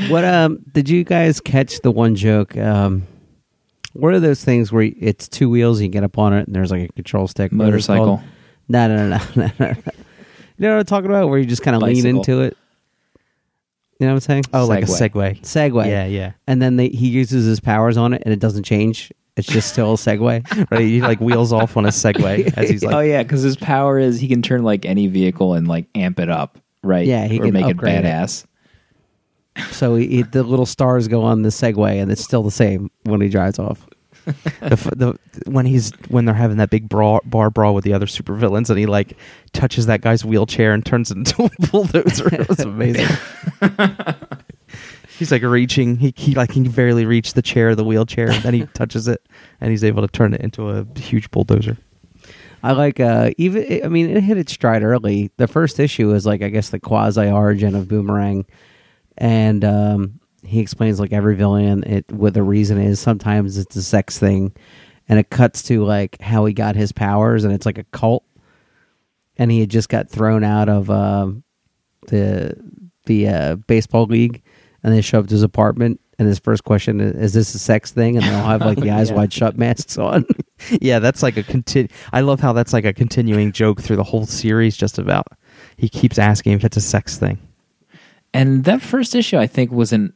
What 0.08 0.24
um 0.24 0.58
did 0.72 0.88
you 0.88 1.04
guys 1.04 1.40
catch 1.40 1.80
the 1.80 1.90
one 1.90 2.14
joke? 2.16 2.56
Um 2.56 3.02
what 3.94 4.12
are 4.12 4.20
those 4.20 4.44
things 4.44 4.70
where 4.70 4.90
it's 5.00 5.26
two 5.26 5.48
wheels, 5.48 5.80
you 5.80 5.88
get 5.88 6.04
up 6.04 6.18
on 6.18 6.34
it, 6.34 6.46
and 6.46 6.54
there's 6.54 6.70
like 6.70 6.90
a 6.90 6.92
control 6.92 7.26
stick? 7.28 7.50
What 7.50 7.72
are 7.72 7.76
it 7.78 7.86
called? 7.86 7.98
Motorcycle. 8.08 8.22
No, 8.68 8.88
no, 8.88 9.08
no, 9.08 9.18
no, 9.36 9.42
no, 9.46 9.52
no. 9.58 9.68
You 10.58 10.68
know 10.68 10.70
what 10.74 10.80
I'm 10.80 10.84
talking 10.86 11.08
about? 11.10 11.28
Where 11.30 11.38
you 11.38 11.46
just 11.46 11.62
kind 11.62 11.74
of 11.76 11.82
lean 11.82 12.04
into 12.04 12.40
it. 12.42 12.56
You 13.98 14.06
know 14.06 14.12
what 14.12 14.16
I'm 14.16 14.20
saying? 14.20 14.44
oh 14.52 14.66
like 14.66 14.84
a 14.84 14.86
Segway. 14.86 15.40
segway 15.40 15.70
Segway. 15.72 15.86
yeah 15.86 16.04
yeah 16.06 16.32
And 16.46 16.60
then 16.60 16.76
they, 16.76 16.88
he 16.90 17.08
uses 17.08 17.46
his 17.46 17.60
powers 17.60 17.96
on 17.96 18.12
it, 18.12 18.22
and 18.24 18.32
it 18.32 18.40
doesn't 18.40 18.64
change. 18.64 19.10
It's 19.36 19.48
just 19.48 19.70
still 19.72 19.92
a 19.92 19.96
Segway. 19.96 20.70
right 20.70 20.80
he 20.80 21.00
like 21.00 21.20
wheels 21.20 21.52
off 21.52 21.76
on 21.76 21.84
a 21.86 21.88
segway 21.90 22.52
as 22.56 22.68
he's 22.70 22.82
like 22.84 22.94
oh 22.94 23.00
yeah, 23.00 23.22
because 23.22 23.42
his 23.42 23.56
power 23.56 23.98
is 23.98 24.18
he 24.20 24.28
can 24.28 24.42
turn 24.42 24.62
like 24.62 24.84
any 24.84 25.06
vehicle 25.08 25.54
and 25.54 25.66
like 25.68 25.86
amp 25.94 26.18
it 26.20 26.28
up, 26.30 26.58
right? 26.82 27.06
Yeah, 27.06 27.26
he 27.26 27.38
or 27.40 27.44
can 27.44 27.52
make 27.54 27.66
it 27.66 27.70
upgrade 27.72 28.04
it. 28.04 28.04
badass. 28.04 28.44
So 29.70 29.94
he, 29.96 30.06
he- 30.08 30.22
the 30.22 30.42
little 30.42 30.66
stars 30.66 31.08
go 31.08 31.22
on 31.22 31.42
the 31.42 31.48
Segway, 31.48 32.00
and 32.02 32.10
it's 32.12 32.22
still 32.22 32.42
the 32.42 32.50
same 32.50 32.90
when 33.04 33.20
he 33.22 33.28
drives 33.28 33.58
off. 33.58 33.86
The, 34.26 34.92
the 34.96 35.50
when 35.50 35.66
he's 35.66 35.92
when 36.08 36.24
they're 36.24 36.34
having 36.34 36.56
that 36.56 36.70
big 36.70 36.88
brawl, 36.88 37.20
bar 37.24 37.50
brawl 37.50 37.74
with 37.74 37.84
the 37.84 37.92
other 37.92 38.06
supervillains 38.06 38.70
and 38.70 38.78
he 38.78 38.86
like 38.86 39.16
touches 39.52 39.86
that 39.86 40.00
guy's 40.00 40.24
wheelchair 40.24 40.72
and 40.72 40.84
turns 40.84 41.10
it 41.10 41.16
into 41.16 41.44
a 41.44 41.50
bulldozer. 41.70 42.28
It 42.34 42.48
was 42.48 42.60
amazing. 42.60 43.06
He's 45.18 45.32
like 45.32 45.42
reaching. 45.42 45.96
He, 45.96 46.12
he 46.16 46.34
like 46.34 46.50
he 46.50 46.62
can 46.62 46.72
barely 46.72 47.06
reach 47.06 47.32
the 47.32 47.42
chair 47.42 47.74
the 47.74 47.84
wheelchair 47.84 48.30
and 48.30 48.42
then 48.42 48.54
he 48.54 48.66
touches 48.66 49.08
it 49.08 49.26
and 49.60 49.70
he's 49.70 49.84
able 49.84 50.02
to 50.02 50.08
turn 50.08 50.34
it 50.34 50.40
into 50.40 50.68
a 50.68 50.86
huge 50.98 51.30
bulldozer. 51.30 51.76
I 52.62 52.72
like 52.72 52.98
uh 52.98 53.30
even 53.38 53.84
I 53.84 53.88
mean 53.88 54.10
it 54.14 54.22
hit 54.22 54.38
its 54.38 54.52
stride 54.52 54.82
early. 54.82 55.30
The 55.36 55.46
first 55.46 55.78
issue 55.78 56.12
is 56.12 56.26
like 56.26 56.42
I 56.42 56.48
guess 56.48 56.70
the 56.70 56.80
quasi 56.80 57.28
origin 57.30 57.74
of 57.74 57.88
Boomerang, 57.88 58.44
and 59.16 59.64
um, 59.64 60.20
he 60.46 60.60
explains 60.60 61.00
like 61.00 61.12
every 61.12 61.34
villain 61.36 61.82
it 61.84 62.10
what 62.12 62.34
the 62.34 62.42
reason 62.42 62.78
is. 62.78 63.00
Sometimes 63.00 63.58
it's 63.58 63.76
a 63.76 63.82
sex 63.82 64.18
thing, 64.18 64.52
and 65.08 65.18
it 65.18 65.30
cuts 65.30 65.62
to 65.64 65.84
like 65.84 66.20
how 66.20 66.44
he 66.44 66.52
got 66.54 66.76
his 66.76 66.92
powers, 66.92 67.44
and 67.44 67.52
it's 67.52 67.66
like 67.66 67.78
a 67.78 67.84
cult, 67.84 68.24
and 69.36 69.50
he 69.50 69.60
had 69.60 69.70
just 69.70 69.88
got 69.88 70.08
thrown 70.08 70.44
out 70.44 70.68
of 70.68 70.90
um, 70.90 71.42
the 72.08 72.54
the 73.06 73.28
uh, 73.28 73.56
baseball 73.66 74.06
league, 74.06 74.42
and 74.82 74.92
they 74.94 75.00
show 75.00 75.20
up 75.20 75.26
to 75.28 75.34
his 75.34 75.42
apartment. 75.42 76.00
And 76.18 76.26
his 76.26 76.38
first 76.38 76.64
question 76.64 77.00
is, 77.00 77.14
"Is 77.14 77.32
this 77.34 77.54
a 77.54 77.58
sex 77.58 77.92
thing?" 77.92 78.16
And 78.16 78.24
they 78.24 78.32
all 78.34 78.46
have 78.48 78.62
like 78.62 78.78
the 78.80 78.90
eyes 78.98 79.10
Yeah. 79.10 79.16
wide 79.16 79.32
shut 79.32 79.58
masks 79.58 79.98
on. 79.98 80.24
yeah 80.80 80.98
that's 81.00 81.22
like 81.22 81.36
a 81.36 81.42
continu 81.42 81.90
i 82.14 82.22
love 82.22 82.40
how 82.40 82.54
that's 82.54 82.72
like 82.72 82.86
a 82.86 82.94
continuing 82.94 83.52
joke 83.52 83.78
through 83.82 83.94
the 83.96 84.02
whole 84.02 84.24
series 84.24 84.74
just 84.74 84.96
about 84.98 85.26
he 85.76 85.86
keeps 85.86 86.18
asking 86.18 86.52
if 86.54 86.64
it's 86.64 86.78
a 86.78 86.80
sex 86.80 87.18
thing 87.18 87.36
And 88.32 88.64
that 88.64 88.80
first 88.80 89.14
issue, 89.14 89.36
I 89.36 89.46
think, 89.46 89.70
was 89.70 89.92
an 89.92 90.14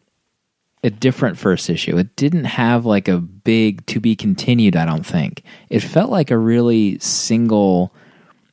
a 0.82 0.90
different 0.90 1.38
first 1.38 1.68
issue. 1.68 1.96
It 1.98 2.16
didn't 2.16 2.44
have 2.44 2.86
like 2.86 3.08
a 3.08 3.18
big 3.18 3.84
to 3.86 4.00
be 4.00 4.16
continued. 4.16 4.76
I 4.76 4.86
don't 4.86 5.04
think 5.04 5.42
it 5.68 5.80
felt 5.80 6.10
like 6.10 6.30
a 6.30 6.38
really 6.38 6.98
single 6.98 7.92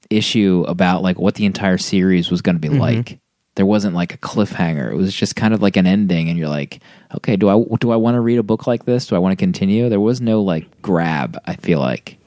issue 0.10 0.66
about 0.68 1.04
like 1.04 1.20
what 1.20 1.36
the 1.36 1.46
entire 1.46 1.78
series 1.78 2.30
was 2.30 2.42
going 2.42 2.56
to 2.56 2.60
be 2.60 2.70
like. 2.70 3.20
There 3.56 3.66
wasn't 3.66 3.96
like 3.96 4.14
a 4.14 4.18
cliffhanger. 4.20 4.92
It 4.92 4.96
was 4.96 5.16
just 5.16 5.36
kind 5.36 5.52
of 5.52 5.64
like 5.64 5.78
an 5.78 5.88
ending, 5.88 6.30
and 6.30 6.38
you're 6.38 6.48
like, 6.48 6.80
okay, 7.16 7.36
do 7.38 7.50
I 7.50 7.64
do 7.80 7.92
I 7.92 7.96
want 7.96 8.14
to 8.16 8.22
read 8.22 8.38
a 8.38 8.44
book 8.44 8.68
like 8.68 8.86
this? 8.86 9.08
Do 9.08 9.16
I 9.16 9.20
want 9.20 9.32
to 9.32 9.36
continue? 9.36 9.90
There 9.90 10.00
was 10.00 10.22
no 10.22 10.42
like 10.44 10.82
grab. 10.82 11.40
I 11.46 11.56
feel 11.56 11.80
like. 11.80 12.20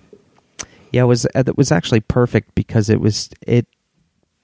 Yeah, 0.92 1.02
it 1.02 1.06
was 1.06 1.26
uh, 1.26 1.44
it 1.46 1.56
was 1.56 1.70
actually 1.70 2.00
perfect 2.00 2.54
because 2.56 2.90
it 2.90 3.00
was 3.00 3.30
it 3.46 3.66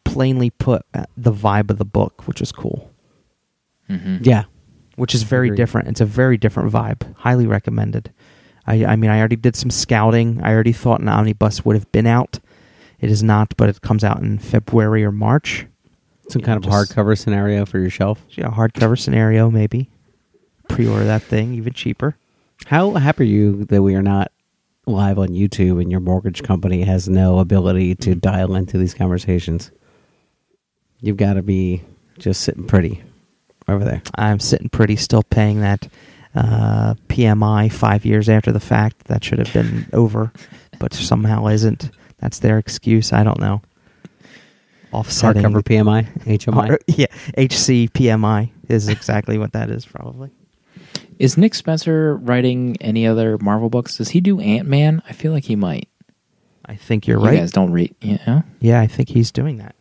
plainly 0.04 0.50
put 0.50 0.82
uh, 0.94 1.06
the 1.16 1.32
vibe 1.32 1.70
of 1.70 1.78
the 1.78 1.84
book, 1.84 2.28
which 2.28 2.38
was 2.38 2.52
cool. 2.52 2.90
yeah, 4.22 4.44
Which 4.96 5.14
is 5.14 5.22
very 5.22 5.48
Agreed. 5.48 5.56
different. 5.56 5.88
It's 5.88 6.00
a 6.00 6.06
very 6.06 6.36
different 6.36 6.72
vibe. 6.72 7.14
Highly 7.16 7.46
recommended. 7.46 8.12
I 8.66 8.84
I 8.84 8.96
mean, 8.96 9.10
I 9.10 9.18
already 9.18 9.36
did 9.36 9.54
some 9.56 9.70
scouting. 9.70 10.40
I 10.42 10.52
already 10.52 10.72
thought 10.72 11.00
an 11.00 11.08
omnibus 11.08 11.64
would 11.64 11.76
have 11.76 11.90
been 11.92 12.06
out. 12.06 12.40
It 13.00 13.10
is 13.10 13.22
not, 13.22 13.54
but 13.56 13.68
it 13.68 13.82
comes 13.82 14.02
out 14.04 14.20
in 14.22 14.38
February 14.38 15.04
or 15.04 15.12
March. 15.12 15.66
some 16.28 16.42
kind 16.42 16.56
of 16.56 16.64
just- 16.64 16.74
hardcover 16.92 17.16
scenario 17.16 17.64
for 17.64 17.78
your 17.78 17.90
shelf. 17.90 18.24
Yeah, 18.30 18.48
hardcover 18.50 18.98
scenario 18.98 19.48
maybe. 19.50 19.88
Pre-order 20.68 21.04
that 21.04 21.22
thing 21.22 21.54
even 21.54 21.72
cheaper. 21.72 22.16
How 22.66 22.94
happy 22.94 23.22
are 23.22 23.26
you 23.26 23.64
that 23.66 23.80
we 23.82 23.94
are 23.94 24.02
not 24.02 24.32
live 24.86 25.18
on 25.20 25.28
YouTube 25.28 25.80
and 25.80 25.88
your 25.90 26.00
mortgage 26.00 26.42
company 26.42 26.82
has 26.82 27.08
no 27.08 27.38
ability 27.38 27.94
to 27.96 28.14
dial 28.16 28.56
into 28.56 28.76
these 28.78 28.92
conversations? 28.94 29.70
You've 31.00 31.16
got 31.18 31.34
to 31.34 31.42
be 31.42 31.82
just 32.18 32.40
sitting 32.40 32.64
pretty 32.66 33.02
over 33.68 33.84
there. 33.84 34.02
I'm 34.14 34.40
sitting 34.40 34.68
pretty, 34.68 34.96
still 34.96 35.22
paying 35.22 35.60
that 35.60 35.88
uh, 36.34 36.94
PMI 37.08 37.72
five 37.72 38.04
years 38.04 38.28
after 38.28 38.52
the 38.52 38.60
fact. 38.60 39.04
That 39.06 39.24
should 39.24 39.38
have 39.38 39.52
been 39.52 39.86
over, 39.92 40.32
but 40.78 40.92
somehow 40.94 41.46
isn't. 41.48 41.90
That's 42.18 42.38
their 42.38 42.58
excuse. 42.58 43.12
I 43.12 43.22
don't 43.24 43.40
know. 43.40 43.62
Offsetting. 44.92 45.42
Hardcover 45.42 45.62
PMI, 45.62 46.06
HMI. 46.24 46.68
Har- 46.68 46.80
yeah, 46.86 47.06
HC 47.36 47.92
PMI 47.92 48.50
is 48.68 48.88
exactly 48.88 49.36
what 49.36 49.52
that 49.52 49.68
is, 49.70 49.84
probably. 49.84 50.30
Is 51.18 51.36
Nick 51.36 51.54
Spencer 51.54 52.16
writing 52.16 52.76
any 52.80 53.06
other 53.06 53.38
Marvel 53.38 53.68
books? 53.70 53.96
Does 53.96 54.10
he 54.10 54.20
do 54.20 54.38
Ant 54.40 54.68
Man? 54.68 55.02
I 55.08 55.12
feel 55.12 55.32
like 55.32 55.44
he 55.44 55.56
might. 55.56 55.88
I 56.64 56.76
think 56.76 57.06
you're 57.06 57.18
You 57.20 57.26
right. 57.26 57.36
guys 57.38 57.52
don't 57.52 57.72
read, 57.72 57.94
yeah. 58.00 58.42
Yeah, 58.60 58.80
I 58.80 58.86
think 58.86 59.08
he's 59.08 59.32
doing 59.32 59.58
that. 59.58 59.74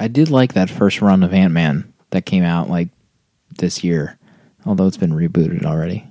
I 0.00 0.08
did 0.08 0.30
like 0.30 0.54
that 0.54 0.70
first 0.70 1.00
run 1.00 1.22
of 1.22 1.32
Ant 1.32 1.52
Man 1.52 1.92
that 2.10 2.26
came 2.26 2.44
out 2.44 2.68
like 2.68 2.88
this 3.58 3.82
year, 3.84 4.18
although 4.66 4.86
it's 4.86 4.96
been 4.96 5.12
rebooted 5.12 5.64
already. 5.64 6.06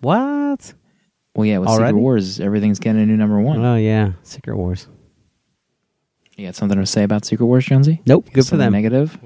What? 0.00 0.72
Well, 1.34 1.44
yeah, 1.44 1.58
with 1.58 1.68
Already? 1.68 1.90
Secret 1.90 2.00
Wars, 2.00 2.40
everything's 2.40 2.78
getting 2.78 3.02
a 3.02 3.06
new 3.06 3.16
number 3.16 3.38
one. 3.40 3.62
Oh 3.64 3.76
yeah, 3.76 4.12
Secret 4.22 4.56
Wars. 4.56 4.86
you 6.36 6.46
got 6.46 6.54
something 6.54 6.78
to 6.78 6.86
say 6.86 7.02
about 7.02 7.24
Secret 7.26 7.46
Wars, 7.46 7.66
Jonesy? 7.66 8.00
Nope, 8.06 8.28
good 8.32 8.46
for 8.46 8.56
them. 8.56 8.72
Negative. 8.72 9.18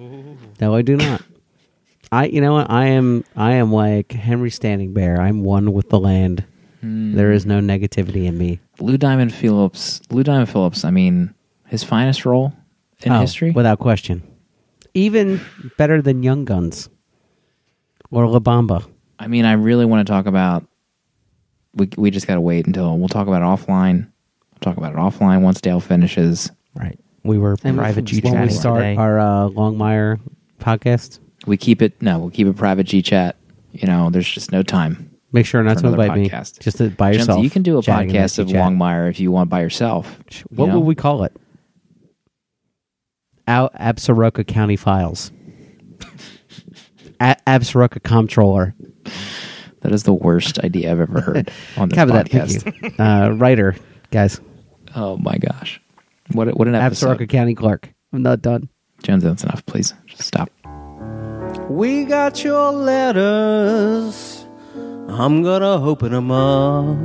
No, 0.60 0.74
I 0.74 0.82
do 0.82 0.96
not. 0.96 1.22
I, 2.12 2.24
you 2.26 2.40
know 2.40 2.54
what? 2.54 2.68
I 2.70 2.86
am, 2.86 3.24
I 3.36 3.52
am 3.54 3.72
like 3.72 4.10
Henry 4.10 4.50
Standing 4.50 4.92
Bear. 4.92 5.20
I'm 5.20 5.44
one 5.44 5.72
with 5.72 5.90
the 5.90 6.00
land. 6.00 6.44
Hmm. 6.80 7.14
There 7.14 7.30
is 7.30 7.46
no 7.46 7.60
negativity 7.60 8.24
in 8.26 8.36
me. 8.36 8.58
Lou 8.80 8.98
Diamond 8.98 9.32
Phillips. 9.32 10.00
Lou 10.10 10.24
Diamond 10.24 10.50
Phillips. 10.50 10.84
I 10.84 10.90
mean, 10.90 11.32
his 11.68 11.84
finest 11.84 12.26
role 12.26 12.52
in 13.04 13.12
Oh, 13.12 13.20
history. 13.20 13.52
without 13.52 13.78
question. 13.78 14.22
Even 14.94 15.40
better 15.78 16.02
than 16.02 16.24
Young 16.24 16.44
Guns 16.44 16.88
or 18.10 18.26
La 18.28 18.38
Bamba. 18.38 18.84
I 19.18 19.26
mean, 19.26 19.44
I 19.44 19.52
really 19.52 19.84
want 19.84 20.06
to 20.06 20.10
talk 20.10 20.26
about. 20.26 20.64
We 21.74 21.88
we 21.96 22.10
just 22.10 22.26
got 22.26 22.34
to 22.34 22.40
wait 22.40 22.66
until 22.66 22.98
we'll 22.98 23.08
talk 23.08 23.28
about 23.28 23.42
it 23.42 23.44
offline. 23.44 24.10
We'll 24.52 24.60
talk 24.60 24.76
about 24.76 24.92
it 24.92 24.96
offline 24.96 25.42
once 25.42 25.60
Dale 25.60 25.80
finishes. 25.80 26.50
Right. 26.74 26.98
We 27.22 27.38
were 27.38 27.56
And 27.64 27.76
private 27.76 28.06
G 28.06 28.20
when 28.22 28.40
we 28.42 28.48
start 28.48 28.78
today. 28.80 28.96
our 28.96 29.20
uh, 29.20 29.48
Longmire 29.50 30.18
podcast, 30.58 31.20
We 31.46 31.56
keep 31.58 31.82
it. 31.82 32.00
No, 32.02 32.18
we'll 32.18 32.30
keep 32.30 32.46
it 32.46 32.56
private 32.56 32.84
G 32.84 33.02
chat. 33.02 33.36
You 33.72 33.86
know, 33.86 34.10
there's 34.10 34.28
just 34.28 34.50
no 34.52 34.62
time. 34.62 35.10
make 35.30 35.46
sure 35.46 35.62
not 35.62 35.78
to 35.78 35.86
invite 35.86 36.10
podcast. 36.12 36.58
me. 36.58 36.62
Just 36.64 36.78
to, 36.78 36.88
by 36.90 37.12
Jonesy, 37.12 37.18
yourself. 37.20 37.44
you 37.44 37.50
can 37.50 37.62
do 37.62 37.78
a 37.78 37.82
podcast 37.82 38.38
of 38.40 38.48
G-chat. 38.48 38.64
Longmire 38.72 39.08
if 39.10 39.20
you 39.20 39.30
want 39.30 39.48
by 39.50 39.60
yourself. 39.60 40.18
you 40.32 40.42
What 40.56 40.66
know? 40.68 40.74
will 40.76 40.82
we 40.82 40.94
call 40.96 41.22
it? 41.24 41.36
Out 43.46 43.74
Absaroka 43.74 44.46
County 44.46 44.76
Files. 44.76 45.30
A- 47.20 47.36
Absaroka 47.46 48.02
Comptroller. 48.02 48.74
That 49.82 49.92
is 49.92 50.02
the 50.02 50.12
worst 50.12 50.58
idea 50.58 50.92
I've 50.92 51.00
ever 51.00 51.20
heard 51.20 51.50
on 51.76 51.88
this 51.88 51.96
Cover 51.96 52.12
that. 52.12 52.26
podcast. 52.28 52.62
Thank 52.62 52.98
you. 52.98 53.04
Uh, 53.04 53.30
writer, 53.30 53.76
guys. 54.10 54.40
Oh 54.94 55.16
my 55.16 55.38
gosh, 55.38 55.80
what 56.32 56.48
what 56.58 56.68
an 56.68 56.74
episode! 56.74 57.16
Absaroka 57.18 57.28
County 57.28 57.54
Clerk. 57.54 57.92
I'm 58.12 58.22
not 58.22 58.42
done. 58.42 58.68
Jonesy, 59.02 59.28
that's 59.28 59.44
enough. 59.44 59.64
Please 59.66 59.94
just 60.06 60.22
stop. 60.24 60.50
We 61.70 62.04
got 62.04 62.42
your 62.44 62.72
letters. 62.72 64.44
I'm 65.08 65.42
gonna 65.42 65.82
open 65.84 66.12
'em 66.14 66.30
up. 66.30 66.98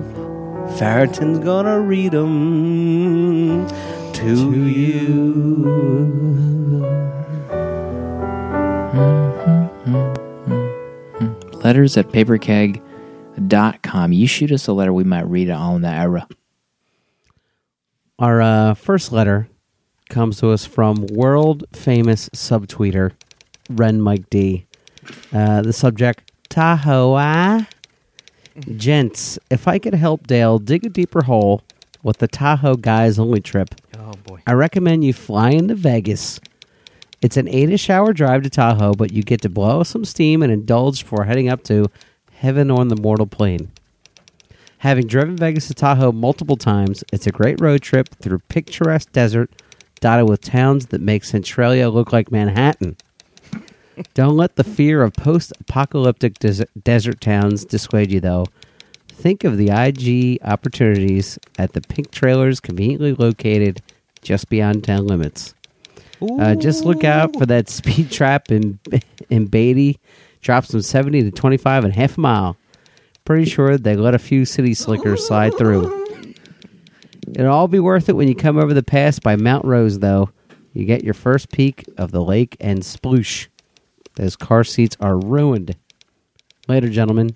Farrington's 0.78 1.40
gonna 1.40 1.80
read 1.80 2.12
them 2.12 3.68
to 4.14 4.64
you. 4.64 5.36
Letters 11.66 11.98
at 11.98 12.10
paperkeg.com. 12.10 14.14
You 14.14 14.28
shoot 14.28 14.52
us 14.52 14.68
a 14.68 14.72
letter, 14.72 14.94
we 14.94 15.04
might 15.04 15.28
read 15.28 15.50
it 15.50 15.54
on 15.54 15.82
the 15.82 15.88
era. 15.88 16.28
Our 18.20 18.40
uh, 18.40 18.76
first 18.76 19.12
letter 19.12 19.50
comes 20.08 20.38
to 20.42 20.52
us 20.52 20.68
from 20.68 21.08
world 21.08 21.64
famous 21.74 22.30
subtweeter 22.30 23.14
Ren 23.72 24.00
Mike 24.00 24.30
D. 24.30 24.68
Uh, 25.34 25.64
the 25.64 25.74
subject 25.74 26.32
Tahoe. 26.50 27.16
ah? 27.16 27.68
Gents, 28.76 29.40
if 29.50 29.68
I 29.68 29.80
could 29.80 29.96
help 29.96 30.28
Dale 30.28 30.60
dig 30.60 30.86
a 30.86 30.90
deeper 30.90 31.24
hole 31.24 31.64
with 32.04 32.20
the 32.20 32.28
Tahoe 32.28 32.76
guys 32.76 33.18
only 33.18 33.42
trip, 33.42 33.74
oh 33.98 34.12
boy. 34.24 34.40
I 34.46 34.54
recommend 34.54 35.04
you 35.04 35.14
fly 35.14 35.50
into 35.50 35.74
Vegas. 35.74 36.40
It's 37.26 37.38
an 37.38 37.48
eight-ish 37.48 37.90
hour 37.90 38.14
drive 38.14 38.44
to 38.44 38.52
Tahoe, 38.52 38.94
but 38.94 39.12
you 39.12 39.24
get 39.24 39.42
to 39.42 39.50
blow 39.50 39.82
some 39.82 40.06
steam 40.06 40.44
and 40.44 40.54
indulge 40.54 41.02
before 41.02 41.26
heading 41.26 41.50
up 41.50 41.64
to 41.64 41.88
heaven 42.34 42.70
on 42.70 42.90
the 42.90 42.96
mortal 42.96 43.26
plane. 43.26 43.72
Having 44.78 45.08
driven 45.08 45.36
Vegas 45.36 45.68
to 45.70 45.74
Tahoe 45.74 46.12
multiple 46.12 46.56
times, 46.56 47.04
it's 47.12 47.26
a 47.26 47.32
great 47.32 47.60
road 47.60 47.82
trip 47.82 48.10
through 48.22 48.44
picturesque 48.48 49.12
desert 49.12 49.50
dotted 50.02 50.30
with 50.30 50.42
towns 50.42 50.86
that 50.88 51.02
make 51.02 51.24
Centralia 51.24 51.90
look 51.90 52.14
like 52.14 52.32
Manhattan. 52.32 52.96
Don't 54.14 54.38
let 54.38 54.56
the 54.56 54.64
fear 54.64 55.02
of 55.02 55.14
post 55.14 55.52
apocalyptic 55.60 56.38
desert, 56.38 56.70
desert 56.84 57.22
towns 57.22 57.66
dissuade 57.66 58.12
you, 58.12 58.20
though. 58.20 58.46
Think 59.08 59.44
of 59.44 59.58
the 59.58 59.72
IG 59.72 60.38
opportunities 60.44 61.40
at 61.58 61.74
the 61.74 61.82
pink 61.82 62.12
trailers 62.12 62.60
conveniently 62.60 63.14
located 63.14 63.82
just 64.22 64.48
beyond 64.48 64.84
town 64.84 65.08
limits. 65.08 65.55
Uh, 66.40 66.56
just 66.56 66.86
look 66.86 67.04
out 67.04 67.36
for 67.38 67.46
that 67.46 67.70
speed 67.70 68.12
trap 68.12 68.52
in 68.52 68.80
in 69.30 69.46
Beatty. 69.46 70.00
Drops 70.42 70.72
from 70.72 70.82
70 70.82 71.24
to 71.24 71.32
25 71.32 71.86
in 71.86 71.92
half 71.92 72.18
a 72.18 72.22
mile. 72.22 72.58
Pretty 73.24 73.50
sure 73.50 73.78
they 73.78 73.96
let 73.96 74.14
a 74.14 74.20
few 74.20 74.46
city 74.46 74.76
slickers 74.76 75.26
slide 75.26 75.58
through. 75.58 76.06
It'll 77.34 77.52
all 77.52 77.68
be 77.68 77.80
worth 77.80 78.10
it 78.10 78.16
when 78.16 78.28
you 78.28 78.36
come 78.36 78.58
over 78.58 78.74
the 78.74 78.84
pass 78.84 79.18
by 79.18 79.36
Mount 79.36 79.66
Rose, 79.66 80.00
though. 80.00 80.30
You 80.74 80.86
get 80.86 81.04
your 81.04 81.16
first 81.16 81.52
peek 81.52 81.86
of 81.98 82.12
the 82.12 82.22
lake 82.22 82.56
and 82.60 82.82
sploosh. 82.82 83.48
Those 84.16 84.36
car 84.36 84.64
seats 84.64 84.96
are 85.00 85.18
ruined. 85.18 85.76
Later, 86.68 86.90
gentlemen. 86.90 87.36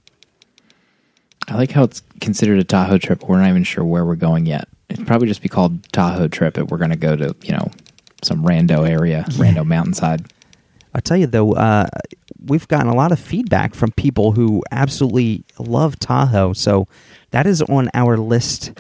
I 1.48 1.56
like 1.56 1.72
how 1.72 1.84
it's 1.84 2.04
considered 2.22 2.60
a 2.60 2.64
Tahoe 2.64 3.00
trip. 3.00 3.24
We're 3.24 3.40
not 3.40 3.50
even 3.50 3.64
sure 3.64 3.84
where 3.84 4.06
we're 4.06 4.16
going 4.16 4.46
yet. 4.46 4.68
It'd 4.90 5.08
probably 5.08 5.28
just 5.28 5.42
be 5.42 5.50
called 5.50 5.84
Tahoe 5.92 6.28
trip 6.28 6.58
if 6.58 6.70
we're 6.70 6.78
going 6.78 6.92
to 6.92 6.96
go 6.96 7.16
to, 7.16 7.36
you 7.42 7.54
know, 7.54 7.72
some 8.24 8.44
rando 8.44 8.88
area, 8.88 9.26
rando 9.30 9.66
mountainside. 9.66 10.32
I'll 10.94 11.02
tell 11.02 11.18
you 11.18 11.28
though, 11.28 11.54
uh, 11.54 11.88
we've 12.46 12.68
gotten 12.68 12.88
a 12.88 12.96
lot 12.96 13.12
of 13.12 13.20
feedback 13.20 13.76
from 13.76 13.92
people 13.92 14.32
who 14.32 14.64
absolutely 14.72 15.44
love 15.60 16.00
Tahoe. 16.00 16.54
So 16.54 16.88
that 17.32 17.46
is 17.46 17.62
on 17.62 17.90
our 17.94 18.18
list. 18.18 18.80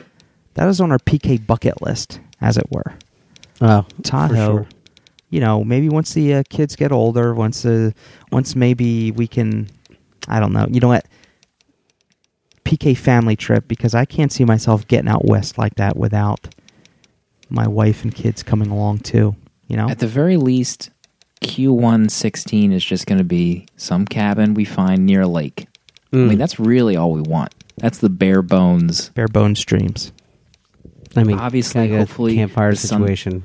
That 0.55 0.67
is 0.67 0.81
on 0.81 0.91
our 0.91 0.99
PK 0.99 1.45
bucket 1.45 1.81
list, 1.81 2.19
as 2.41 2.57
it 2.57 2.65
were. 2.71 2.95
Oh, 3.61 3.85
Tahoe. 4.03 4.27
for 4.27 4.35
sure. 4.35 4.67
You 5.29 5.39
know, 5.39 5.63
maybe 5.63 5.89
once 5.89 6.13
the 6.13 6.35
uh, 6.35 6.43
kids 6.49 6.75
get 6.75 6.91
older, 6.91 7.35
once 7.35 7.63
uh, 7.65 7.91
once 8.31 8.55
maybe 8.55 9.11
we 9.11 9.27
can, 9.27 9.69
I 10.27 10.39
don't 10.39 10.53
know. 10.53 10.65
You 10.69 10.79
know 10.79 10.87
what? 10.87 11.05
PK 12.65 12.97
family 12.97 13.35
trip 13.35 13.67
because 13.67 13.93
I 13.93 14.05
can't 14.05 14.31
see 14.31 14.43
myself 14.43 14.87
getting 14.87 15.07
out 15.07 15.25
west 15.25 15.57
like 15.57 15.75
that 15.75 15.95
without 15.97 16.53
my 17.49 17.67
wife 17.67 18.03
and 18.03 18.13
kids 18.13 18.43
coming 18.43 18.69
along 18.69 18.99
too. 18.99 19.35
You 19.67 19.77
know, 19.77 19.89
At 19.89 19.99
the 19.99 20.07
very 20.07 20.37
least, 20.37 20.89
Q116 21.41 22.71
is 22.73 22.83
just 22.83 23.05
going 23.05 23.17
to 23.17 23.23
be 23.23 23.65
some 23.77 24.05
cabin 24.05 24.53
we 24.53 24.65
find 24.65 25.05
near 25.05 25.21
a 25.21 25.27
lake. 25.27 25.67
I 26.11 26.15
Mm. 26.17 26.29
mean, 26.29 26.37
that's 26.37 26.59
really 26.59 26.95
all 26.95 27.11
we 27.11 27.21
want. 27.21 27.53
That's 27.77 27.99
the 27.99 28.09
bare 28.09 28.41
bones. 28.41 29.09
bare 29.09 29.27
bones 29.27 29.63
dreams. 29.63 30.11
I 31.15 31.23
mean, 31.23 31.37
obviously, 31.39 31.81
kinda 31.87 31.97
hopefully, 31.97 32.35
campfire 32.35 32.71
the 32.71 32.77
sun- 32.77 33.01
situation. 33.01 33.43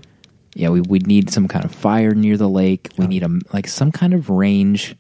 Yeah, 0.55 0.69
we 0.71 0.81
we 0.83 0.99
need 1.01 1.31
some 1.31 1.49
kind 1.49 1.65
of 1.65 1.73
fire 1.75 2.15
near 2.15 2.37
the 2.37 2.49
lake. 2.49 2.91
We 2.97 3.07
need 3.07 3.23
a 3.23 3.31
like 3.53 3.67
some 3.69 3.91
kind 3.93 4.13
of 4.15 4.29
range 4.31 4.97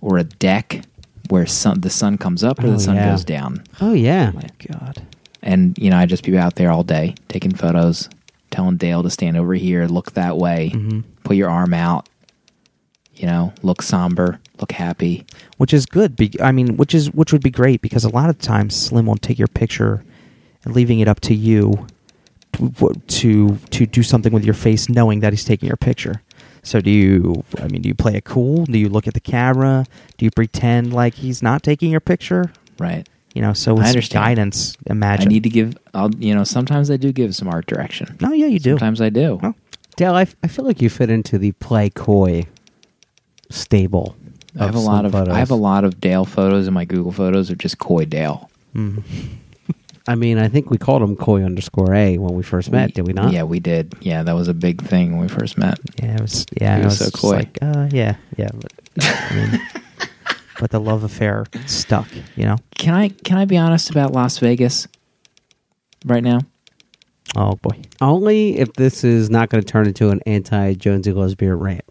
or 0.00 0.18
a 0.18 0.24
deck 0.24 0.82
where 1.28 1.46
sun 1.46 1.80
the 1.80 1.90
sun 1.90 2.18
comes 2.18 2.42
up 2.44 2.62
or 2.62 2.68
Oh, 2.68 2.72
the 2.72 2.80
sun 2.80 2.96
yeah. 2.96 3.10
goes 3.10 3.24
down. 3.24 3.62
Oh 3.80 3.92
yeah, 3.92 4.30
oh, 4.34 4.36
My 4.36 4.48
God. 4.78 5.02
And 5.42 5.76
you 5.78 5.90
know, 5.90 5.96
I'd 5.98 6.08
just 6.08 6.24
be 6.24 6.36
out 6.38 6.54
there 6.56 6.70
all 6.70 6.84
day 6.84 7.14
taking 7.28 7.52
photos, 7.54 8.08
telling 8.50 8.76
Dale 8.76 9.02
to 9.02 9.10
stand 9.10 9.36
over 9.36 9.54
here, 9.54 9.86
look 9.86 10.12
that 10.12 10.36
way, 10.36 10.70
Mm-hmm. 10.74 11.00
put 11.24 11.36
your 11.36 11.50
arm 11.50 11.74
out. 11.74 12.08
You 13.16 13.26
know, 13.26 13.52
look 13.62 13.80
somber, 13.80 14.40
look 14.60 14.72
happy. 14.72 15.24
which 15.58 15.72
is 15.72 15.86
good. 15.86 16.16
Be- 16.16 16.40
I 16.42 16.50
mean, 16.50 16.76
which 16.76 16.94
is 16.96 17.12
which 17.12 17.32
would 17.32 17.42
be 17.44 17.50
great 17.50 17.80
because 17.80 18.04
a 18.04 18.08
lot 18.08 18.28
of 18.28 18.38
times 18.38 18.74
Slim 18.74 19.06
will 19.06 19.14
take 19.16 19.38
your 19.38 19.46
picture 19.46 20.04
and 20.64 20.74
leaving 20.74 20.98
it 20.98 21.06
up 21.06 21.20
to 21.20 21.34
you 21.34 21.86
to 22.52 22.72
to, 23.06 23.56
to 23.70 23.86
do 23.86 24.02
something 24.02 24.32
with 24.32 24.44
your 24.44 24.54
face, 24.54 24.88
knowing 24.88 25.20
that 25.20 25.32
he's 25.32 25.44
taking 25.44 25.68
your 25.68 25.76
picture. 25.76 26.22
So 26.64 26.80
do 26.80 26.90
you? 26.90 27.44
I 27.60 27.68
mean, 27.68 27.82
do 27.82 27.88
you 27.88 27.94
play 27.94 28.16
it 28.16 28.24
cool? 28.24 28.64
Do 28.64 28.78
you 28.78 28.88
look 28.88 29.06
at 29.06 29.14
the 29.14 29.20
camera? 29.20 29.86
Do 30.16 30.24
you 30.24 30.32
pretend 30.32 30.92
like 30.92 31.14
he's 31.14 31.40
not 31.40 31.62
taking 31.62 31.92
your 31.92 32.00
picture? 32.00 32.52
Right. 32.80 33.08
You 33.34 33.42
know, 33.42 33.52
so 33.52 33.74
with 33.74 33.82
some 33.84 33.90
understand. 33.90 34.24
guidance, 34.24 34.76
imagine. 34.86 35.28
I 35.28 35.28
need 35.28 35.42
to 35.42 35.48
give. 35.50 35.76
I'll. 35.92 36.14
You 36.14 36.34
know, 36.34 36.44
sometimes 36.44 36.90
I 36.90 36.96
do 36.96 37.12
give 37.12 37.34
some 37.34 37.48
art 37.48 37.66
direction. 37.66 38.16
No, 38.20 38.32
yeah, 38.32 38.46
you 38.46 38.58
do. 38.60 38.70
Sometimes 38.72 39.00
I 39.00 39.10
do. 39.10 39.40
Oh. 39.42 39.54
Dale. 39.96 40.14
I, 40.14 40.22
f- 40.22 40.36
I 40.42 40.48
feel 40.48 40.64
like 40.64 40.80
you 40.80 40.88
fit 40.88 41.10
into 41.10 41.36
the 41.38 41.52
play 41.52 41.90
coy 41.90 42.44
stable. 43.50 44.16
I 44.58 44.66
have 44.66 44.74
a 44.76 44.80
lot 44.80 45.04
of. 45.04 45.12
photos. 45.12 45.34
I 45.34 45.38
have 45.38 45.50
a 45.50 45.56
lot 45.56 45.84
of 45.84 46.00
Dale 46.00 46.24
photos 46.24 46.68
in 46.68 46.74
my 46.74 46.84
Google 46.84 47.10
photos 47.12 47.50
of 47.50 47.58
just 47.58 47.78
coy 47.78 48.04
Dale. 48.04 48.48
Mm. 48.74 49.02
I 50.06 50.14
mean, 50.16 50.38
I 50.38 50.48
think 50.48 50.70
we 50.70 50.76
called 50.76 51.02
him 51.02 51.16
coy 51.16 51.42
underscore 51.42 51.94
a 51.94 52.18
when 52.18 52.34
we 52.34 52.42
first 52.42 52.70
met, 52.70 52.92
did 52.92 53.06
we 53.06 53.14
not? 53.14 53.32
Yeah, 53.32 53.44
we 53.44 53.58
did. 53.58 53.94
Yeah, 54.00 54.22
that 54.22 54.34
was 54.34 54.48
a 54.48 54.54
big 54.54 54.82
thing 54.82 55.12
when 55.12 55.22
we 55.22 55.28
first 55.28 55.56
met. 55.56 55.78
Yeah, 56.00 56.16
it 56.16 56.20
was. 56.20 56.44
Yeah, 56.60 56.76
He 56.76 56.82
it 56.82 56.84
was 56.84 56.92
was 56.92 56.98
so 56.98 57.04
just 57.06 57.16
coy. 57.22 57.36
Like, 57.36 57.58
uh, 57.62 57.88
yeah, 57.90 58.16
yeah. 58.36 58.50
But, 58.52 58.72
I 59.00 59.34
mean, 59.34 59.60
but 60.60 60.70
the 60.70 60.80
love 60.80 61.04
affair 61.04 61.46
stuck. 61.66 62.08
You 62.36 62.44
know. 62.44 62.56
Can 62.76 62.94
I 62.94 63.08
can 63.08 63.38
I 63.38 63.44
be 63.44 63.56
honest 63.56 63.90
about 63.90 64.12
Las 64.12 64.38
Vegas 64.38 64.88
right 66.04 66.22
now? 66.22 66.40
Oh 67.36 67.56
boy. 67.56 67.82
Only 68.00 68.58
if 68.58 68.72
this 68.74 69.04
is 69.04 69.30
not 69.30 69.48
going 69.48 69.62
to 69.62 69.66
turn 69.66 69.86
into 69.86 70.10
an 70.10 70.20
anti 70.26 70.74
Jonesy 70.74 71.12
Loves 71.12 71.34
Beer 71.34 71.54
rant. 71.54 71.84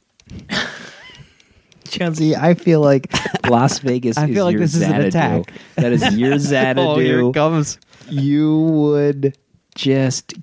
Jonesy, 1.90 2.36
I 2.36 2.54
feel 2.56 2.82
like 2.82 3.14
Las 3.50 3.80
Vegas. 3.80 4.18
I 4.18 4.28
is 4.28 4.36
feel 4.36 4.46
like 4.46 4.54
your 4.54 4.62
this 4.62 4.76
is 4.76 4.82
an 4.82 5.02
attack. 5.02 5.52
That 5.76 5.92
is 5.92 6.16
your 6.16 6.34
oh, 6.34 6.38
Xanadu. 6.38 7.34
comes. 7.34 7.78
you 8.10 8.60
would 8.60 9.38
just. 9.76 10.34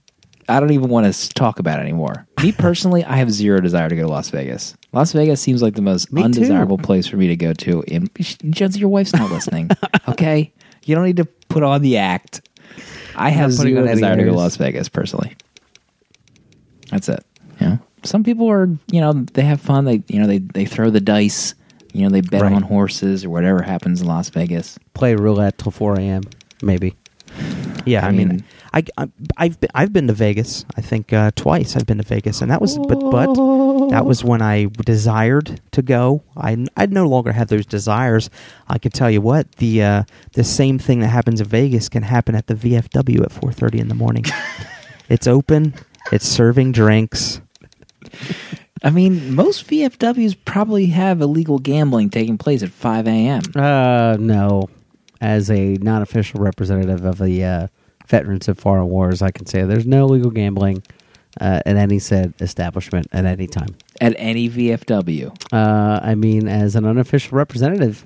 I 0.50 0.60
don't 0.60 0.72
even 0.72 0.88
want 0.90 1.12
to 1.12 1.28
talk 1.30 1.58
about 1.58 1.78
it 1.78 1.82
anymore. 1.82 2.26
Me 2.42 2.52
personally, 2.66 3.04
I 3.04 3.16
have 3.16 3.30
zero 3.30 3.60
desire 3.60 3.88
to 3.88 3.96
go 3.96 4.02
to 4.02 4.08
Las 4.08 4.30
Vegas. 4.30 4.76
Las 4.92 5.12
Vegas 5.12 5.40
seems 5.40 5.62
like 5.62 5.74
the 5.74 5.82
most 5.82 6.12
Me 6.12 6.20
too. 6.22 6.24
undesirable 6.26 6.78
place 6.78 7.06
for 7.06 7.16
me 7.16 7.28
to 7.28 7.36
go 7.36 7.52
to. 7.52 7.82
And 7.90 8.10
Jonesy, 8.54 8.80
your 8.80 8.88
wife's 8.88 9.12
not 9.14 9.30
listening. 9.30 9.70
Okay, 10.08 10.52
You 10.84 10.94
don't 10.96 11.04
need 11.04 11.18
to 11.18 11.24
put 11.24 11.62
on 11.62 11.82
the 11.82 11.96
act. 11.98 12.40
I 13.14 13.30
have 13.30 13.50
putting 13.56 13.74
zero 13.74 13.82
on 13.82 13.88
any 13.88 13.96
desire 14.00 14.16
to 14.16 14.22
go 14.22 14.24
to 14.24 14.30
airs. 14.32 14.36
Las 14.36 14.56
Vegas 14.56 14.88
personally. 14.88 15.36
That's 16.90 17.08
it. 17.08 17.24
Yeah. 17.60 17.78
Some 18.02 18.24
people 18.24 18.50
are, 18.50 18.66
you 18.90 19.00
know, 19.00 19.12
they 19.12 19.42
have 19.42 19.60
fun. 19.60 19.84
They, 19.84 20.02
you 20.08 20.20
know, 20.20 20.26
they 20.26 20.38
they 20.38 20.64
throw 20.64 20.90
the 20.90 21.00
dice. 21.00 21.54
You 21.92 22.02
know, 22.04 22.08
they 22.10 22.20
bet 22.22 22.42
Right. 22.42 22.52
on 22.52 22.62
horses 22.62 23.24
or 23.24 23.30
whatever 23.30 23.62
happens 23.62 24.00
in 24.00 24.06
Las 24.06 24.30
Vegas. 24.30 24.78
Play 24.94 25.14
roulette 25.16 25.58
till 25.58 25.72
4 25.72 25.98
a.m. 26.00 26.22
Maybe. 26.62 26.94
Yeah, 27.86 28.04
I, 28.04 28.08
I 28.08 28.10
mean, 28.12 28.28
mean- 28.28 28.44
I, 28.72 28.84
I 28.96 29.08
I've 29.36 29.60
been, 29.60 29.70
I've 29.74 29.92
been 29.92 30.06
to 30.06 30.12
Vegas. 30.12 30.64
I 30.76 30.80
think 30.80 31.12
uh, 31.12 31.30
twice 31.34 31.76
I've 31.76 31.86
been 31.86 31.98
to 31.98 32.04
Vegas, 32.04 32.40
and 32.40 32.50
that 32.50 32.60
was 32.60 32.78
but 32.78 33.00
but 33.00 33.34
that 33.90 34.04
was 34.04 34.22
when 34.24 34.42
I 34.42 34.66
desired 34.84 35.60
to 35.72 35.82
go. 35.82 36.22
I 36.36 36.66
I 36.76 36.86
no 36.86 37.06
longer 37.06 37.32
have 37.32 37.48
those 37.48 37.66
desires. 37.66 38.30
I 38.68 38.78
could 38.78 38.92
tell 38.94 39.10
you 39.10 39.20
what 39.20 39.50
the 39.56 39.82
uh, 39.82 40.02
the 40.34 40.44
same 40.44 40.78
thing 40.78 41.00
that 41.00 41.08
happens 41.08 41.40
in 41.40 41.46
Vegas 41.46 41.88
can 41.88 42.02
happen 42.02 42.34
at 42.34 42.46
the 42.46 42.54
VFW 42.54 43.22
at 43.22 43.32
four 43.32 43.52
thirty 43.52 43.78
in 43.78 43.88
the 43.88 43.94
morning. 43.94 44.24
it's 45.08 45.26
open. 45.26 45.74
It's 46.12 46.26
serving 46.26 46.72
drinks. 46.72 47.40
I 48.82 48.90
mean, 48.90 49.34
most 49.34 49.66
VFWs 49.66 50.36
probably 50.44 50.86
have 50.86 51.20
illegal 51.20 51.58
gambling 51.58 52.08
taking 52.08 52.38
place 52.38 52.62
at 52.62 52.70
5 52.70 53.06
a.m. 53.06 53.42
Uh, 53.54 54.16
no. 54.18 54.70
As 55.20 55.50
a 55.50 55.74
non 55.80 56.02
official 56.02 56.40
representative 56.40 57.04
of 57.04 57.18
the 57.18 57.44
uh, 57.44 57.66
Veterans 58.06 58.48
of 58.48 58.58
Foreign 58.58 58.88
Wars, 58.88 59.20
I 59.22 59.30
can 59.30 59.46
say 59.46 59.62
there's 59.64 59.86
no 59.86 60.06
legal 60.06 60.30
gambling 60.30 60.82
uh, 61.40 61.60
at 61.66 61.76
any 61.76 61.98
said 61.98 62.32
establishment 62.40 63.06
at 63.12 63.24
any 63.26 63.46
time. 63.46 63.68
At 64.00 64.14
any 64.18 64.48
VFW. 64.48 65.36
Uh, 65.52 66.00
I 66.02 66.14
mean, 66.14 66.48
as 66.48 66.74
an 66.74 66.86
unofficial 66.86 67.36
representative, 67.36 68.04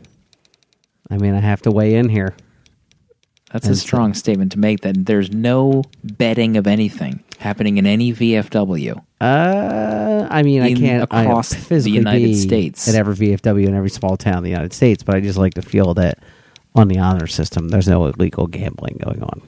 I 1.11 1.19
mean, 1.19 1.35
I 1.35 1.41
have 1.41 1.63
to 1.63 1.71
weigh 1.71 1.95
in 1.95 2.09
here. 2.09 2.35
That's 3.53 3.67
a 3.67 3.71
And 3.71 3.79
so- 3.79 3.83
strong 3.87 4.15
statement 4.15 4.51
to 4.53 4.59
make 4.59 4.81
that 4.81 5.07
there's 5.07 5.31
no 5.33 5.85
betting 6.03 6.57
of 6.57 6.67
anything 6.67 7.23
happening 7.39 7.79
in 7.79 7.87
any 7.87 8.13
VFW. 8.13 9.01
Uh, 9.21 10.27
I 10.29 10.43
mean, 10.43 10.63
I 10.63 10.75
can't 10.75 11.07
I 11.13 11.23
across 11.23 11.51
the 11.69 11.91
United 11.91 12.35
States. 12.37 12.89
at 12.89 12.97
every 12.97 13.15
VFW 13.15 13.69
in 13.69 13.75
every 13.75 13.91
small 13.91 14.17
town 14.17 14.39
in 14.39 14.43
the 14.45 14.51
United 14.51 14.73
States, 14.73 15.05
but 15.05 15.15
I 15.15 15.21
just 15.21 15.39
like 15.39 15.55
to 15.55 15.63
feel 15.63 15.95
that 15.95 16.19
on 16.75 16.89
the 16.89 16.99
honor 16.99 17.27
system, 17.27 17.69
there's 17.69 17.89
no 17.89 18.07
illegal 18.07 18.47
gambling 18.47 18.99
going 19.05 19.23
on. 19.23 19.43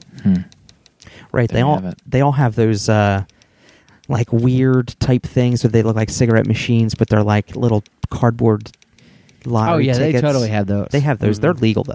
Right. 1.33 1.49
There 1.49 1.59
they 1.59 1.63
all 1.63 1.79
have 1.81 1.97
they 2.07 2.21
all 2.21 2.33
have 2.33 2.55
those 2.55 2.89
uh, 2.89 3.25
like 4.09 4.33
weird 4.33 4.95
type 5.01 5.25
things 5.25 5.63
where 5.65 5.71
they 5.71 5.83
look 5.83 5.97
like 5.97 6.11
cigarette 6.11 6.47
machines, 6.47 6.95
but 6.95 7.09
they're 7.09 7.23
like 7.25 7.57
little 7.57 7.83
cardboard. 8.11 8.71
Lottery 9.45 9.75
Oh, 9.75 9.79
yeah, 9.79 9.99
they 9.99 10.13
totally 10.21 10.49
have 10.49 10.67
those. 10.67 10.89
They 10.91 11.01
have 11.01 11.19
those. 11.19 11.39
Mhm. 11.39 11.43
They're 11.43 11.55
legal 11.55 11.85
though. 11.85 11.95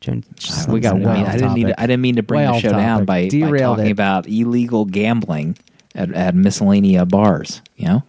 Just- 0.00 0.68
We 0.68 0.78
got 0.80 0.94
I, 0.94 0.98
mean, 0.98 1.06
I 1.08 1.32
didn't 1.36 1.54
mean 1.54 1.66
to, 1.68 1.80
I 1.80 1.86
didn't 1.86 2.00
mean 2.02 2.16
to 2.16 2.22
bring 2.22 2.46
the 2.46 2.60
show 2.60 2.70
down 2.70 3.04
by, 3.06 3.28
by 3.28 3.58
talking 3.58 3.86
it. 3.86 3.90
about 3.90 4.28
illegal 4.28 4.84
gambling 4.84 5.56
at, 5.96 6.12
at 6.12 6.34
miscellanea 6.34 7.08
bars. 7.08 7.60
You 7.76 7.86
know, 7.88 8.02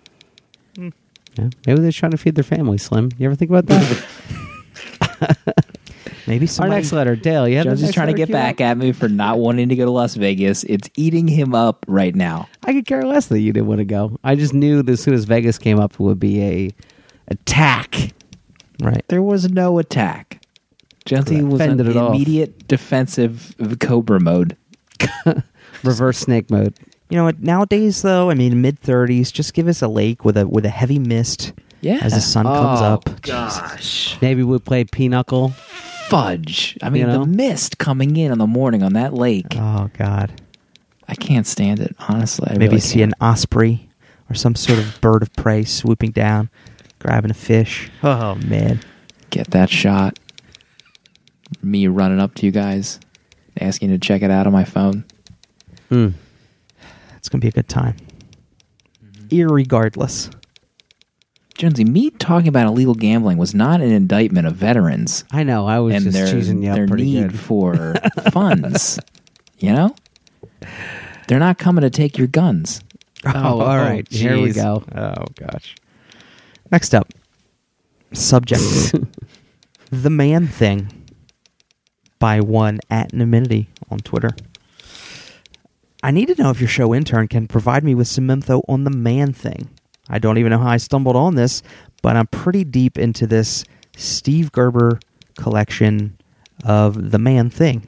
Yeah, 1.38 1.50
maybe 1.66 1.82
they're 1.82 1.92
trying 1.92 2.12
to 2.12 2.18
feed 2.18 2.36
their 2.36 2.44
family. 2.44 2.78
Slim, 2.78 3.12
you 3.18 3.26
ever 3.28 3.36
think 3.36 3.52
about 3.52 3.68
that? 3.68 4.06
maybe 6.28 6.48
Our 6.60 6.68
next 6.70 6.92
letter, 6.92 7.16
Dale. 7.16 7.48
You 7.48 7.58
have 7.58 7.66
Jones 7.66 7.84
is 7.84 7.94
trying 7.94 8.08
to 8.08 8.14
get 8.14 8.32
back 8.32 8.56
up? 8.56 8.62
at 8.62 8.78
me 8.78 8.92
for 8.92 9.08
not 9.08 9.40
wanting 9.40 9.70
to 9.70 9.76
go 9.76 9.86
to 9.86 9.92
Las 9.92 10.16
Vegas. 10.16 10.64
It's 10.64 10.90
eating 10.96 11.28
him 11.28 11.54
up 11.54 11.86
right 11.88 12.16
now. 12.16 12.50
I 12.64 12.74
could 12.74 12.86
care 12.86 13.04
less 13.04 13.28
that 13.28 13.40
you 13.40 13.54
didn't 13.54 13.68
want 13.68 13.80
to 13.80 13.86
go. 13.86 14.18
I 14.24 14.36
just 14.36 14.54
knew 14.54 14.82
that 14.82 14.92
as 14.92 15.02
soon 15.02 15.14
as 15.14 15.26
Vegas 15.26 15.58
came 15.58 15.80
up, 15.80 15.94
it 15.94 16.00
would 16.00 16.20
be 16.20 16.42
a 16.42 16.72
attack. 17.28 18.14
Right. 18.82 19.04
There 19.08 19.22
was 19.22 19.50
no 19.50 19.80
attack. 19.80 20.42
Jonesy 21.06 21.42
was 21.42 21.62
in 21.62 21.80
it 21.80 21.96
off. 21.96 22.14
immediate 22.14 22.68
defensive 22.68 23.56
Cobra 23.80 24.20
mode. 24.20 24.58
Reverse 25.84 26.18
snake 26.18 26.52
mode. 26.52 26.78
You 27.10 27.18
know? 27.18 27.32
Nowadays, 27.40 28.02
though, 28.02 28.30
I 28.30 28.34
mean, 28.34 28.62
mid 28.62 28.80
thirties, 28.80 29.32
just 29.32 29.54
give 29.54 29.68
us 29.68 29.82
a 29.82 29.88
lake 29.88 30.26
with 30.26 30.38
a 30.38 30.48
with 30.48 30.66
a 30.66 30.70
heavy 30.70 31.00
mist 31.00 31.54
Yeah. 31.82 32.00
as 32.02 32.14
the 32.14 32.22
sun 32.22 32.46
comes 32.46 32.82
Oh, 32.82 32.86
up. 32.86 33.22
Gosh. 33.22 34.18
Maybe 34.22 34.44
we 34.44 34.60
play 34.60 34.84
pinochle. 34.84 35.50
Fudge. 36.10 36.78
I 36.82 36.90
mean, 36.90 37.02
You 37.02 37.08
know? 37.08 37.20
the 37.20 37.26
mist 37.26 37.78
coming 37.78 38.16
in 38.18 38.32
in 38.32 38.38
the 38.38 38.48
morning 38.48 38.82
on 38.84 38.94
that 38.94 39.14
lake. 39.14 39.56
Oh 39.56 39.90
God! 39.98 40.42
I 41.08 41.16
can't 41.16 41.46
stand 41.48 41.80
it, 41.80 41.96
honestly. 42.10 42.48
I 42.50 42.54
Maybe 42.54 42.68
really 42.68 42.80
see 42.80 43.00
can't. 43.00 43.14
an 43.20 43.26
osprey 43.26 43.90
or 44.30 44.36
some 44.36 44.56
sort 44.56 44.80
of 44.80 45.00
bird 45.02 45.22
of 45.22 45.34
prey 45.34 45.64
swooping 45.64 46.12
down, 46.12 46.50
grabbing 47.00 47.32
a 47.32 47.34
fish. 47.34 47.90
Oh 48.04 48.36
man! 48.36 48.80
get 49.30 49.52
that 49.52 49.70
shot. 49.70 50.18
Me 51.62 51.88
running 51.88 52.20
up 52.20 52.36
to 52.36 52.46
you 52.46 52.52
guys, 52.52 53.00
asking 53.60 53.90
you 53.92 53.98
to 53.98 54.06
check 54.06 54.22
it 54.22 54.32
out 54.32 54.48
on 54.48 54.54
my 54.54 54.66
phone. 54.66 55.06
Hmm. 55.90 56.10
It's 57.18 57.30
gonna 57.30 57.42
be 57.42 57.48
a 57.48 57.52
good 57.52 57.68
time. 57.68 57.98
Mm-hmm. 59.04 59.28
Irregardless. 59.28 60.34
Jonesy, 61.58 61.86
me 61.86 62.12
talking 62.12 62.48
about 62.48 62.68
illegal 62.68 62.94
gambling 62.94 63.38
was 63.40 63.56
not 63.56 63.82
an 63.82 63.92
indictment 63.92 64.46
of 64.46 64.56
veterans 64.56 65.26
I 65.32 65.44
know. 65.44 65.66
I 65.66 65.80
was 65.80 65.96
and 65.96 66.04
just 66.04 66.16
their, 66.16 66.32
choosing 66.32 66.62
you 66.62 66.70
up 66.70 66.76
their 66.76 66.88
pretty 66.88 67.06
need 67.06 67.32
good. 67.32 67.40
for 67.40 67.96
funds. 68.32 69.00
You 69.58 69.74
know? 69.74 69.96
They're 71.28 71.40
not 71.40 71.58
coming 71.58 71.82
to 71.82 71.90
take 71.90 72.18
your 72.18 72.28
guns. 72.28 72.82
Oh, 73.26 73.60
all 73.62 73.78
right. 73.78 74.08
Here 74.12 74.40
we 74.40 74.54
go. 74.54 74.84
Oh 74.96 75.26
gosh. 75.36 75.76
Next 76.72 76.94
up, 76.94 77.12
subject: 78.14 78.94
the 79.92 80.10
man 80.10 80.48
thing 80.48 80.92
by 82.20 82.40
one 82.40 82.80
at 82.90 83.14
Anonymity 83.14 83.70
on 83.90 84.00
Twitter. 84.00 84.30
I 86.04 86.12
need 86.12 86.28
to 86.28 86.42
know 86.42 86.52
if 86.52 86.60
your 86.60 86.70
show 86.70 86.94
intern 86.94 87.28
can 87.28 87.48
provide 87.48 87.84
me 87.84 87.96
with 87.96 88.08
some 88.08 88.30
info 88.30 88.64
on 88.68 88.84
the 88.84 88.92
man 88.92 89.34
thing. 89.34 89.70
I 90.10 90.20
don't 90.20 90.38
even 90.38 90.52
know 90.52 90.60
how 90.60 90.70
I 90.70 90.78
stumbled 90.78 91.16
on 91.16 91.36
this, 91.36 91.64
but 92.02 92.16
I'm 92.16 92.28
pretty 92.28 92.64
deep 92.64 92.98
into 92.98 93.26
this 93.26 93.66
Steve 93.96 94.52
Gerber 94.52 95.00
collection 95.38 96.18
of 96.64 97.12
the 97.12 97.20
man 97.20 97.50
thing. 97.50 97.86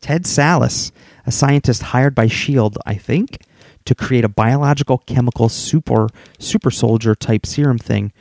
Ted 0.00 0.24
Sallis, 0.24 0.90
a 1.26 1.32
scientist 1.32 1.82
hired 1.82 2.14
by 2.14 2.26
Shield, 2.26 2.78
I 2.86 2.94
think, 2.94 3.42
to 3.84 3.94
create 3.94 4.24
a 4.24 4.28
biological 4.28 4.98
chemical 4.98 5.48
super 5.48 6.08
super 6.38 6.70
soldier 6.70 7.14
type 7.14 7.44
serum 7.44 7.78
thing, 7.78 8.12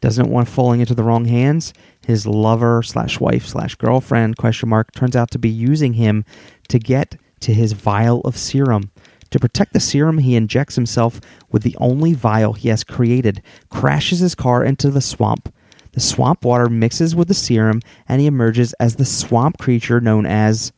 doesn't 0.00 0.30
want 0.30 0.48
falling 0.48 0.80
into 0.80 0.94
the 0.94 1.02
wrong 1.02 1.26
hands. 1.26 1.72
His 2.06 2.26
lover 2.26 2.82
slash 2.82 3.20
wife 3.20 3.46
slash 3.46 3.74
girlfriend 3.74 4.36
question 4.36 4.68
mark 4.68 4.92
turns 4.92 5.16
out 5.16 5.30
to 5.32 5.38
be 5.38 5.48
using 5.48 5.94
him 5.94 6.24
to 6.68 6.78
get 6.78 7.16
to 7.44 7.54
his 7.54 7.72
vial 7.72 8.20
of 8.22 8.36
serum. 8.38 8.90
To 9.30 9.38
protect 9.38 9.72
the 9.72 9.80
serum, 9.80 10.18
he 10.18 10.34
injects 10.34 10.76
himself 10.76 11.20
with 11.50 11.62
the 11.62 11.76
only 11.78 12.14
vial 12.14 12.54
he 12.54 12.68
has 12.68 12.84
created, 12.84 13.42
crashes 13.68 14.20
his 14.20 14.34
car 14.34 14.64
into 14.64 14.90
the 14.90 15.00
swamp. 15.00 15.52
The 15.92 16.00
swamp 16.00 16.44
water 16.44 16.68
mixes 16.68 17.14
with 17.14 17.28
the 17.28 17.34
serum, 17.34 17.82
and 18.08 18.20
he 18.20 18.26
emerges 18.26 18.72
as 18.74 18.96
the 18.96 19.04
swamp 19.04 19.58
creature 19.58 20.00
known 20.00 20.24
as 20.24 20.72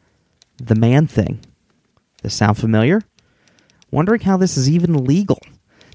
the 0.59 0.75
man 0.75 1.07
thing. 1.07 1.41
This 2.23 2.35
sound 2.35 2.59
familiar? 2.59 3.03
Wondering 3.91 4.23
how 4.23 4.37
this 4.37 4.57
is 4.57 4.69
even 4.69 5.05
legal. 5.05 5.39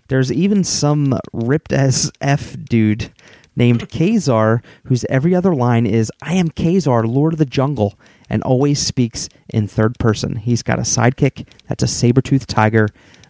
There's 0.08 0.32
even 0.32 0.64
some 0.64 1.20
ripped 1.34 1.74
as 1.74 2.12
F 2.22 2.56
dude 2.64 3.12
named 3.56 3.90
Ka-Zar, 3.92 4.62
whose 4.86 5.06
every 5.10 5.36
other 5.36 5.54
line 5.54 5.86
is, 5.86 6.12
I 6.22 6.36
am 6.36 6.50
Ka-Zar, 6.50 7.06
Lord 7.06 7.34
of 7.34 7.40
the 7.40 7.46
Jungle, 7.46 7.96
and 8.32 8.42
always 8.44 8.80
speaks 8.80 9.28
in 9.50 9.68
third 9.68 10.00
person. 10.00 10.38
He's 10.38 10.64
got 10.64 10.80
a 10.80 10.84
sidekick 10.84 11.46
that's 11.68 11.84
a 11.84 11.88
saber 11.88 12.22
toothed 12.22 12.50
tiger. 12.50 12.88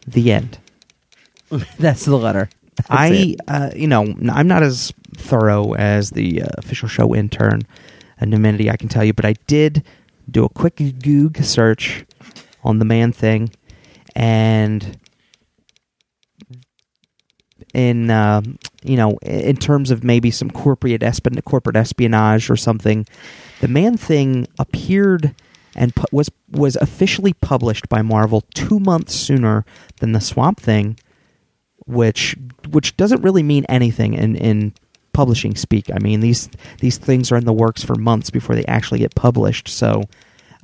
The 0.07 0.31
end. 0.31 0.59
That's 1.79 2.05
the 2.05 2.15
letter. 2.17 2.49
That's 2.75 2.89
I, 2.89 3.35
uh, 3.47 3.71
you 3.75 3.87
know, 3.87 4.15
I'm 4.31 4.47
not 4.47 4.63
as 4.63 4.93
thorough 5.17 5.73
as 5.73 6.11
the 6.11 6.43
uh, 6.43 6.47
official 6.57 6.87
show 6.87 7.13
intern, 7.13 7.63
Anonymity, 8.21 8.69
I 8.69 8.77
can 8.77 8.87
tell 8.87 9.03
you, 9.03 9.13
but 9.13 9.25
I 9.25 9.33
did 9.47 9.83
do 10.29 10.45
a 10.45 10.49
quick 10.49 10.77
Goog 10.77 11.43
search 11.43 12.05
on 12.63 12.79
the 12.79 12.85
man 12.85 13.11
thing, 13.11 13.49
and 14.15 14.97
in 17.73 18.09
uh, 18.09 18.41
you 18.83 18.95
know, 18.95 19.17
in 19.23 19.57
terms 19.57 19.91
of 19.91 20.03
maybe 20.03 20.31
some 20.31 20.49
corporate 20.49 21.01
esp- 21.01 21.43
corporate 21.43 21.75
espionage 21.75 22.49
or 22.49 22.55
something, 22.55 23.05
the 23.61 23.67
man 23.67 23.97
thing 23.97 24.47
appeared 24.59 25.33
and 25.75 25.95
pu- 25.95 26.05
was 26.11 26.29
was 26.51 26.75
officially 26.75 27.33
published 27.33 27.87
by 27.89 28.01
Marvel 28.01 28.41
two 28.53 28.79
months 28.79 29.15
sooner 29.15 29.65
than 29.99 30.11
the 30.11 30.21
Swamp 30.21 30.59
Thing 30.59 30.97
which 31.85 32.35
which 32.69 32.95
doesn't 32.97 33.21
really 33.21 33.43
mean 33.43 33.65
anything 33.69 34.13
in 34.13 34.35
in 34.35 34.73
publishing 35.13 35.55
speak. 35.55 35.89
I 35.93 35.99
mean 35.99 36.19
these 36.19 36.49
these 36.79 36.97
things 36.97 37.31
are 37.31 37.37
in 37.37 37.45
the 37.45 37.53
works 37.53 37.83
for 37.83 37.95
months 37.95 38.29
before 38.29 38.55
they 38.55 38.65
actually 38.65 38.99
get 38.99 39.15
published. 39.15 39.67
So 39.67 40.03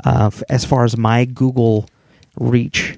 uh, 0.06 0.30
f- 0.32 0.44
as 0.50 0.66
far 0.66 0.84
as 0.84 0.98
my 0.98 1.26
Google 1.26 1.88
reach 2.40 2.98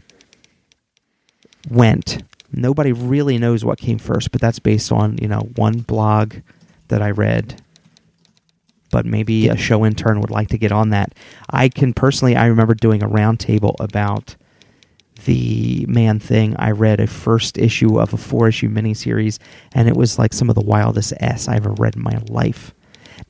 went, 1.69 2.23
nobody 2.51 2.91
really 2.91 3.37
knows 3.37 3.63
what 3.63 3.79
came 3.79 3.99
first. 3.99 4.31
But 4.31 4.41
that's 4.41 4.59
based 4.59 4.91
on 4.91 5.17
you 5.17 5.27
know 5.27 5.49
one 5.55 5.79
blog 5.79 6.35
that 6.89 7.01
I 7.01 7.11
read 7.11 7.61
but 8.91 9.05
maybe 9.05 9.47
a 9.47 9.57
show 9.57 9.85
intern 9.85 10.21
would 10.21 10.31
like 10.31 10.49
to 10.49 10.57
get 10.57 10.71
on 10.71 10.89
that. 10.89 11.13
I 11.49 11.69
can 11.69 11.93
personally, 11.93 12.35
I 12.35 12.45
remember 12.45 12.73
doing 12.73 13.03
a 13.03 13.09
roundtable 13.09 13.75
about 13.79 14.35
the 15.25 15.85
Man 15.87 16.19
Thing. 16.19 16.55
I 16.57 16.71
read 16.71 16.99
a 16.99 17.07
first 17.07 17.57
issue 17.57 17.99
of 17.99 18.13
a 18.13 18.17
four 18.17 18.47
issue 18.47 18.69
miniseries, 18.69 19.39
and 19.73 19.87
it 19.87 19.95
was 19.95 20.17
like 20.17 20.33
some 20.33 20.49
of 20.49 20.55
the 20.55 20.61
wildest 20.61 21.13
s 21.19 21.47
I 21.47 21.55
ever 21.55 21.71
read 21.71 21.95
in 21.95 22.03
my 22.03 22.19
life. 22.29 22.73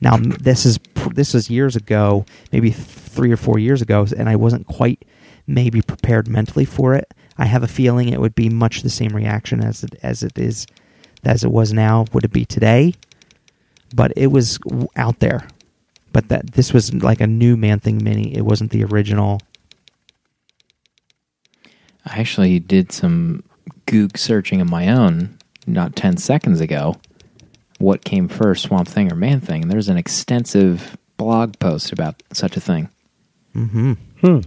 Now 0.00 0.16
this 0.16 0.64
is 0.64 0.78
this 1.14 1.34
was 1.34 1.50
years 1.50 1.76
ago, 1.76 2.24
maybe 2.52 2.70
three 2.70 3.32
or 3.32 3.36
four 3.36 3.58
years 3.58 3.82
ago, 3.82 4.06
and 4.16 4.28
I 4.28 4.36
wasn't 4.36 4.66
quite 4.66 5.04
maybe 5.46 5.82
prepared 5.82 6.28
mentally 6.28 6.64
for 6.64 6.94
it. 6.94 7.12
I 7.36 7.46
have 7.46 7.62
a 7.62 7.68
feeling 7.68 8.08
it 8.08 8.20
would 8.20 8.34
be 8.34 8.48
much 8.48 8.82
the 8.82 8.90
same 8.90 9.14
reaction 9.14 9.62
as 9.62 9.82
it 9.82 9.96
as 10.02 10.22
it 10.22 10.38
is 10.38 10.66
as 11.24 11.44
it 11.44 11.50
was 11.50 11.72
now. 11.72 12.04
Would 12.12 12.24
it 12.24 12.32
be 12.32 12.44
today? 12.44 12.94
But 13.94 14.12
it 14.16 14.28
was 14.28 14.58
out 14.96 15.18
there. 15.20 15.46
But 16.12 16.28
that 16.28 16.52
this 16.52 16.72
was 16.72 16.92
like 16.94 17.20
a 17.20 17.26
new 17.26 17.56
Man 17.56 17.78
Thing 17.80 18.02
mini. 18.02 18.34
It 18.36 18.42
wasn't 18.42 18.70
the 18.70 18.84
original. 18.84 19.40
I 22.06 22.18
actually 22.18 22.58
did 22.58 22.92
some 22.92 23.42
Goog 23.86 24.16
searching 24.16 24.60
of 24.60 24.68
my 24.70 24.88
own 24.88 25.38
not 25.66 25.94
10 25.96 26.16
seconds 26.16 26.60
ago. 26.60 26.96
What 27.78 28.04
came 28.04 28.28
first, 28.28 28.64
Swamp 28.64 28.88
Thing 28.88 29.10
or 29.12 29.16
Man 29.16 29.40
Thing? 29.40 29.62
And 29.62 29.70
there's 29.70 29.88
an 29.88 29.96
extensive 29.96 30.96
blog 31.16 31.58
post 31.58 31.92
about 31.92 32.22
such 32.32 32.56
a 32.56 32.60
thing. 32.60 32.88
Mm-hmm. 33.54 33.92
Hmm. 34.20 34.40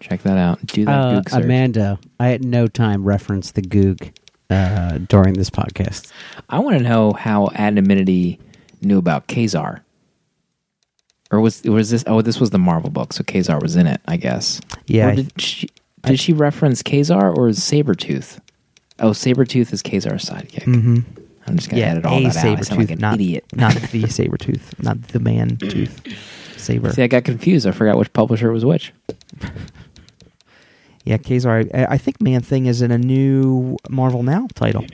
Check 0.00 0.22
that 0.22 0.38
out. 0.38 0.64
Do 0.66 0.84
that 0.86 0.98
Uh, 0.98 1.14
Goog 1.16 1.28
search. 1.30 1.44
Amanda, 1.44 1.98
I 2.18 2.32
at 2.32 2.42
no 2.42 2.66
time 2.68 3.04
referenced 3.04 3.54
the 3.54 3.62
Goog 3.62 4.12
uh, 4.48 4.98
during 5.08 5.34
this 5.34 5.50
podcast. 5.50 6.10
I 6.48 6.58
want 6.60 6.78
to 6.78 6.84
know 6.84 7.12
how 7.12 7.48
Anonymity 7.54 8.38
knew 8.82 8.98
about 8.98 9.26
Ka-Zar. 9.28 9.84
Or 11.30 11.40
was 11.40 11.62
was 11.62 11.90
this? 11.90 12.02
Oh, 12.06 12.22
this 12.22 12.40
was 12.40 12.50
the 12.50 12.58
Marvel 12.58 12.90
book, 12.90 13.12
so 13.12 13.22
Ka-Zar 13.22 13.60
was 13.60 13.76
in 13.76 13.86
it, 13.86 14.00
I 14.08 14.16
guess. 14.16 14.60
Yeah, 14.86 15.06
Or 15.06 15.10
I- 15.10 15.14
did 15.16 15.40
she, 15.40 15.68
did 16.02 16.18
she 16.20 16.32
reference 16.32 16.82
Ka-Zar 16.82 17.30
or 17.32 17.48
is 17.48 17.60
Sabretooth? 17.60 18.40
Oh, 18.98 19.10
Sabretooth 19.10 19.72
is 19.72 19.80
Ka-Zar's 19.82 20.24
sidekick. 20.24 20.64
Mm-hmm. 20.64 20.98
I'm 21.46 21.56
just 21.56 21.70
gonna 21.70 21.80
Yeah, 21.82 21.90
edit 21.92 22.04
all 22.06 22.18
a 22.18 22.22
that 22.24 22.36
out. 22.36 22.36
I 22.36 22.42
saber 22.42 22.64
sound 22.64 22.80
like 22.80 22.90
an 22.90 22.98
not 22.98 23.14
idiot. 23.14 23.44
not 23.54 23.74
the 23.74 24.06
saber 24.08 24.36
tooth, 24.36 24.74
not 24.82 25.00
the 25.08 25.20
man 25.20 25.56
tooth 25.58 26.00
saber. 26.56 26.92
See, 26.92 27.02
I 27.02 27.06
got 27.06 27.24
confused. 27.24 27.66
I 27.66 27.70
forgot 27.70 27.96
which 27.96 28.12
publisher 28.12 28.50
was 28.52 28.64
which. 28.64 28.92
Yeah, 31.04 31.16
Ka-Zar. 31.16 31.64
I, 31.72 31.84
I 31.90 31.98
think 31.98 32.20
Man 32.20 32.42
Thing 32.42 32.66
is 32.66 32.82
in 32.82 32.90
a 32.90 32.98
new 32.98 33.78
Marvel 33.88 34.22
Now 34.22 34.48
title. 34.54 34.84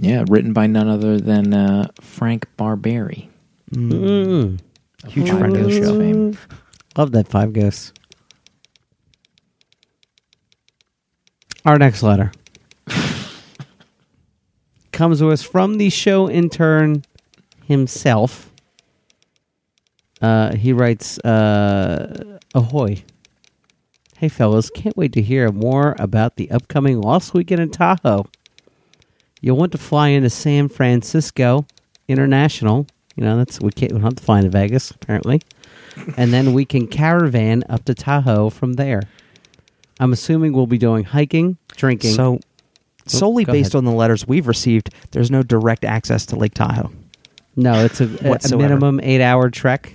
Yeah, 0.00 0.24
written 0.28 0.52
by 0.52 0.66
none 0.66 0.88
other 0.88 1.18
than 1.20 1.52
uh, 1.52 1.88
Frank 2.00 2.46
Barbiere. 2.56 3.28
Mm. 3.72 4.60
Huge 5.08 5.28
Five 5.30 5.38
friend 5.38 5.56
of 5.56 5.64
the 5.64 5.70
Ghosts 5.70 5.86
show. 5.86 5.98
fame. 5.98 6.38
Love 6.96 7.12
that 7.12 7.28
five 7.28 7.52
ghosts. 7.52 7.92
Our 11.64 11.78
next 11.78 12.02
letter 12.02 12.32
comes 14.92 15.18
to 15.18 15.30
us 15.30 15.42
from 15.42 15.78
the 15.78 15.90
show 15.90 16.30
intern 16.30 17.04
himself. 17.66 18.50
Uh, 20.22 20.54
he 20.56 20.72
writes, 20.72 21.18
uh, 21.20 22.38
"Ahoy! 22.54 23.04
Hey 24.16 24.28
fellas, 24.28 24.70
can't 24.70 24.96
wait 24.96 25.12
to 25.12 25.22
hear 25.22 25.52
more 25.52 25.94
about 25.98 26.36
the 26.36 26.50
upcoming 26.50 27.00
Lost 27.00 27.34
Weekend 27.34 27.60
in 27.60 27.70
Tahoe. 27.70 28.26
You'll 29.40 29.56
want 29.56 29.72
to 29.72 29.78
fly 29.78 30.08
into 30.08 30.30
San 30.30 30.68
Francisco 30.68 31.66
International. 32.08 32.86
You 33.16 33.24
know 33.24 33.36
that's 33.36 33.60
we 33.60 33.70
can't 33.70 33.92
we 33.92 33.98
don't 33.98 34.04
have 34.04 34.16
to 34.16 34.22
fly 34.22 34.38
into 34.38 34.50
Vegas 34.50 34.90
apparently." 34.90 35.40
and 36.16 36.32
then 36.32 36.52
we 36.52 36.64
can 36.64 36.86
caravan 36.86 37.64
up 37.68 37.84
to 37.86 37.94
Tahoe 37.94 38.50
from 38.50 38.74
there. 38.74 39.02
I'm 39.98 40.12
assuming 40.12 40.52
we'll 40.52 40.68
be 40.68 40.78
doing 40.78 41.02
hiking, 41.02 41.56
drinking. 41.76 42.12
So, 42.12 42.34
oh, 42.36 42.38
solely 43.06 43.44
go 43.44 43.52
based 43.52 43.74
ahead. 43.74 43.78
on 43.78 43.84
the 43.84 43.90
letters 43.92 44.24
we've 44.28 44.46
received, 44.46 44.90
there's 45.10 45.28
no 45.28 45.42
direct 45.42 45.84
access 45.84 46.24
to 46.26 46.36
Lake 46.36 46.54
Tahoe. 46.54 46.92
no, 47.56 47.84
it's 47.84 48.00
a, 48.00 48.04
a- 48.04 48.28
Whatsoever. 48.30 48.62
minimum 48.62 49.00
eight 49.02 49.20
hour 49.20 49.50
trek 49.50 49.92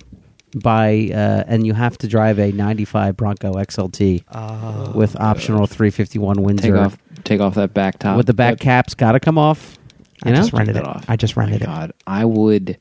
by, 0.62 1.10
uh, 1.12 1.44
and 1.46 1.66
you 1.66 1.72
have 1.74 1.98
to 1.98 2.08
drive 2.08 2.38
a 2.38 2.52
95 2.52 3.16
Bronco 3.16 3.52
XLT 3.54 4.94
with 4.94 5.16
optional 5.20 5.66
351 5.66 6.42
Windsor. 6.42 6.62
Take 6.62 6.72
Windsor. 6.72 6.84
off, 6.86 6.98
take 7.24 7.40
off 7.40 7.54
that 7.54 7.74
back 7.74 7.98
top. 7.98 8.16
with 8.16 8.26
the 8.26 8.34
back 8.34 8.54
That- 8.54 8.60
caps, 8.60 8.94
got 8.94 9.12
to 9.12 9.20
come 9.20 9.38
off. 9.38 9.78
I 10.24 10.30
know, 10.30 10.36
just 10.36 10.52
rented 10.52 10.76
it. 10.76 10.84
off. 10.84 11.04
I 11.08 11.16
just 11.16 11.36
Oh 11.36 11.40
my 11.40 11.44
rented 11.46 11.62
it. 11.62 11.66
God, 11.66 11.92
I 12.06 12.24
would 12.24 12.78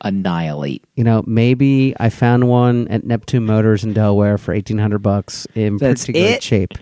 annihilate. 0.00 0.84
you 0.94 1.02
know, 1.02 1.24
maybe 1.26 1.94
I 1.98 2.08
found 2.08 2.48
one 2.48 2.86
at 2.88 3.04
Neptune 3.04 3.46
Motors 3.46 3.82
in 3.82 3.92
Delaware 3.94 4.38
for 4.38 4.52
1800 4.54 4.98
bucks 4.98 5.46
in 5.56 5.76
That's 5.78 6.04
pretty 6.04 6.20
good 6.20 6.42
shape. 6.42 6.74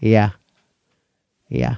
Yeah, 0.00 0.30
yeah, 1.48 1.76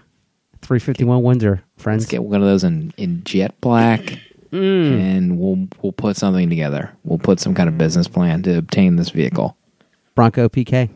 351 0.63 1.23
Windsor, 1.23 1.63
friends. 1.77 2.03
Let's 2.05 2.11
get 2.11 2.25
one 2.25 2.41
of 2.41 2.47
those 2.49 2.65
in, 2.65 2.95
in 2.97 3.23
jet 3.25 3.61
black, 3.61 4.19
Mm. 4.53 5.01
and 5.01 5.39
we'll 5.39 5.69
we'll 5.83 5.93
put 5.93 6.17
something 6.17 6.49
together. 6.49 6.93
We'll 7.05 7.19
put 7.19 7.41
some 7.41 7.55
kind 7.55 7.69
of 7.69 7.77
business 7.77 8.09
plan 8.09 8.43
to 8.45 8.57
obtain 8.59 8.97
this 8.97 9.11
vehicle. 9.11 9.57
Bronco 10.15 10.49
PK. 10.49 10.91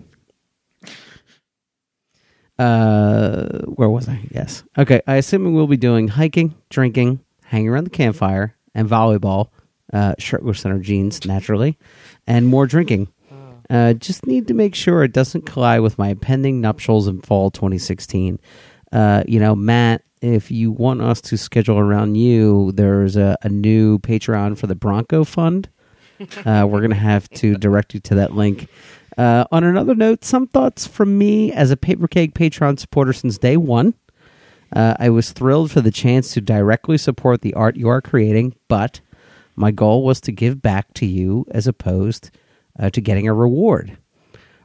Uh, 2.59 3.61
where 3.63 3.89
was 3.89 4.09
I? 4.09 4.21
Yes. 4.31 4.63
Okay. 4.79 5.01
I 5.07 5.17
assume 5.17 5.53
we'll 5.53 5.67
be 5.67 5.77
doing 5.77 6.09
hiking, 6.09 6.55
drinking, 6.71 7.21
hanging 7.45 7.69
around 7.69 7.85
the 7.85 7.91
campfire, 7.91 8.57
and 8.75 8.89
volleyball. 8.89 9.49
Uh, 9.93 10.15
shirtless 10.19 10.65
in 10.65 10.73
our 10.73 10.79
jeans, 10.79 11.27
naturally, 11.27 11.79
and 12.27 12.47
more 12.47 12.67
drinking. 12.67 13.09
Uh, 13.69 13.93
just 13.95 14.27
need 14.27 14.49
to 14.49 14.55
make 14.55 14.75
sure 14.75 15.03
it 15.03 15.13
doesn't 15.13 15.47
collide 15.47 15.81
with 15.81 15.99
my 15.99 16.15
pending 16.15 16.61
nuptials 16.61 17.09
in 17.09 17.21
fall 17.21 17.51
2016. 17.51 18.39
Uh, 18.91 19.23
you 19.27 19.39
know, 19.41 19.55
Matt, 19.55 20.03
if 20.23 20.51
you 20.51 20.71
want 20.71 21.03
us 21.03 21.21
to 21.23 21.37
schedule 21.37 21.79
around 21.79 22.15
you, 22.15 22.73
there's 22.73 23.17
a, 23.17 23.37
a 23.43 23.49
new 23.49 23.99
Patreon 23.99 24.57
for 24.57 24.67
the 24.67 24.75
Bronco 24.75 25.25
Fund. 25.25 25.69
Uh, 26.47 26.65
we're 26.71 26.79
going 26.79 26.91
to 26.91 26.95
have 26.95 27.29
to 27.31 27.57
direct 27.57 27.95
you 27.95 27.99
to 27.99 28.15
that 28.15 28.33
link. 28.33 28.69
Uh, 29.19 29.45
on 29.51 29.65
another 29.65 29.93
note, 29.93 30.23
some 30.23 30.47
thoughts 30.47 30.87
from 30.87 31.19
me 31.19 31.51
as 31.51 31.73
a 31.73 31.77
Paper 31.77 32.07
Keg 32.07 32.33
Patreon 32.33 32.79
supporter 32.79 33.13
since 33.13 33.39
day 33.39 33.57
one. 33.57 33.95
Uh, 34.73 34.95
I 35.01 35.11
was 35.11 35.33
thrilled 35.33 35.73
for 35.73 35.81
the 35.81 35.91
chance 35.91 36.33
to 36.35 36.41
directly 36.41 36.97
support 36.97 37.43
the 37.43 37.55
art 37.55 37.77
you 37.77 37.89
are 37.89 38.01
creating, 38.01 38.55
but 38.69 39.01
my 39.57 39.73
goal 39.73 40.05
was 40.05 40.21
to 40.21 40.33
give 40.33 40.63
back 40.63 40.95
to 40.95 41.07
you 41.07 41.45
as 41.51 41.67
opposed 41.67 42.31
uh, 42.79 42.89
to 42.91 43.01
getting 43.01 43.27
a 43.27 43.35
reward. 43.35 43.99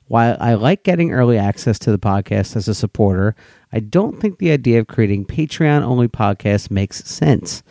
While 0.08 0.38
I 0.40 0.54
like 0.54 0.84
getting 0.84 1.12
early 1.12 1.38
access 1.38 1.78
to 1.80 1.92
the 1.92 2.00
podcast 2.00 2.56
as 2.56 2.68
a 2.68 2.74
supporter, 2.74 3.36
I 3.74 3.80
don't 3.80 4.20
think 4.20 4.40
the 4.40 4.52
idea 4.52 4.80
of 4.80 4.88
creating 4.88 5.26
Patreon 5.26 5.82
only 5.82 6.08
podcasts 6.08 6.72
makes 6.72 7.04
sense. 7.04 7.64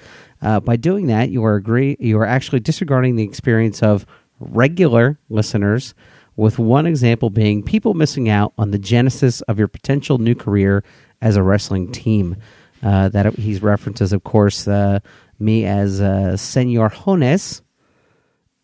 Uh, 0.43 0.61
by 0.61 0.77
doing 0.77 1.07
that, 1.07 1.31
you 1.31 1.45
are 1.45 1.57
agree 1.57 1.97
you 1.99 2.19
are 2.19 2.27
actually 2.27 2.61
disregarding 2.61 3.17
the 3.17 3.25
experience 3.25 3.83
of 3.83 4.07
regular 4.39 5.19
listeners. 5.31 5.95
With 6.37 6.59
one 6.59 6.87
example 6.87 7.31
being 7.31 7.63
people 7.63 7.95
missing 7.95 8.29
out 8.29 8.53
on 8.59 8.71
the 8.71 8.79
genesis 8.79 9.41
of 9.43 9.59
your 9.59 9.69
potential 9.69 10.19
new 10.19 10.35
career 10.35 10.85
as 11.23 11.37
a 11.37 11.43
wrestling 11.43 11.91
team. 11.91 12.37
Uh, 12.83 13.09
that 13.09 13.35
he's 13.37 13.63
references, 13.63 14.13
of 14.13 14.23
course, 14.23 14.69
uh, 14.69 15.01
me 15.39 15.65
as 15.65 16.01
uh, 16.03 16.37
Senor 16.37 16.91
Jones, 16.91 17.63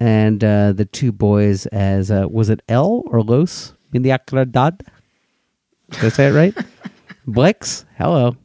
and 0.02 0.42
uh, 0.42 0.72
the 0.72 0.84
two 0.84 1.12
boys 1.12 1.66
as 1.66 2.10
uh, 2.10 2.26
was 2.28 2.50
it 2.50 2.60
El 2.68 3.04
or 3.06 3.22
Los 3.22 3.72
in 3.92 4.02
the 4.02 4.10
Acradad? 4.10 4.78
Did 5.90 6.04
I 6.04 6.08
say 6.08 6.26
it 6.26 6.32
right? 6.32 6.56
Blix, 7.28 7.84
hello. 7.98 8.36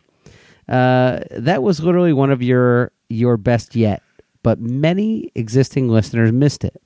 Uh, 0.70 1.22
that 1.32 1.64
was 1.64 1.80
literally 1.80 2.14
one 2.14 2.30
of 2.30 2.44
your 2.44 2.92
your 3.10 3.38
best 3.38 3.76
yet, 3.76 4.04
but 4.44 4.60
many 4.60 5.32
existing 5.34 5.90
listeners 5.90 6.32
missed 6.32 6.64
it. 6.64 6.80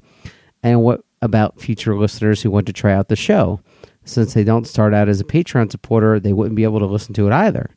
And 0.63 0.81
what 0.81 1.01
about 1.21 1.59
future 1.59 1.97
listeners 1.97 2.41
who 2.41 2.49
want 2.49 2.65
to 2.67 2.73
try 2.73 2.93
out 2.93 3.09
the 3.09 3.17
show? 3.17 3.59
Since 4.05 4.33
they 4.33 4.45
don't 4.45 4.65
start 4.65 4.93
out 4.93 5.09
as 5.09 5.19
a 5.19 5.25
Patreon 5.25 5.69
supporter, 5.69 6.17
they 6.17 6.31
wouldn't 6.31 6.55
be 6.55 6.63
able 6.63 6.79
to 6.79 6.85
listen 6.85 7.13
to 7.15 7.27
it 7.27 7.33
either. 7.33 7.75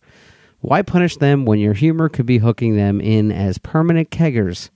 Why 0.61 0.83
punish 0.83 1.17
them 1.17 1.45
when 1.45 1.59
your 1.59 1.75
humor 1.75 2.09
could 2.09 2.25
be 2.25 2.39
hooking 2.39 2.77
them 2.77 3.01
in 3.01 3.33
as 3.33 3.59
permanent 3.59 4.11
keggers? 4.11 4.71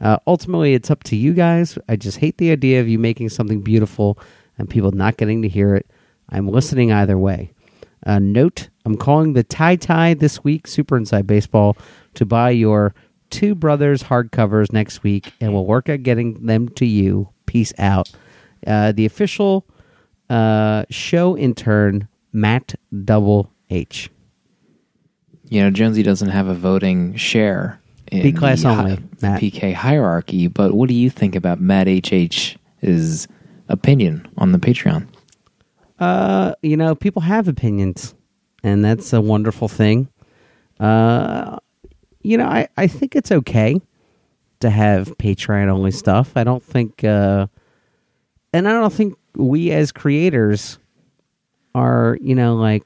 Uh, 0.00 0.18
ultimately, 0.26 0.74
it's 0.74 0.90
up 0.90 1.02
to 1.04 1.16
you 1.16 1.32
guys. 1.32 1.78
I 1.88 1.96
just 1.96 2.18
hate 2.18 2.38
the 2.38 2.50
idea 2.50 2.80
of 2.80 2.88
you 2.88 2.98
making 2.98 3.28
something 3.28 3.60
beautiful 3.60 4.18
and 4.58 4.68
people 4.68 4.92
not 4.92 5.16
getting 5.16 5.42
to 5.42 5.48
hear 5.48 5.74
it. 5.74 5.90
I'm 6.30 6.48
listening 6.48 6.92
either 6.92 7.18
way. 7.18 7.52
Uh, 8.06 8.18
note: 8.18 8.70
I'm 8.84 8.96
calling 8.96 9.34
the 9.34 9.42
tie 9.44 9.76
tie 9.76 10.14
this 10.14 10.42
week, 10.42 10.66
Super 10.66 10.96
Inside 10.96 11.26
Baseball, 11.26 11.76
to 12.14 12.24
buy 12.24 12.50
your 12.50 12.94
two 13.28 13.54
brothers 13.54 14.02
hardcovers 14.02 14.72
next 14.72 15.02
week, 15.02 15.32
and 15.40 15.52
we'll 15.52 15.66
work 15.66 15.88
at 15.88 16.02
getting 16.02 16.46
them 16.46 16.68
to 16.70 16.86
you. 16.86 17.28
Peace 17.46 17.72
out. 17.78 18.10
Uh, 18.66 18.92
the 18.92 19.06
official 19.06 19.66
uh, 20.30 20.84
show 20.88 21.36
intern, 21.36 22.08
Matt 22.32 22.74
Double 23.04 23.52
H. 23.68 24.10
You 25.48 25.62
know, 25.62 25.70
Jonesy 25.70 26.02
doesn't 26.02 26.28
have 26.28 26.46
a 26.46 26.54
voting 26.54 27.16
share 27.16 27.79
B 28.10 28.32
class 28.32 28.62
the 28.62 28.68
only, 28.68 28.98
Matt. 29.22 29.40
PK 29.40 29.72
hierarchy. 29.72 30.48
But 30.48 30.74
what 30.74 30.88
do 30.88 30.94
you 30.94 31.10
think 31.10 31.36
about 31.36 31.60
Matt 31.60 31.86
HH's 31.86 33.28
opinion 33.68 34.28
on 34.36 34.52
the 34.52 34.58
Patreon? 34.58 35.06
Uh, 35.98 36.54
you 36.62 36.76
know, 36.76 36.94
people 36.94 37.22
have 37.22 37.46
opinions, 37.46 38.14
and 38.62 38.84
that's 38.84 39.12
a 39.12 39.20
wonderful 39.20 39.68
thing. 39.68 40.08
Uh, 40.78 41.58
you 42.22 42.36
know, 42.36 42.46
I, 42.46 42.68
I 42.76 42.86
think 42.86 43.14
it's 43.14 43.30
okay 43.30 43.80
to 44.60 44.70
have 44.70 45.16
Patreon 45.18 45.68
only 45.68 45.90
stuff. 45.90 46.32
I 46.36 46.44
don't 46.44 46.62
think, 46.62 47.04
uh, 47.04 47.46
and 48.52 48.68
I 48.68 48.72
don't 48.72 48.92
think 48.92 49.16
we 49.34 49.70
as 49.70 49.92
creators 49.92 50.78
are, 51.74 52.18
you 52.20 52.34
know, 52.34 52.56
like 52.56 52.82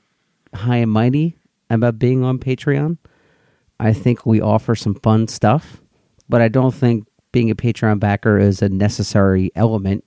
high 0.54 0.76
and 0.76 0.90
mighty 0.90 1.36
about 1.70 1.98
being 1.98 2.22
on 2.24 2.38
Patreon. 2.38 2.98
I 3.80 3.92
think 3.92 4.24
we 4.24 4.40
offer 4.40 4.74
some 4.74 4.94
fun 4.94 5.28
stuff, 5.28 5.80
but 6.28 6.40
I 6.40 6.48
don't 6.48 6.74
think 6.74 7.06
being 7.32 7.50
a 7.50 7.54
Patreon 7.54 7.98
backer 7.98 8.38
is 8.38 8.62
a 8.62 8.68
necessary 8.68 9.50
element 9.54 10.04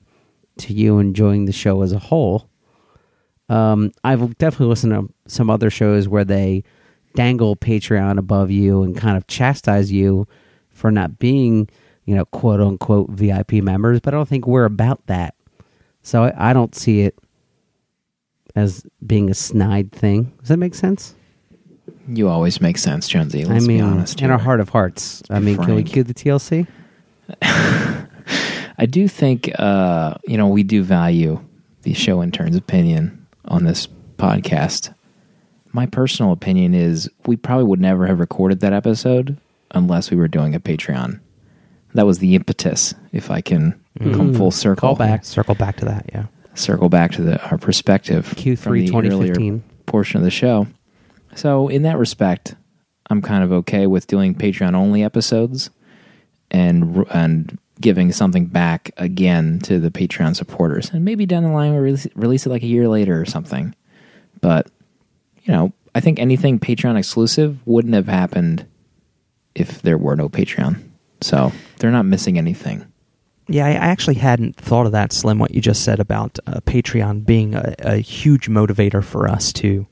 to 0.59 0.73
you 0.73 0.99
enjoying 0.99 1.45
the 1.45 1.51
show 1.51 1.81
as 1.81 1.91
a 1.91 1.99
whole. 1.99 2.49
Um, 3.49 3.91
I've 4.03 4.37
definitely 4.37 4.67
listened 4.67 4.93
to 4.93 5.13
some 5.31 5.49
other 5.49 5.69
shows 5.69 6.07
where 6.07 6.25
they 6.25 6.63
dangle 7.15 7.55
Patreon 7.55 8.17
above 8.17 8.51
you 8.51 8.83
and 8.83 8.95
kind 8.95 9.17
of 9.17 9.27
chastise 9.27 9.91
you 9.91 10.27
for 10.69 10.91
not 10.91 11.19
being, 11.19 11.69
you 12.05 12.15
know, 12.15 12.25
quote 12.25 12.61
unquote 12.61 13.09
VIP 13.09 13.53
members, 13.53 13.99
but 13.99 14.13
I 14.13 14.17
don't 14.17 14.29
think 14.29 14.47
we're 14.47 14.65
about 14.65 15.05
that. 15.07 15.35
So 16.01 16.23
I, 16.25 16.51
I 16.51 16.53
don't 16.53 16.75
see 16.75 17.01
it 17.01 17.17
as 18.55 18.85
being 19.05 19.29
a 19.29 19.33
snide 19.33 19.91
thing. 19.91 20.33
Does 20.39 20.49
that 20.49 20.57
make 20.57 20.75
sense? 20.75 21.15
You 22.07 22.29
always 22.29 22.61
make 22.61 22.77
sense, 22.77 23.07
Jonesy. 23.07 23.45
Let's 23.45 23.65
I 23.65 23.67
mean, 23.67 23.77
be 23.77 23.81
honest. 23.81 24.19
in 24.19 24.25
here. 24.25 24.33
our 24.33 24.39
heart 24.39 24.59
of 24.59 24.69
hearts. 24.69 25.23
I 25.29 25.39
mean, 25.39 25.57
can 25.57 25.75
we 25.75 25.83
cue 25.83 26.03
the 26.03 26.13
TLC? 26.13 26.67
I 28.77 28.85
do 28.85 29.07
think, 29.07 29.51
uh, 29.59 30.15
you 30.25 30.37
know, 30.37 30.47
we 30.47 30.63
do 30.63 30.83
value 30.83 31.43
the 31.81 31.93
show 31.93 32.21
intern's 32.21 32.55
opinion 32.55 33.25
on 33.45 33.63
this 33.63 33.87
podcast. 34.17 34.93
My 35.73 35.85
personal 35.85 36.31
opinion 36.31 36.73
is 36.73 37.09
we 37.25 37.35
probably 37.35 37.65
would 37.65 37.81
never 37.81 38.07
have 38.07 38.19
recorded 38.19 38.59
that 38.61 38.73
episode 38.73 39.37
unless 39.71 40.11
we 40.11 40.17
were 40.17 40.27
doing 40.27 40.55
a 40.55 40.59
Patreon. 40.59 41.19
That 41.93 42.05
was 42.05 42.19
the 42.19 42.35
impetus, 42.35 42.93
if 43.11 43.31
I 43.31 43.41
can 43.41 43.79
come 43.99 44.33
full 44.33 44.51
circle. 44.51 44.89
Call 44.89 44.95
back. 44.95 45.25
Circle 45.25 45.55
back 45.55 45.77
to 45.77 45.85
that. 45.85 46.09
Yeah. 46.13 46.25
Circle 46.53 46.89
back 46.89 47.11
to 47.13 47.23
the, 47.23 47.41
our 47.49 47.57
perspective. 47.57 48.33
Q3 48.37 48.57
from 48.57 48.73
the 48.73 49.09
earlier 49.09 49.33
2015. 49.33 49.63
portion 49.85 50.17
of 50.17 50.23
the 50.23 50.31
show. 50.31 50.67
So, 51.37 51.67
in 51.67 51.83
that 51.83 51.99
respect, 51.99 52.55
I'm 53.11 53.21
kind 53.21 53.43
of 53.43 53.51
okay 53.51 53.85
with 53.85 54.07
doing 54.07 54.33
Patreon 54.33 54.73
only 54.73 55.03
episodes 55.03 55.69
and 56.49 57.05
and 57.11 57.59
giving 57.79 58.11
something 58.11 58.47
back 58.47 58.89
again 58.97 59.59
to 59.59 59.79
the 59.79 59.91
Patreon 59.91 60.35
supporters. 60.35 60.89
And 60.89 61.05
maybe 61.05 61.27
down 61.27 61.43
the 61.43 61.49
line 61.49 61.73
we'll 61.73 61.81
release, 61.81 62.07
release 62.15 62.47
it 62.47 62.49
like 62.49 62.63
a 62.63 62.67
year 62.67 62.87
later 62.87 63.21
or 63.21 63.25
something. 63.25 63.75
But 64.41 64.67
you 65.43 65.53
know, 65.53 65.73
I 65.93 65.99
think 65.99 66.19
anything 66.19 66.59
Patreon 66.59 66.97
exclusive 66.97 67.59
wouldn't 67.67 67.93
have 67.93 68.07
happened 68.07 68.65
if 69.53 69.83
there 69.83 69.99
were 69.99 70.15
no 70.15 70.29
Patreon. 70.29 70.81
So 71.21 71.51
they're 71.77 71.91
not 71.91 72.07
missing 72.07 72.39
anything. 72.39 72.83
Yeah, 73.47 73.67
I 73.67 73.69
I 73.73 73.87
actually 73.93 74.15
hadn't 74.15 74.55
thought 74.55 74.87
of 74.87 74.91
that, 74.93 75.13
Slim. 75.13 75.37
What 75.37 75.53
you 75.53 75.61
just 75.61 75.83
said 75.83 75.99
about 75.99 76.39
uh, 76.47 76.61
Patreon 76.61 77.27
being 77.27 77.53
a, 77.53 77.75
a 77.79 77.97
huge 77.97 78.49
motivator 78.49 79.03
for 79.03 79.27
us 79.27 79.53
to 79.53 79.85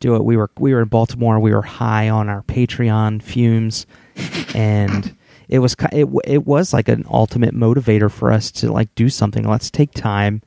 do 0.00 0.16
it. 0.16 0.24
We 0.24 0.36
were 0.36 0.50
we 0.58 0.74
were 0.74 0.82
in 0.82 0.88
Baltimore. 0.88 1.38
We 1.38 1.52
were 1.54 1.62
high 1.62 2.08
on 2.08 2.28
our 2.28 2.42
Patreon 2.42 3.22
fumes, 3.22 3.86
and 4.54 5.16
it 5.48 5.60
was 5.60 5.76
it 5.92 6.08
it 6.24 6.46
was 6.46 6.72
like 6.72 6.88
an 6.88 7.04
ultimate 7.08 7.54
motivator 7.54 8.10
for 8.10 8.32
us 8.32 8.50
to 8.52 8.72
like 8.72 8.92
do 8.94 9.08
something. 9.08 9.46
Let's 9.46 9.70
take 9.70 9.92
time 9.92 10.42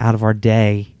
out 0.00 0.14
of 0.14 0.22
our 0.22 0.34
day. 0.34 0.94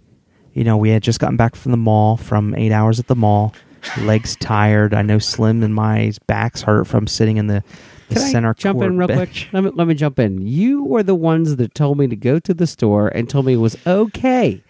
You 0.52 0.64
know, 0.64 0.76
we 0.76 0.90
had 0.90 1.02
just 1.02 1.20
gotten 1.20 1.36
back 1.36 1.56
from 1.56 1.72
the 1.72 1.78
mall 1.78 2.16
from 2.16 2.54
eight 2.54 2.72
hours 2.72 3.00
at 3.00 3.06
the 3.06 3.16
mall. 3.16 3.54
Legs 4.00 4.36
tired. 4.36 4.92
I 4.92 5.02
know 5.02 5.18
Slim 5.18 5.62
and 5.62 5.74
my 5.74 6.12
backs 6.26 6.62
hurt 6.62 6.86
from 6.86 7.06
sitting 7.06 7.38
in 7.38 7.46
the, 7.46 7.64
Can 8.10 8.18
center 8.18 8.50
I 8.50 8.52
jump 8.52 8.82
in 8.82 8.98
real 8.98 9.08
bench. 9.08 9.48
quick? 9.48 9.54
Let 9.54 9.64
me, 9.64 9.70
let 9.74 9.86
me 9.86 9.94
jump 9.94 10.18
in. 10.18 10.46
You 10.46 10.84
were 10.84 11.02
the 11.02 11.14
ones 11.14 11.56
that 11.56 11.74
told 11.74 11.96
me 11.96 12.06
to 12.08 12.16
go 12.16 12.38
to 12.40 12.52
the 12.52 12.66
store 12.66 13.08
and 13.08 13.30
told 13.30 13.46
me 13.46 13.54
it 13.54 13.56
was 13.56 13.78
okay 13.86 14.62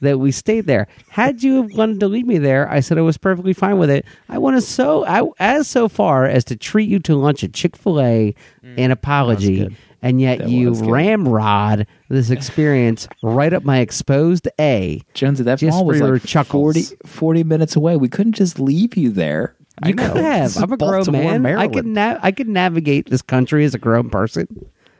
that 0.00 0.18
we 0.18 0.30
stayed 0.32 0.66
there. 0.66 0.88
Had 1.08 1.42
you 1.42 1.62
have 1.62 1.74
wanted 1.74 2.00
to 2.00 2.08
leave 2.08 2.26
me 2.26 2.38
there, 2.38 2.70
I 2.70 2.80
said 2.80 2.98
I 2.98 3.02
was 3.02 3.18
perfectly 3.18 3.52
fine 3.52 3.78
with 3.78 3.90
it. 3.90 4.04
I 4.28 4.38
went 4.38 4.56
as 4.56 4.66
so 4.66 5.04
I, 5.06 5.28
as 5.38 5.68
so 5.68 5.88
far 5.88 6.26
as 6.26 6.44
to 6.44 6.56
treat 6.56 6.88
you 6.88 6.98
to 7.00 7.16
lunch 7.16 7.44
at 7.44 7.52
Chick 7.52 7.76
Fil 7.76 7.94
mm. 7.94 8.04
A 8.04 8.34
in 8.76 8.90
apology, 8.90 9.76
and 10.02 10.20
yet 10.20 10.38
That 10.38 10.48
you 10.48 10.72
ramrod 10.72 11.86
this 12.08 12.30
experience 12.30 13.08
right 13.22 13.52
up 13.52 13.64
my 13.64 13.78
exposed 13.78 14.48
A. 14.60 15.02
Jonesy, 15.14 15.44
that 15.44 15.58
Just 15.58 15.74
mall 15.74 15.86
was 15.86 16.00
like 16.00 16.08
40, 16.08 16.28
chuckles. 16.28 16.94
40 17.04 17.44
minutes 17.44 17.76
away. 17.76 17.96
We 17.96 18.08
couldn't 18.08 18.34
just 18.34 18.60
leave 18.60 18.96
you 18.96 19.10
there. 19.10 19.56
You 19.84 19.94
could 19.94 20.16
have. 20.16 20.56
I'm 20.56 20.72
a 20.72 20.76
grown 20.76 21.04
Baltimore, 21.04 21.38
man. 21.38 21.58
I 21.58 21.68
could 21.68 21.86
na- 21.86 22.18
I 22.22 22.32
could 22.32 22.48
navigate 22.48 23.10
this 23.10 23.20
country 23.20 23.64
as 23.64 23.74
a 23.74 23.78
grown 23.78 24.08
person. 24.08 24.46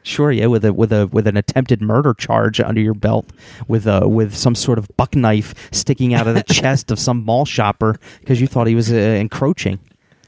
Sure, 0.06 0.30
yeah, 0.30 0.46
with 0.46 0.64
a 0.64 0.72
with 0.72 0.92
a 0.92 1.08
with 1.08 1.26
an 1.26 1.36
attempted 1.36 1.82
murder 1.82 2.14
charge 2.14 2.60
under 2.60 2.80
your 2.80 2.94
belt, 2.94 3.32
with 3.66 3.88
a 3.88 4.06
with 4.06 4.36
some 4.36 4.54
sort 4.54 4.78
of 4.78 4.88
buck 4.96 5.16
knife 5.16 5.52
sticking 5.72 6.14
out 6.14 6.28
of 6.28 6.36
the 6.36 6.42
chest 6.54 6.92
of 6.92 7.00
some 7.00 7.24
mall 7.24 7.44
shopper 7.44 7.96
because 8.20 8.40
you 8.40 8.46
thought 8.46 8.68
he 8.68 8.76
was 8.76 8.92
uh, 8.92 8.94
encroaching. 8.94 9.80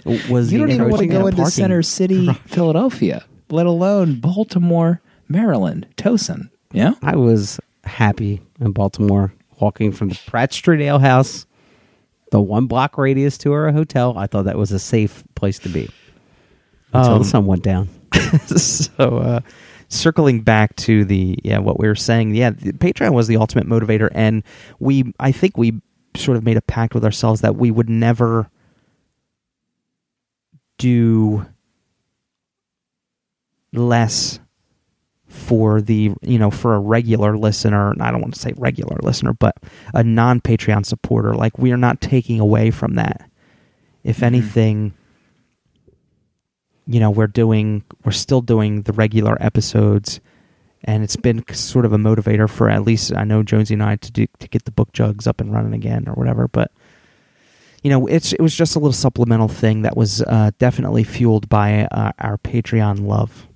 Was 0.05 0.53
You 0.53 0.59
he 0.59 0.67
don't 0.67 0.71
even 0.73 0.91
want 0.91 1.03
to 1.03 1.07
go 1.07 1.29
in 1.29 1.35
a 1.35 1.39
into 1.39 1.51
Center 1.53 1.83
City, 1.83 2.27
Philadelphia, 2.47 3.25
let 3.51 3.67
alone 3.67 4.19
Baltimore, 4.19 5.01
Maryland, 5.29 5.87
Towson. 5.97 6.51
Yeah, 6.73 6.95
I 7.01 7.15
was 7.15 7.61
happy 7.85 8.41
in 8.59 8.73
Baltimore, 8.73 9.33
walking 9.61 9.93
from 9.93 10.09
the 10.09 10.19
Pratt 10.27 10.53
Street 10.53 10.81
Ale 10.85 10.99
House, 10.99 11.47
the 12.33 12.41
one 12.41 12.67
block 12.67 12.99
radius 12.99 13.39
to 13.39 13.53
our 13.53 13.71
hotel. 13.71 14.19
I 14.19 14.27
thought 14.27 14.47
that 14.47 14.59
was 14.59 14.73
a 14.73 14.81
safe 14.81 15.23
place 15.37 15.61
to 15.61 15.69
be 15.69 15.89
until 16.93 17.13
Um, 17.13 17.19
the 17.21 17.25
sun 17.25 17.47
went 17.47 17.63
down. 17.63 17.89
so 18.47 19.19
uh, 19.19 19.41
circling 19.89 20.41
back 20.41 20.75
to 20.77 21.05
the 21.05 21.39
yeah 21.43 21.59
what 21.59 21.79
we 21.79 21.89
were 21.89 21.95
saying 21.95 22.35
yeah 22.35 22.51
the 22.51 22.73
patreon 22.73 23.13
was 23.13 23.27
the 23.27 23.37
ultimate 23.37 23.67
motivator 23.67 24.11
and 24.13 24.43
we 24.79 25.13
i 25.19 25.33
think 25.33 25.57
we 25.57 25.81
sort 26.15 26.37
of 26.37 26.45
made 26.45 26.57
a 26.57 26.63
pact 26.63 26.95
with 26.95 27.05
ourselves 27.05 27.41
that 27.41 27.57
we 27.57 27.71
would 27.71 27.89
never 27.89 28.51
do 30.77 31.47
less 33.73 34.41
for 35.27 35.81
the 35.81 36.13
you 36.23 36.39
know 36.39 36.51
for 36.51 36.75
a 36.75 36.79
regular 36.79 37.37
listener 37.37 37.95
i 38.01 38.11
don't 38.11 38.21
want 38.21 38.35
to 38.35 38.41
say 38.41 38.53
regular 38.57 38.97
listener 39.03 39.33
but 39.33 39.57
a 39.95 40.03
non-patreon 40.03 40.85
supporter. 40.85 41.35
Like 41.35 41.59
we 41.59 41.73
are 41.73 41.77
not 41.79 42.01
taking 42.01 42.41
away 42.41 42.71
from 42.71 42.95
that. 42.95 43.29
If 44.05 44.17
mm-hmm. 44.17 44.25
anything 44.25 44.95
you 46.89 46.99
know 47.01 47.11
we're 47.11 47.27
doing 47.27 47.85
we're 48.05 48.11
still 48.13 48.41
doing 48.41 48.83
the 48.83 48.93
regular 48.93 49.37
episodes 49.41 50.21
and 50.85 51.05
it's 51.05 51.17
been 51.17 51.45
sort 51.53 51.85
of 51.85 51.93
a 51.93 51.99
motivator 51.99 52.49
for 52.49 52.71
at 52.71 52.83
least 52.83 53.13
I 53.15 53.25
know 53.25 53.43
Jonesy 53.43 53.75
and 53.75 53.83
I 53.83 53.97
to 53.97 54.11
do 54.11 54.27
to 54.39 54.49
get 54.49 54.65
the 54.65 54.71
book 54.71 54.93
chugs 54.93 55.27
up 55.27 55.41
and 55.41 55.53
running 55.53 55.75
again 55.75 56.05
or 56.09 56.15
whatever 56.15 56.49
but 56.49 56.73
you 57.83 57.91
know 57.91 58.07
it's 58.07 58.33
it 58.33 58.41
was 58.41 58.55
just 58.55 58.75
a 58.75 58.79
little 58.79 58.93
supplemental 58.93 59.49
thing 59.49 59.83
that 59.83 59.97
was 59.97 60.23
uh, 60.23 60.51
definitely 60.59 61.05
fueled 61.05 61.49
by 61.49 61.85
uh, 61.93 62.13
our 62.19 62.39
Patreon 62.39 63.07
love 63.07 63.47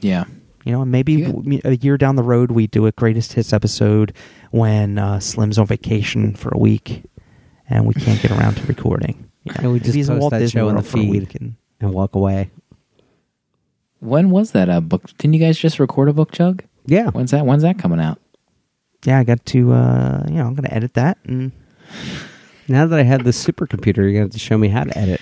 yeah. 0.00 0.24
you 0.64 0.72
know 0.72 0.82
and 0.82 0.92
maybe 0.92 1.14
Yeah. 1.14 1.60
a 1.64 1.76
year 1.76 1.96
down 1.96 2.16
the 2.16 2.22
road 2.22 2.50
we 2.52 2.66
do 2.66 2.86
a 2.86 2.92
greatest 2.92 3.32
hits 3.32 3.52
episode 3.52 4.12
when 4.50 4.98
uh, 4.98 5.20
Slim's 5.20 5.58
on 5.58 5.66
vacation 5.66 6.34
for 6.34 6.50
a 6.54 6.58
week 6.58 7.02
and 7.70 7.86
we 7.86 7.94
can't 7.94 8.20
get 8.20 8.30
around 8.30 8.56
to 8.56 8.66
recording 8.66 9.28
you 9.44 9.52
know, 9.52 9.60
And 9.64 9.72
we 9.72 9.80
just 9.80 9.94
he's 9.94 10.08
post 10.08 10.20
Walt 10.20 10.30
that 10.32 10.40
Disney 10.40 10.60
show 10.60 10.68
in 10.68 10.76
the 10.76 10.82
for 10.82 10.98
a 10.98 11.00
feed. 11.00 11.10
week 11.10 11.34
and 11.34 11.54
and 11.80 11.92
walk 11.94 12.16
away. 12.16 12.50
When 14.00 14.30
was 14.30 14.52
that 14.52 14.68
a 14.68 14.80
book? 14.80 15.10
Didn't 15.18 15.34
you 15.34 15.40
guys 15.40 15.58
just 15.58 15.78
record 15.80 16.08
a 16.08 16.12
book 16.12 16.32
chug? 16.32 16.64
Yeah. 16.86 17.10
When's 17.10 17.30
that? 17.32 17.44
When's 17.46 17.62
that 17.62 17.78
coming 17.78 18.00
out? 18.00 18.18
yeah, 19.04 19.18
I 19.20 19.24
got 19.24 19.44
to 19.46 19.72
uh, 19.72 20.24
you 20.28 20.34
know 20.34 20.46
I'm 20.46 20.54
gonna 20.54 20.72
edit 20.72 20.94
that 20.94 21.18
and 21.24 21.52
Now 22.68 22.84
that 22.86 22.98
I 22.98 23.02
have 23.04 23.24
this 23.24 23.42
supercomputer, 23.44 23.96
you're 23.98 24.12
going 24.12 24.14
to 24.14 24.20
have 24.22 24.30
to 24.32 24.38
show 24.38 24.58
me 24.58 24.68
how 24.68 24.84
to 24.84 24.98
edit. 24.98 25.20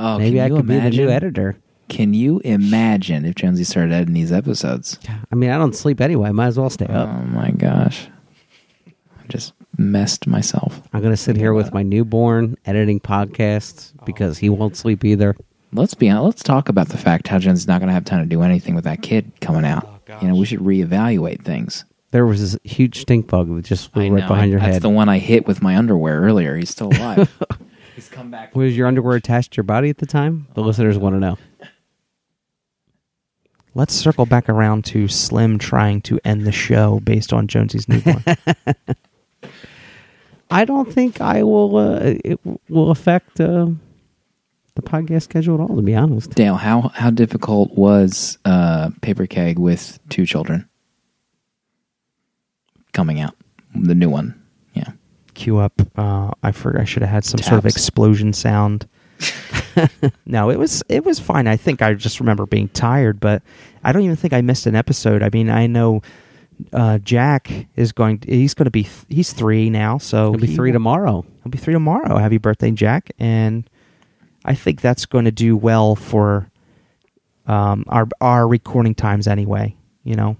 Oh, 0.00 0.18
Maybe 0.18 0.36
can 0.38 0.44
I 0.44 0.46
you 0.48 0.56
could 0.56 0.66
be 0.66 0.74
the 0.74 0.80
imagine? 0.80 1.04
new 1.04 1.10
editor. 1.10 1.56
Can 1.88 2.12
you 2.14 2.40
imagine 2.40 3.24
if 3.24 3.34
Jonesy 3.36 3.62
started 3.64 3.92
editing 3.92 4.14
these 4.14 4.32
episodes? 4.32 4.98
I 5.30 5.34
mean, 5.36 5.50
I 5.50 5.58
don't 5.58 5.76
sleep 5.76 6.00
anyway. 6.00 6.30
Might 6.32 6.48
as 6.48 6.58
well 6.58 6.70
stay 6.70 6.86
up. 6.86 7.08
Oh 7.08 7.22
my 7.26 7.50
gosh, 7.52 8.08
I 8.86 9.26
just 9.28 9.52
messed 9.76 10.26
myself. 10.26 10.82
I'm 10.92 11.00
going 11.00 11.12
to 11.12 11.16
sit 11.16 11.36
here 11.36 11.52
with 11.52 11.72
my 11.72 11.82
newborn 11.84 12.56
editing 12.66 12.98
podcasts 13.00 13.92
because 14.04 14.38
he 14.38 14.48
won't 14.48 14.76
sleep 14.76 15.04
either. 15.04 15.36
Let's 15.72 15.94
be 15.94 16.08
honest. 16.08 16.24
Let's 16.24 16.42
talk 16.42 16.68
about 16.68 16.88
the 16.88 16.98
fact 16.98 17.28
how 17.28 17.38
Jonesy's 17.38 17.68
not 17.68 17.80
going 17.80 17.88
to 17.88 17.94
have 17.94 18.04
time 18.04 18.22
to 18.22 18.28
do 18.28 18.42
anything 18.42 18.74
with 18.74 18.84
that 18.84 19.02
kid 19.02 19.32
coming 19.40 19.64
out. 19.64 20.02
you 20.22 20.28
know, 20.28 20.34
we 20.34 20.46
should 20.46 20.60
reevaluate 20.60 21.42
things. 21.42 21.84
There 22.10 22.24
was 22.24 22.40
this 22.40 22.58
huge 22.64 23.00
stink 23.00 23.26
bug 23.26 23.54
that 23.54 23.66
just 23.66 23.92
flew 23.92 24.06
I 24.06 24.08
right 24.08 24.20
know. 24.22 24.28
behind 24.28 24.50
your 24.50 24.60
That's 24.60 24.66
head. 24.66 24.74
That's 24.76 24.82
the 24.82 24.88
one 24.88 25.10
I 25.10 25.18
hit 25.18 25.46
with 25.46 25.60
my 25.60 25.76
underwear 25.76 26.20
earlier. 26.20 26.56
He's 26.56 26.70
still 26.70 26.88
alive. 26.88 27.30
He's 27.94 28.08
come 28.08 28.30
back. 28.30 28.56
Was 28.56 28.76
your 28.76 28.86
underwear 28.86 29.16
attached 29.16 29.52
to 29.52 29.56
your 29.58 29.64
body 29.64 29.90
at 29.90 29.98
the 29.98 30.06
time? 30.06 30.46
The 30.54 30.62
listeners 30.62 30.96
want 30.96 31.16
to 31.16 31.20
know. 31.20 31.36
let's 33.74 33.92
circle 33.92 34.24
back 34.24 34.48
around 34.48 34.86
to 34.86 35.06
Slim 35.06 35.58
trying 35.58 36.00
to 36.02 36.18
end 36.24 36.46
the 36.46 36.52
show 36.52 37.00
based 37.00 37.32
on 37.32 37.46
Jonesy's 37.46 37.88
newborn. 37.88 38.24
I 40.50 40.64
don't 40.64 40.90
think 40.90 41.20
I 41.20 41.42
will. 41.42 41.76
Uh, 41.76 42.14
it 42.24 42.40
will 42.70 42.90
affect 42.90 43.38
uh, 43.40 43.66
the 44.78 44.88
podcast 44.88 45.22
schedule 45.22 45.54
at 45.56 45.60
all. 45.60 45.76
To 45.76 45.82
be 45.82 45.94
honest, 45.94 46.30
Dale, 46.30 46.54
how 46.54 46.88
how 46.94 47.10
difficult 47.10 47.76
was 47.76 48.38
uh, 48.44 48.90
Paper 49.02 49.26
Keg 49.26 49.58
with 49.58 49.98
two 50.08 50.24
children 50.24 50.68
coming 52.92 53.20
out? 53.20 53.34
The 53.74 53.94
new 53.94 54.08
one, 54.08 54.40
yeah. 54.74 54.92
Cue 55.34 55.58
up. 55.58 55.80
Uh, 55.96 56.30
I 56.42 56.52
forgot. 56.52 56.82
I 56.82 56.84
should 56.84 57.02
have 57.02 57.10
had 57.10 57.24
some 57.24 57.40
sort 57.40 57.58
of 57.58 57.66
explosion 57.66 58.32
sound. 58.32 58.88
no, 60.26 60.48
it 60.48 60.58
was 60.58 60.82
it 60.88 61.04
was 61.04 61.18
fine. 61.18 61.48
I 61.48 61.56
think 61.56 61.82
I 61.82 61.94
just 61.94 62.20
remember 62.20 62.46
being 62.46 62.68
tired, 62.68 63.18
but 63.18 63.42
I 63.82 63.92
don't 63.92 64.02
even 64.02 64.16
think 64.16 64.32
I 64.32 64.40
missed 64.40 64.66
an 64.66 64.76
episode. 64.76 65.22
I 65.22 65.30
mean, 65.32 65.50
I 65.50 65.66
know 65.66 66.02
uh, 66.72 66.98
Jack 66.98 67.50
is 67.74 67.90
going. 67.90 68.22
he's 68.24 68.54
going 68.54 68.66
to 68.66 68.70
be. 68.70 68.88
He's 69.08 69.32
three 69.32 69.70
now, 69.70 69.98
so 69.98 70.34
it'll 70.34 70.40
be 70.40 70.46
he 70.46 70.54
three 70.54 70.70
tomorrow. 70.70 71.26
He'll 71.42 71.50
be 71.50 71.58
three 71.58 71.74
tomorrow. 71.74 72.16
Happy 72.16 72.38
birthday, 72.38 72.70
Jack! 72.70 73.10
And 73.18 73.68
I 74.48 74.54
think 74.54 74.80
that's 74.80 75.04
going 75.04 75.26
to 75.26 75.30
do 75.30 75.58
well 75.58 75.94
for 75.94 76.50
um, 77.46 77.84
our 77.86 78.08
our 78.18 78.48
recording 78.48 78.94
times 78.94 79.28
anyway. 79.28 79.76
You 80.04 80.14
know, 80.16 80.38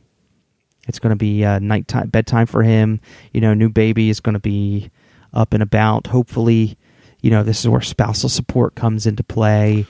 it's 0.89 0.99
going 0.99 1.11
to 1.11 1.17
be 1.17 1.45
uh, 1.45 1.59
nighttime 1.59 2.09
bedtime 2.09 2.47
for 2.47 2.63
him. 2.63 3.01
You 3.35 3.43
know, 3.43 3.53
new 3.53 3.69
baby 3.69 4.09
is 4.09 4.21
going 4.21 4.33
to 4.33 4.41
be 4.41 4.91
up 5.35 5.53
and 5.53 5.63
about. 5.63 6.07
Hopefully, 6.07 6.79
you 7.21 7.31
know 7.31 7.43
this 7.43 7.61
is 7.61 7.69
where 7.69 7.83
spousal 7.83 8.31
support 8.31 8.75
comes 8.75 9.07
into 9.07 9.23
play. 9.23 9.87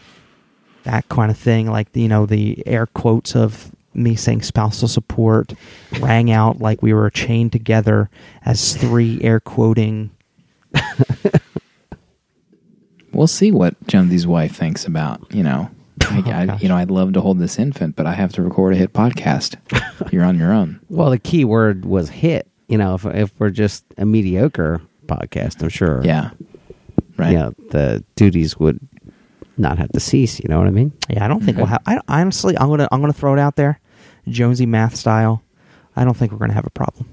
That 0.83 1.09
kind 1.09 1.31
of 1.31 1.39
thing, 1.39 1.71
like 1.71 1.95
you 1.95 2.09
know 2.09 2.27
the 2.27 2.61
air 2.66 2.87
quotes 2.87 3.37
of 3.37 3.71
me 3.95 4.16
saying 4.16 4.43
spousal 4.43 4.89
support 4.89 5.55
rang 6.01 6.33
out 6.33 6.59
like 6.59 6.83
we 6.83 6.93
were 6.93 7.09
chained 7.09 7.53
together 7.53 8.11
as 8.45 8.77
three 8.77 9.21
air 9.23 9.39
quoting 9.39 10.11
We'll 13.19 13.27
see 13.27 13.51
what 13.51 13.75
Jonesy's 13.89 14.29
wife 14.29 14.55
thinks 14.55 14.87
about. 14.87 15.35
You 15.35 15.43
know, 15.43 15.69
oh, 16.05 16.23
I, 16.25 16.31
I- 16.31 16.47
gosh. 16.47 16.62
you 16.62 16.69
know, 16.69 16.77
I'd 16.77 16.93
love 16.93 17.14
to 17.14 17.21
hold 17.21 17.41
this 17.41 17.59
infant, 17.59 17.97
but 17.97 18.07
I 18.07 18.12
have 18.12 18.33
to 18.35 18.43
record 18.43 18.75
a 18.75 18.77
hit 18.77 18.93
podcast. 18.93 19.57
You're 20.12 20.23
on 20.23 20.39
your 20.39 20.53
own. 20.53 20.79
Well, 20.89 21.11
the 21.11 21.19
key 21.19 21.45
word 21.45 21.85
was 21.85 22.09
hit. 22.09 22.49
You 22.69 22.79
know, 22.79 22.95
if 22.95 23.05
if 23.07 23.33
we're 23.41 23.51
just 23.51 23.85
a 23.97 24.07
mediocre 24.07 24.81
podcast, 25.07 25.61
I'm 25.62 25.69
sure. 25.69 26.01
Yeah, 26.05 26.31
right. 27.16 27.33
Yeah, 27.33 27.51
the 27.71 28.05
duties 28.14 28.57
would 28.59 28.79
not 29.57 29.79
have 29.79 29.91
to 29.93 30.01
cease. 30.01 30.39
You 30.39 30.49
know 30.49 30.59
what 30.59 30.69
I 30.69 30.71
mean? 30.71 30.93
Yeah, 31.11 31.25
I 31.25 31.29
don't 31.29 31.43
think 31.43 31.57
we'll 31.57 31.66
mm-hmm. 31.66 31.91
have. 31.91 32.03
I 32.07 32.21
honestly, 32.21 32.57
I'm 32.57 32.69
gonna 32.69 32.87
I'm 32.93 33.01
gonna 33.01 33.12
throw 33.12 33.33
it 33.33 33.41
out 33.41 33.57
there, 33.57 33.81
Jonesy 34.29 34.66
math 34.66 34.95
style. 34.95 35.43
I 35.97 36.05
don't 36.05 36.16
think 36.16 36.31
we're 36.31 36.39
gonna 36.39 36.53
have 36.53 36.66
a 36.66 36.71
problem. 36.71 37.09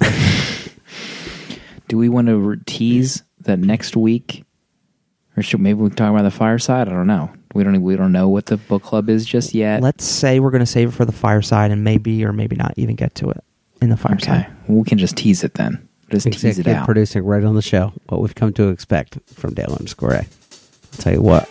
Do 1.88 1.98
we 1.98 2.08
want 2.08 2.28
to 2.28 2.56
tease 2.64 3.24
that 3.40 3.58
next 3.58 3.94
week, 3.94 4.44
or 5.36 5.42
should 5.42 5.60
maybe 5.60 5.80
we 5.80 5.90
talk 5.90 6.10
about 6.10 6.22
the 6.22 6.30
fireside? 6.30 6.88
I 6.88 6.92
don't 6.92 7.06
know. 7.06 7.30
We 7.54 7.64
don't. 7.64 7.80
We 7.82 7.96
don't 7.96 8.12
know 8.12 8.28
what 8.28 8.46
the 8.46 8.56
book 8.56 8.82
club 8.82 9.08
is 9.08 9.24
just 9.24 9.54
yet. 9.54 9.82
Let's 9.82 10.04
say 10.04 10.40
we're 10.40 10.50
gonna 10.50 10.66
save 10.66 10.88
it 10.88 10.92
for 10.92 11.04
the 11.04 11.12
fireside 11.12 11.70
and 11.70 11.84
maybe 11.84 12.24
or 12.24 12.32
maybe 12.32 12.56
not 12.56 12.74
even 12.76 12.96
get 12.96 13.14
to 13.16 13.30
it 13.30 13.42
in 13.80 13.90
the 13.90 13.96
fireside. 13.96 14.46
okay, 14.46 14.48
we 14.68 14.84
can 14.84 14.98
just 14.98 15.16
tease 15.16 15.44
it 15.44 15.54
then. 15.54 15.88
Just 16.10 16.26
tease 16.26 16.44
it 16.44 16.48
Executive 16.48 16.76
out. 16.80 16.86
producing 16.86 17.24
right 17.24 17.44
on 17.44 17.54
the 17.54 17.62
show. 17.62 17.92
What 18.08 18.20
we've 18.20 18.34
come 18.34 18.52
to 18.54 18.68
expect 18.68 19.18
from 19.32 19.54
Dale 19.54 19.74
underscore 19.78 20.12
A. 20.12 20.18
I'll 20.18 20.24
tell 20.98 21.12
you 21.12 21.22
what. 21.22 21.48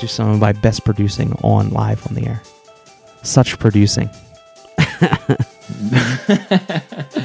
Do 0.00 0.06
some 0.06 0.28
of 0.28 0.40
my 0.40 0.52
best 0.52 0.84
producing 0.84 1.32
on 1.42 1.70
live 1.70 2.06
on 2.08 2.14
the 2.14 2.26
air. 2.26 2.42
Such 3.22 3.58
producing. 3.58 4.10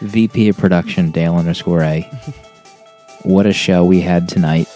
VP 0.00 0.48
of 0.48 0.56
production, 0.56 1.10
Dale 1.10 1.36
underscore 1.36 1.82
A. 1.82 2.08
what 3.22 3.46
a 3.46 3.52
show 3.52 3.84
we 3.84 4.00
had 4.00 4.28
tonight. 4.28 4.68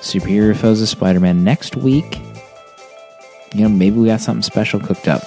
Superior 0.00 0.54
Foes 0.54 0.80
of 0.82 0.88
Spider 0.88 1.20
Man. 1.20 1.42
Next 1.44 1.76
week, 1.76 2.18
you 3.54 3.62
know, 3.62 3.68
maybe 3.68 3.96
we 3.98 4.06
got 4.08 4.20
something 4.20 4.42
special 4.42 4.78
cooked 4.80 5.08
up. 5.08 5.22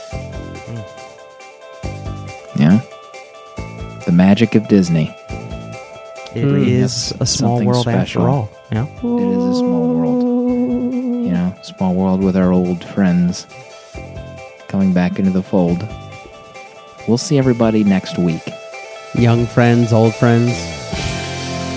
Yeah? 2.58 2.80
The 4.06 4.12
magic 4.14 4.56
of 4.56 4.68
Disney. 4.68 5.14
It 6.36 6.44
Hmm. 6.44 6.64
is 6.68 7.14
a 7.20 7.26
small 7.26 7.64
world 7.64 7.82
special. 7.82 8.22
after 8.22 8.30
all. 8.30 8.50
Yeah. 8.72 8.84
It 8.84 9.38
is 9.38 9.44
a 9.46 9.56
small 9.56 9.88
world. 9.96 10.24
You 10.24 11.32
know, 11.32 11.54
small 11.64 11.94
world 11.96 12.22
with 12.24 12.38
our 12.38 12.52
old 12.52 12.84
friends 12.84 13.48
coming 14.68 14.94
back 14.94 15.18
into 15.20 15.32
the 15.32 15.42
fold. 15.44 15.86
We'll 17.08 17.18
see 17.18 17.38
everybody 17.40 17.84
next 17.84 18.18
week. 18.20 18.44
Young 19.16 19.48
friends, 19.48 19.92
old 19.92 20.14
friends. 20.16 20.54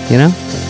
You 0.09 0.17
know? 0.17 0.62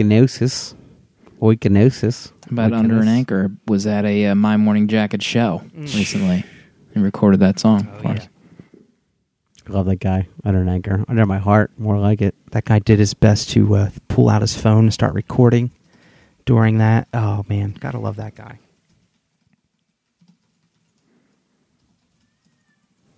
Rings. 0.00 0.40
Oikinosis. 0.40 0.74
Oikinosis. 1.40 2.32
About 2.50 2.72
Under 2.72 3.00
an 3.00 3.08
Anchor 3.08 3.50
was 3.66 3.86
at 3.86 4.04
a 4.04 4.26
uh, 4.26 4.34
My 4.34 4.56
Morning 4.56 4.88
Jacket 4.88 5.22
show 5.22 5.62
recently 5.74 6.44
and 6.94 7.04
recorded 7.04 7.40
that 7.40 7.58
song 7.58 7.84
for 8.02 8.08
us. 8.08 8.28
Love 9.68 9.86
that 9.86 10.00
guy. 10.00 10.26
Under 10.44 10.60
an 10.60 10.68
anchor. 10.68 11.04
Under 11.06 11.24
my 11.26 11.38
heart. 11.38 11.70
More 11.78 11.96
like 11.98 12.20
it. 12.20 12.34
That 12.50 12.64
guy 12.64 12.80
did 12.80 12.98
his 12.98 13.14
best 13.14 13.50
to 13.50 13.76
uh, 13.76 13.90
pull 14.08 14.28
out 14.28 14.42
his 14.42 14.56
phone 14.56 14.84
and 14.84 14.92
start 14.92 15.14
recording 15.14 15.70
during 16.44 16.78
that. 16.78 17.06
Oh 17.14 17.44
man, 17.48 17.76
gotta 17.78 17.98
love 17.98 18.16
that 18.16 18.34
guy. 18.34 18.58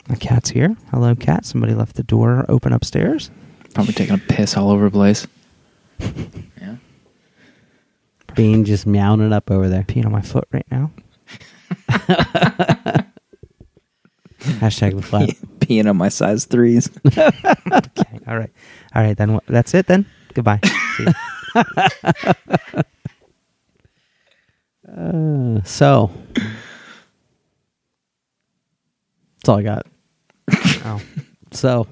My 0.09 0.17
cat's 0.17 0.51
here. 0.51 0.77
Hello, 0.91 1.15
cat. 1.15 1.47
Somebody 1.47 1.73
left 1.75 1.97
the 1.97 2.03
door 2.03 2.45
open 2.51 2.75
upstairs. 2.75 3.31
Probably 3.73 3.95
taking 3.95 4.17
a 4.17 4.19
piss 4.19 4.57
all 4.57 4.71
over 4.71 4.85
the 4.85 4.91
place. 4.91 5.27
Yeah. 6.61 6.77
Bean 8.35 8.65
just 8.65 8.87
meowing 8.87 9.21
it 9.21 9.33
up 9.33 9.51
over 9.51 9.69
there. 9.69 9.83
Peeing 9.83 10.07
on 10.07 10.13
my 10.13 10.21
foot 10.23 10.49
right 10.53 10.67
now. 10.71 10.91
Hashtag 14.41 14.97
the 14.97 15.03
flat. 15.03 15.29
Peeing 15.61 15.89
on 15.89 15.97
my 15.97 16.09
size 16.09 16.45
threes. 16.47 16.91
Okay. 17.73 18.21
All 18.27 18.37
right. 18.39 18.51
All 18.95 19.03
right. 19.03 19.17
Then 19.17 19.35
wh- 19.37 19.47
that's 19.47 19.73
it. 19.75 19.87
Then 19.87 20.05
goodbye. 20.35 20.61
See 20.97 21.07
you. 21.07 21.13
Uh, 24.89 25.63
so. 25.65 26.11
That's 29.37 29.49
all 29.49 29.59
I 29.59 29.63
got. 29.63 29.87
Oh. 30.85 31.01
So. 31.53 31.87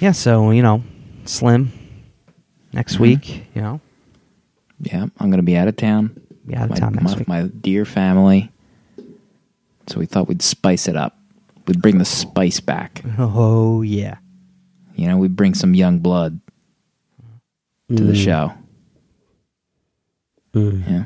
Yeah. 0.00 0.12
So 0.12 0.50
you 0.52 0.62
know, 0.62 0.82
Slim. 1.30 1.72
Next 2.72 2.96
Mhm. 2.96 3.00
week, 3.00 3.44
you 3.54 3.62
know, 3.62 3.80
Yeah, 4.80 5.02
I'm 5.18 5.30
going 5.30 5.38
to 5.38 5.42
be 5.44 5.56
out 5.56 5.68
of 5.68 5.76
town. 5.76 6.10
be 6.46 6.56
out 6.56 6.64
of 6.64 6.70
my, 6.70 6.76
town 6.76 6.92
next 6.94 7.04
my, 7.12 7.16
week. 7.18 7.28
my 7.28 7.42
dear 7.60 7.84
family. 7.84 8.50
So 9.88 9.98
we 9.98 10.06
thought 10.06 10.26
we'd 10.28 10.42
spice 10.42 10.88
it 10.88 10.96
up. 10.96 11.16
We'd 11.66 11.82
bring 11.82 11.98
the 11.98 12.04
spice 12.04 12.60
back. 12.60 13.02
Oh 13.18 13.82
yeah. 13.82 14.16
You 14.96 15.06
know, 15.06 15.16
we'd 15.18 15.36
bring 15.36 15.54
some 15.54 15.74
young 15.74 15.98
blood 16.00 16.40
to 17.88 18.02
the 18.04 18.12
Mm, 18.12 18.24
show. 18.24 18.52
mm. 20.54 20.82
Yeah. 20.90 21.04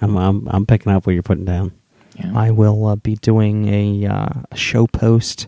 I'm, 0.00 0.16
I'm, 0.16 0.48
I'm 0.48 0.66
picking 0.66 0.92
up 0.92 1.06
what 1.06 1.12
you're 1.12 1.22
putting 1.22 1.44
down. 1.44 1.72
yeah. 2.18 2.32
I 2.34 2.50
will 2.50 2.86
uh, 2.86 2.96
be 2.96 3.16
doing 3.16 3.68
a, 3.68 4.06
uh, 4.06 4.28
a 4.50 4.56
show 4.56 4.86
post 4.86 5.46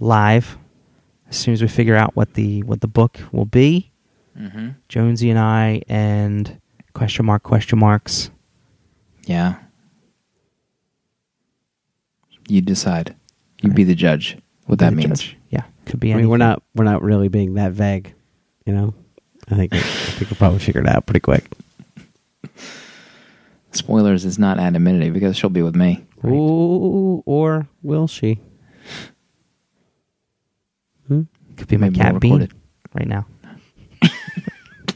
live 0.00 0.58
as 1.28 1.36
soon 1.36 1.54
as 1.54 1.62
we 1.62 1.68
figure 1.68 1.96
out 1.96 2.14
what 2.16 2.34
the 2.34 2.62
what 2.64 2.80
the 2.80 2.88
book 2.88 3.18
will 3.32 3.46
be. 3.46 3.90
mm-hmm. 4.38 4.70
Jonesy 4.88 5.30
and 5.30 5.38
I 5.38 5.82
and 5.88 6.60
Question 6.94 7.26
mark, 7.26 7.42
question 7.42 7.78
marks. 7.78 8.30
Yeah. 9.26 9.56
You 12.48 12.62
decide. 12.62 13.14
You 13.60 13.68
be 13.70 13.84
the 13.84 13.94
judge. 13.94 14.38
What 14.64 14.78
that 14.78 14.90
Be 14.96 15.02
the 15.02 15.08
means. 15.08 15.20
judge. 15.20 15.36
Yeah, 15.50 15.64
could 15.84 16.00
be 16.00 16.08
I 16.08 16.14
mean, 16.14 16.20
anything. 16.20 16.30
we're 16.30 16.36
not 16.38 16.62
we're 16.74 16.84
not 16.84 17.02
really 17.02 17.28
being 17.28 17.54
that 17.54 17.72
vague, 17.72 18.14
you 18.64 18.72
know. 18.72 18.94
I 19.50 19.56
think 19.56 19.74
I 19.74 19.78
think 19.78 20.30
we'll 20.30 20.38
probably 20.38 20.58
figure 20.60 20.80
it 20.80 20.86
out 20.88 21.04
pretty 21.06 21.20
quick. 21.20 21.44
Spoilers 23.72 24.24
is 24.24 24.38
not 24.38 24.58
anonymity 24.58 25.10
because 25.10 25.36
she'll 25.36 25.50
be 25.50 25.60
with 25.62 25.76
me. 25.76 26.06
Ooh, 26.24 27.22
or 27.26 27.68
will 27.82 28.06
she? 28.06 28.40
Hmm? 31.08 31.22
Could 31.56 31.68
be 31.68 31.76
my 31.76 31.88
Maybe 31.90 32.00
we'll 32.00 32.12
cat 32.12 32.20
Bean 32.20 32.40
record 32.40 32.54
right 32.94 33.08
now. 33.08 33.26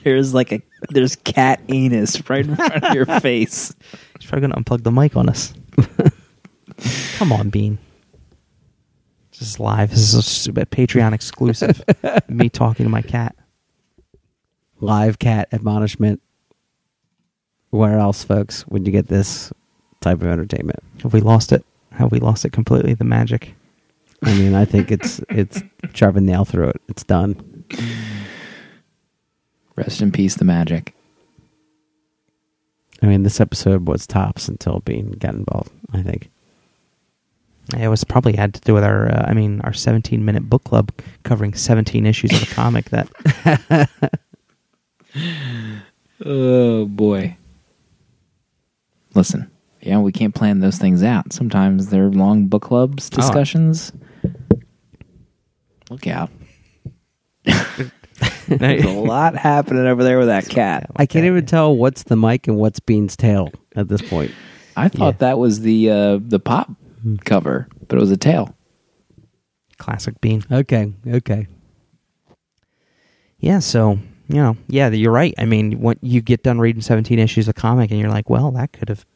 There's 0.04 0.32
like 0.34 0.52
a 0.52 0.62
there's 0.88 1.16
cat 1.16 1.60
anus 1.68 2.28
right 2.30 2.46
in 2.46 2.56
front 2.56 2.84
of 2.84 2.94
your 2.94 3.04
face. 3.20 3.74
He's 4.18 4.28
probably 4.28 4.48
gonna 4.48 4.62
unplug 4.62 4.82
the 4.82 4.90
mic 4.90 5.14
on 5.16 5.28
us. 5.28 5.52
Come 7.18 7.32
on, 7.32 7.50
Bean. 7.50 7.78
This 9.32 9.42
is 9.42 9.60
live. 9.60 9.90
This 9.90 10.00
is 10.00 10.14
a 10.14 10.22
stupid 10.22 10.70
Patreon 10.70 11.12
exclusive. 11.12 11.82
Me 12.28 12.48
talking 12.48 12.84
to 12.84 12.90
my 12.90 13.02
cat. 13.02 13.36
Live 14.80 15.18
cat 15.18 15.48
admonishment. 15.52 16.22
Where 17.68 17.98
else, 17.98 18.24
folks, 18.24 18.66
would 18.68 18.86
you 18.86 18.92
get 18.92 19.08
this 19.08 19.52
type 20.00 20.22
of 20.22 20.26
entertainment? 20.26 20.82
Have 21.02 21.12
we 21.12 21.20
lost 21.20 21.52
it? 21.52 21.64
Have 21.92 22.10
we 22.10 22.18
lost 22.18 22.44
it 22.44 22.52
completely? 22.52 22.94
The 22.94 23.04
magic. 23.04 23.54
I 24.22 24.34
mean, 24.34 24.54
I 24.54 24.64
think 24.64 24.90
it's 24.90 25.20
it's 25.28 25.62
sharp 25.94 26.16
a 26.16 26.20
nail 26.20 26.44
through 26.44 26.68
it. 26.68 26.82
It's 26.88 27.04
done. 27.04 27.64
Rest 29.76 30.02
in 30.02 30.12
peace, 30.12 30.36
the 30.36 30.44
magic. 30.44 30.94
I 33.02 33.06
mean, 33.06 33.22
this 33.22 33.40
episode 33.40 33.88
was 33.88 34.06
tops 34.06 34.46
until 34.48 34.80
Bean 34.80 35.12
got 35.12 35.34
involved. 35.34 35.72
I 35.92 36.02
think. 36.02 36.30
It 37.78 37.88
was 37.88 38.04
probably 38.04 38.34
had 38.34 38.54
to 38.54 38.60
do 38.60 38.74
with 38.74 38.82
our, 38.82 39.08
uh, 39.08 39.26
I 39.28 39.32
mean, 39.32 39.60
our 39.60 39.72
17 39.72 40.24
minute 40.24 40.50
book 40.50 40.64
club 40.64 40.90
covering 41.22 41.54
17 41.54 42.04
issues 42.04 42.32
of 42.32 42.50
a 42.50 42.54
comic 42.54 42.90
that 42.90 43.88
Oh 46.24 46.86
boy. 46.86 47.36
Listen, 49.14 49.50
yeah, 49.80 49.98
we 49.98 50.12
can't 50.12 50.34
plan 50.34 50.60
those 50.60 50.78
things 50.78 51.02
out. 51.02 51.32
Sometimes 51.32 51.88
they're 51.88 52.10
long 52.10 52.46
book 52.46 52.62
clubs 52.62 53.08
discussions. 53.08 53.92
Look 55.90 56.06
out. 56.06 56.30
There's 58.48 58.84
a 58.84 58.88
lot 58.90 59.36
happening 59.36 59.86
over 59.86 60.02
there 60.02 60.18
with 60.18 60.28
that 60.28 60.48
cat. 60.48 60.90
I 60.96 61.06
can't 61.06 61.24
even 61.24 61.46
tell 61.46 61.76
what's 61.76 62.04
the 62.04 62.16
mic 62.16 62.48
and 62.48 62.56
what's 62.56 62.80
Bean's 62.80 63.16
tail 63.16 63.50
at 63.76 63.88
this 63.88 64.02
point. 64.02 64.32
I 64.76 64.88
thought 64.88 65.18
that 65.18 65.38
was 65.38 65.60
the 65.60 65.90
uh, 65.90 66.18
the 66.20 66.38
pop 66.38 66.70
cover, 67.24 67.68
but 67.88 67.98
it 67.98 68.00
was 68.00 68.10
a 68.10 68.16
tail. 68.16 68.54
classic 69.78 70.20
Bean. 70.20 70.44
Okay, 70.50 70.92
okay. 71.06 71.46
Yeah, 73.38 73.58
so, 73.60 73.98
you 74.28 74.36
know, 74.36 74.56
yeah, 74.68 74.88
you're 74.90 75.12
right. 75.12 75.34
I 75.38 75.46
mean, 75.46 75.80
when 75.80 75.96
you 76.02 76.20
get 76.20 76.42
done 76.42 76.58
reading 76.60 76.82
17 76.82 77.18
issues 77.18 77.48
of 77.48 77.54
comic 77.54 77.90
and 77.90 77.98
you're 77.98 78.10
like, 78.10 78.28
well, 78.28 78.50
that 78.52 78.72
could 78.72 78.90
have 78.90 79.06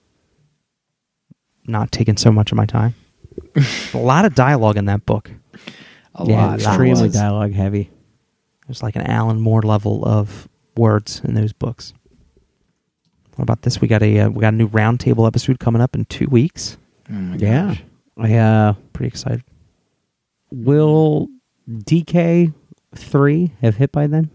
not 1.67 1.93
taken 1.93 2.17
so 2.17 2.33
much 2.33 2.51
of 2.51 2.57
my 2.57 2.65
time. 2.67 2.95
a 3.95 3.99
lot 3.99 4.25
of 4.25 4.35
dialogue 4.35 4.79
in 4.79 4.87
that 4.87 5.05
book. 5.05 5.31
A 6.17 6.25
yeah, 6.27 6.47
lot. 6.47 6.61
extremely 6.61 7.09
dialogue 7.09 7.53
heavy. 7.53 7.91
There's 8.67 8.83
like 8.83 8.97
an 8.97 9.03
Alan 9.03 9.41
Moore 9.41 9.63
level 9.63 10.05
of 10.07 10.49
words 10.77 11.21
in 11.25 11.35
those 11.35 11.53
books. 11.53 11.93
What 13.37 13.43
about 13.43 13.63
this? 13.63 13.81
We 13.81 13.89
got 13.89 14.03
a 14.03 14.21
uh, 14.21 14.29
we 14.31 14.41
got 14.41 14.55
a 14.55 14.57
new 14.57 14.69
roundtable 14.69 15.27
episode 15.27 15.59
coming 15.59 15.83
up 15.83 15.95
in 15.95 16.05
two 16.07 16.27
weeks. 16.29 16.77
Oh 17.11 17.15
my 17.15 17.37
Yeah. 17.37 17.67
gosh. 17.69 17.83
I 18.17 18.35
uh 18.37 18.73
Pretty 18.93 19.09
excited. 19.09 19.43
will 20.53 21.29
DK 21.69 22.55
three 22.95 23.53
have 23.61 23.75
hit 23.77 23.91
by 23.91 24.07
then? 24.07 24.31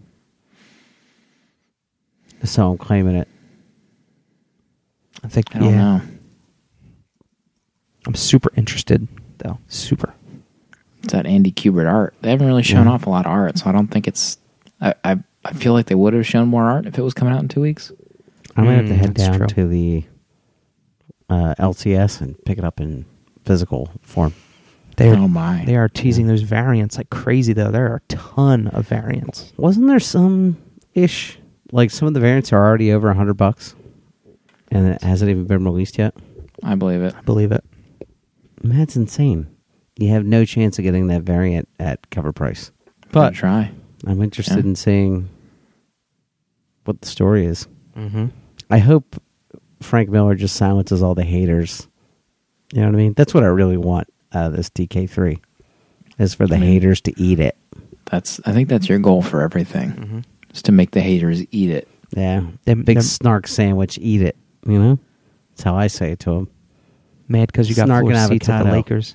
So 2.44 2.72
I'm 2.72 2.78
claiming 2.78 3.16
it. 3.16 3.28
I 5.24 5.28
think. 5.28 5.54
I 5.56 5.58
don't 5.60 5.70
yeah, 5.70 5.76
know. 5.76 6.02
I'm 8.06 8.14
super 8.14 8.50
interested 8.56 9.06
though. 9.38 9.58
Super. 9.68 10.14
It's 11.02 11.12
that 11.12 11.26
Andy 11.26 11.50
Kubert 11.52 11.90
art. 11.90 12.14
They 12.20 12.30
haven't 12.30 12.46
really 12.46 12.62
shown 12.62 12.86
Yeah. 12.86 12.92
off 12.92 13.06
a 13.06 13.10
lot 13.10 13.26
of 13.26 13.32
art, 13.32 13.58
so 13.58 13.68
I 13.68 13.72
don't 13.72 13.88
think 13.88 14.06
it's. 14.08 14.38
I, 14.80 14.94
I 15.04 15.18
I 15.44 15.52
feel 15.54 15.72
like 15.72 15.86
they 15.86 15.94
would 15.94 16.12
have 16.14 16.26
shown 16.26 16.48
more 16.48 16.64
art 16.64 16.86
if 16.86 16.98
it 16.98 17.02
was 17.02 17.14
coming 17.14 17.32
out 17.34 17.40
in 17.40 17.48
two 17.48 17.60
weeks. 17.62 17.92
I 18.56 18.62
might 18.62 18.66
gonna 18.66 18.76
have 18.76 18.86
to 18.86 18.92
Mm, 18.92 18.96
head 18.98 19.14
that's 19.14 19.28
down 19.28 19.38
true. 19.38 19.46
to 19.48 19.66
the 19.68 20.04
uh, 21.28 21.54
LCS 21.58 22.20
and 22.20 22.42
pick 22.44 22.58
it 22.58 22.64
up 22.64 22.80
in 22.80 23.04
physical 23.44 23.90
form. 24.02 24.34
They 24.96 25.08
are 25.08 25.14
oh 25.14 25.28
my! 25.28 25.62
they 25.64 25.76
are 25.76 25.88
teasing 25.88 26.26
those 26.26 26.42
variants 26.42 26.98
like 26.98 27.08
crazy 27.10 27.52
though. 27.54 27.70
There 27.70 27.90
are 27.90 27.96
a 27.96 28.00
ton 28.14 28.66
of 28.68 28.86
variants. 28.86 29.52
Wasn't 29.56 29.86
there 29.86 30.00
some 30.00 30.58
ish 30.94 31.38
like 31.72 31.90
some 31.90 32.08
of 32.08 32.12
the 32.14 32.20
variants 32.20 32.52
are 32.52 32.62
already 32.62 32.92
over 32.92 33.08
a 33.08 33.14
hundred 33.14 33.34
bucks, 33.34 33.74
and 34.70 34.88
it 34.88 35.02
hasn't 35.02 35.30
even 35.30 35.46
been 35.46 35.64
released 35.64 35.96
yet? 35.96 36.14
I 36.62 36.74
believe 36.74 37.00
it. 37.02 37.14
I 37.16 37.22
believe 37.22 37.52
it. 37.52 37.64
Man, 38.62 38.78
That's 38.78 38.96
insane. 38.96 39.46
You 40.00 40.08
have 40.08 40.24
no 40.24 40.44
chance 40.44 40.78
of 40.78 40.82
getting 40.82 41.06
that 41.08 41.22
variant 41.22 41.68
at 41.78 42.10
cover 42.10 42.32
price. 42.32 42.72
But 43.02 43.12
But 43.12 43.34
try. 43.34 43.70
I'm 44.06 44.22
interested 44.22 44.56
Yeah. 44.64 44.70
in 44.70 44.74
seeing 44.76 45.28
what 46.84 47.00
the 47.00 47.08
story 47.08 47.44
is. 47.44 47.68
Mm-hmm. 47.96 48.26
I 48.70 48.78
hope 48.78 49.20
Frank 49.80 50.08
Miller 50.08 50.34
just 50.34 50.56
silences 50.56 51.02
all 51.02 51.14
the 51.14 51.22
haters. 51.24 51.86
You 52.72 52.80
know 52.80 52.86
what 52.86 52.94
I 52.94 52.98
mean? 52.98 53.12
That's 53.14 53.34
what 53.34 53.42
I 53.44 53.48
really 53.48 53.76
want 53.76 54.08
out 54.32 54.46
of 54.46 54.56
this 54.56 54.70
DK3 54.70 55.38
is 56.18 56.34
for 56.34 56.46
the 56.46 56.56
I 56.56 56.58
mean- 56.60 56.68
haters 56.72 57.00
to 57.02 57.20
eat 57.20 57.38
it. 57.40 57.56
That's. 58.10 58.40
I 58.44 58.52
think 58.52 58.68
that's 58.68 58.88
your 58.88 58.98
goal 58.98 59.22
for 59.22 59.42
everything. 59.42 59.90
Mm-hmm. 59.92 60.18
Is 60.52 60.62
to 60.62 60.72
make 60.72 60.90
the 60.90 61.00
haters 61.00 61.44
eat 61.52 61.70
it. 61.70 61.86
Yeah. 62.16 62.42
That 62.64 62.84
Big 62.84 62.96
them- 62.96 63.02
snark 63.02 63.46
sandwich, 63.46 63.98
eat 64.02 64.22
it. 64.22 64.36
You 64.66 64.78
know? 64.78 64.98
That's 65.50 65.62
how 65.62 65.76
I 65.76 65.86
say 65.86 66.12
it 66.12 66.18
to 66.20 66.30
them. 66.30 66.48
Mad 67.28 67.46
because 67.46 67.68
you 67.68 67.76
got 67.76 67.86
Snark 67.86 68.02
floor 68.02 68.12
and 68.14 68.28
seats 68.28 68.48
at 68.48 68.64
the. 68.64 68.72
Lakers. 68.72 69.14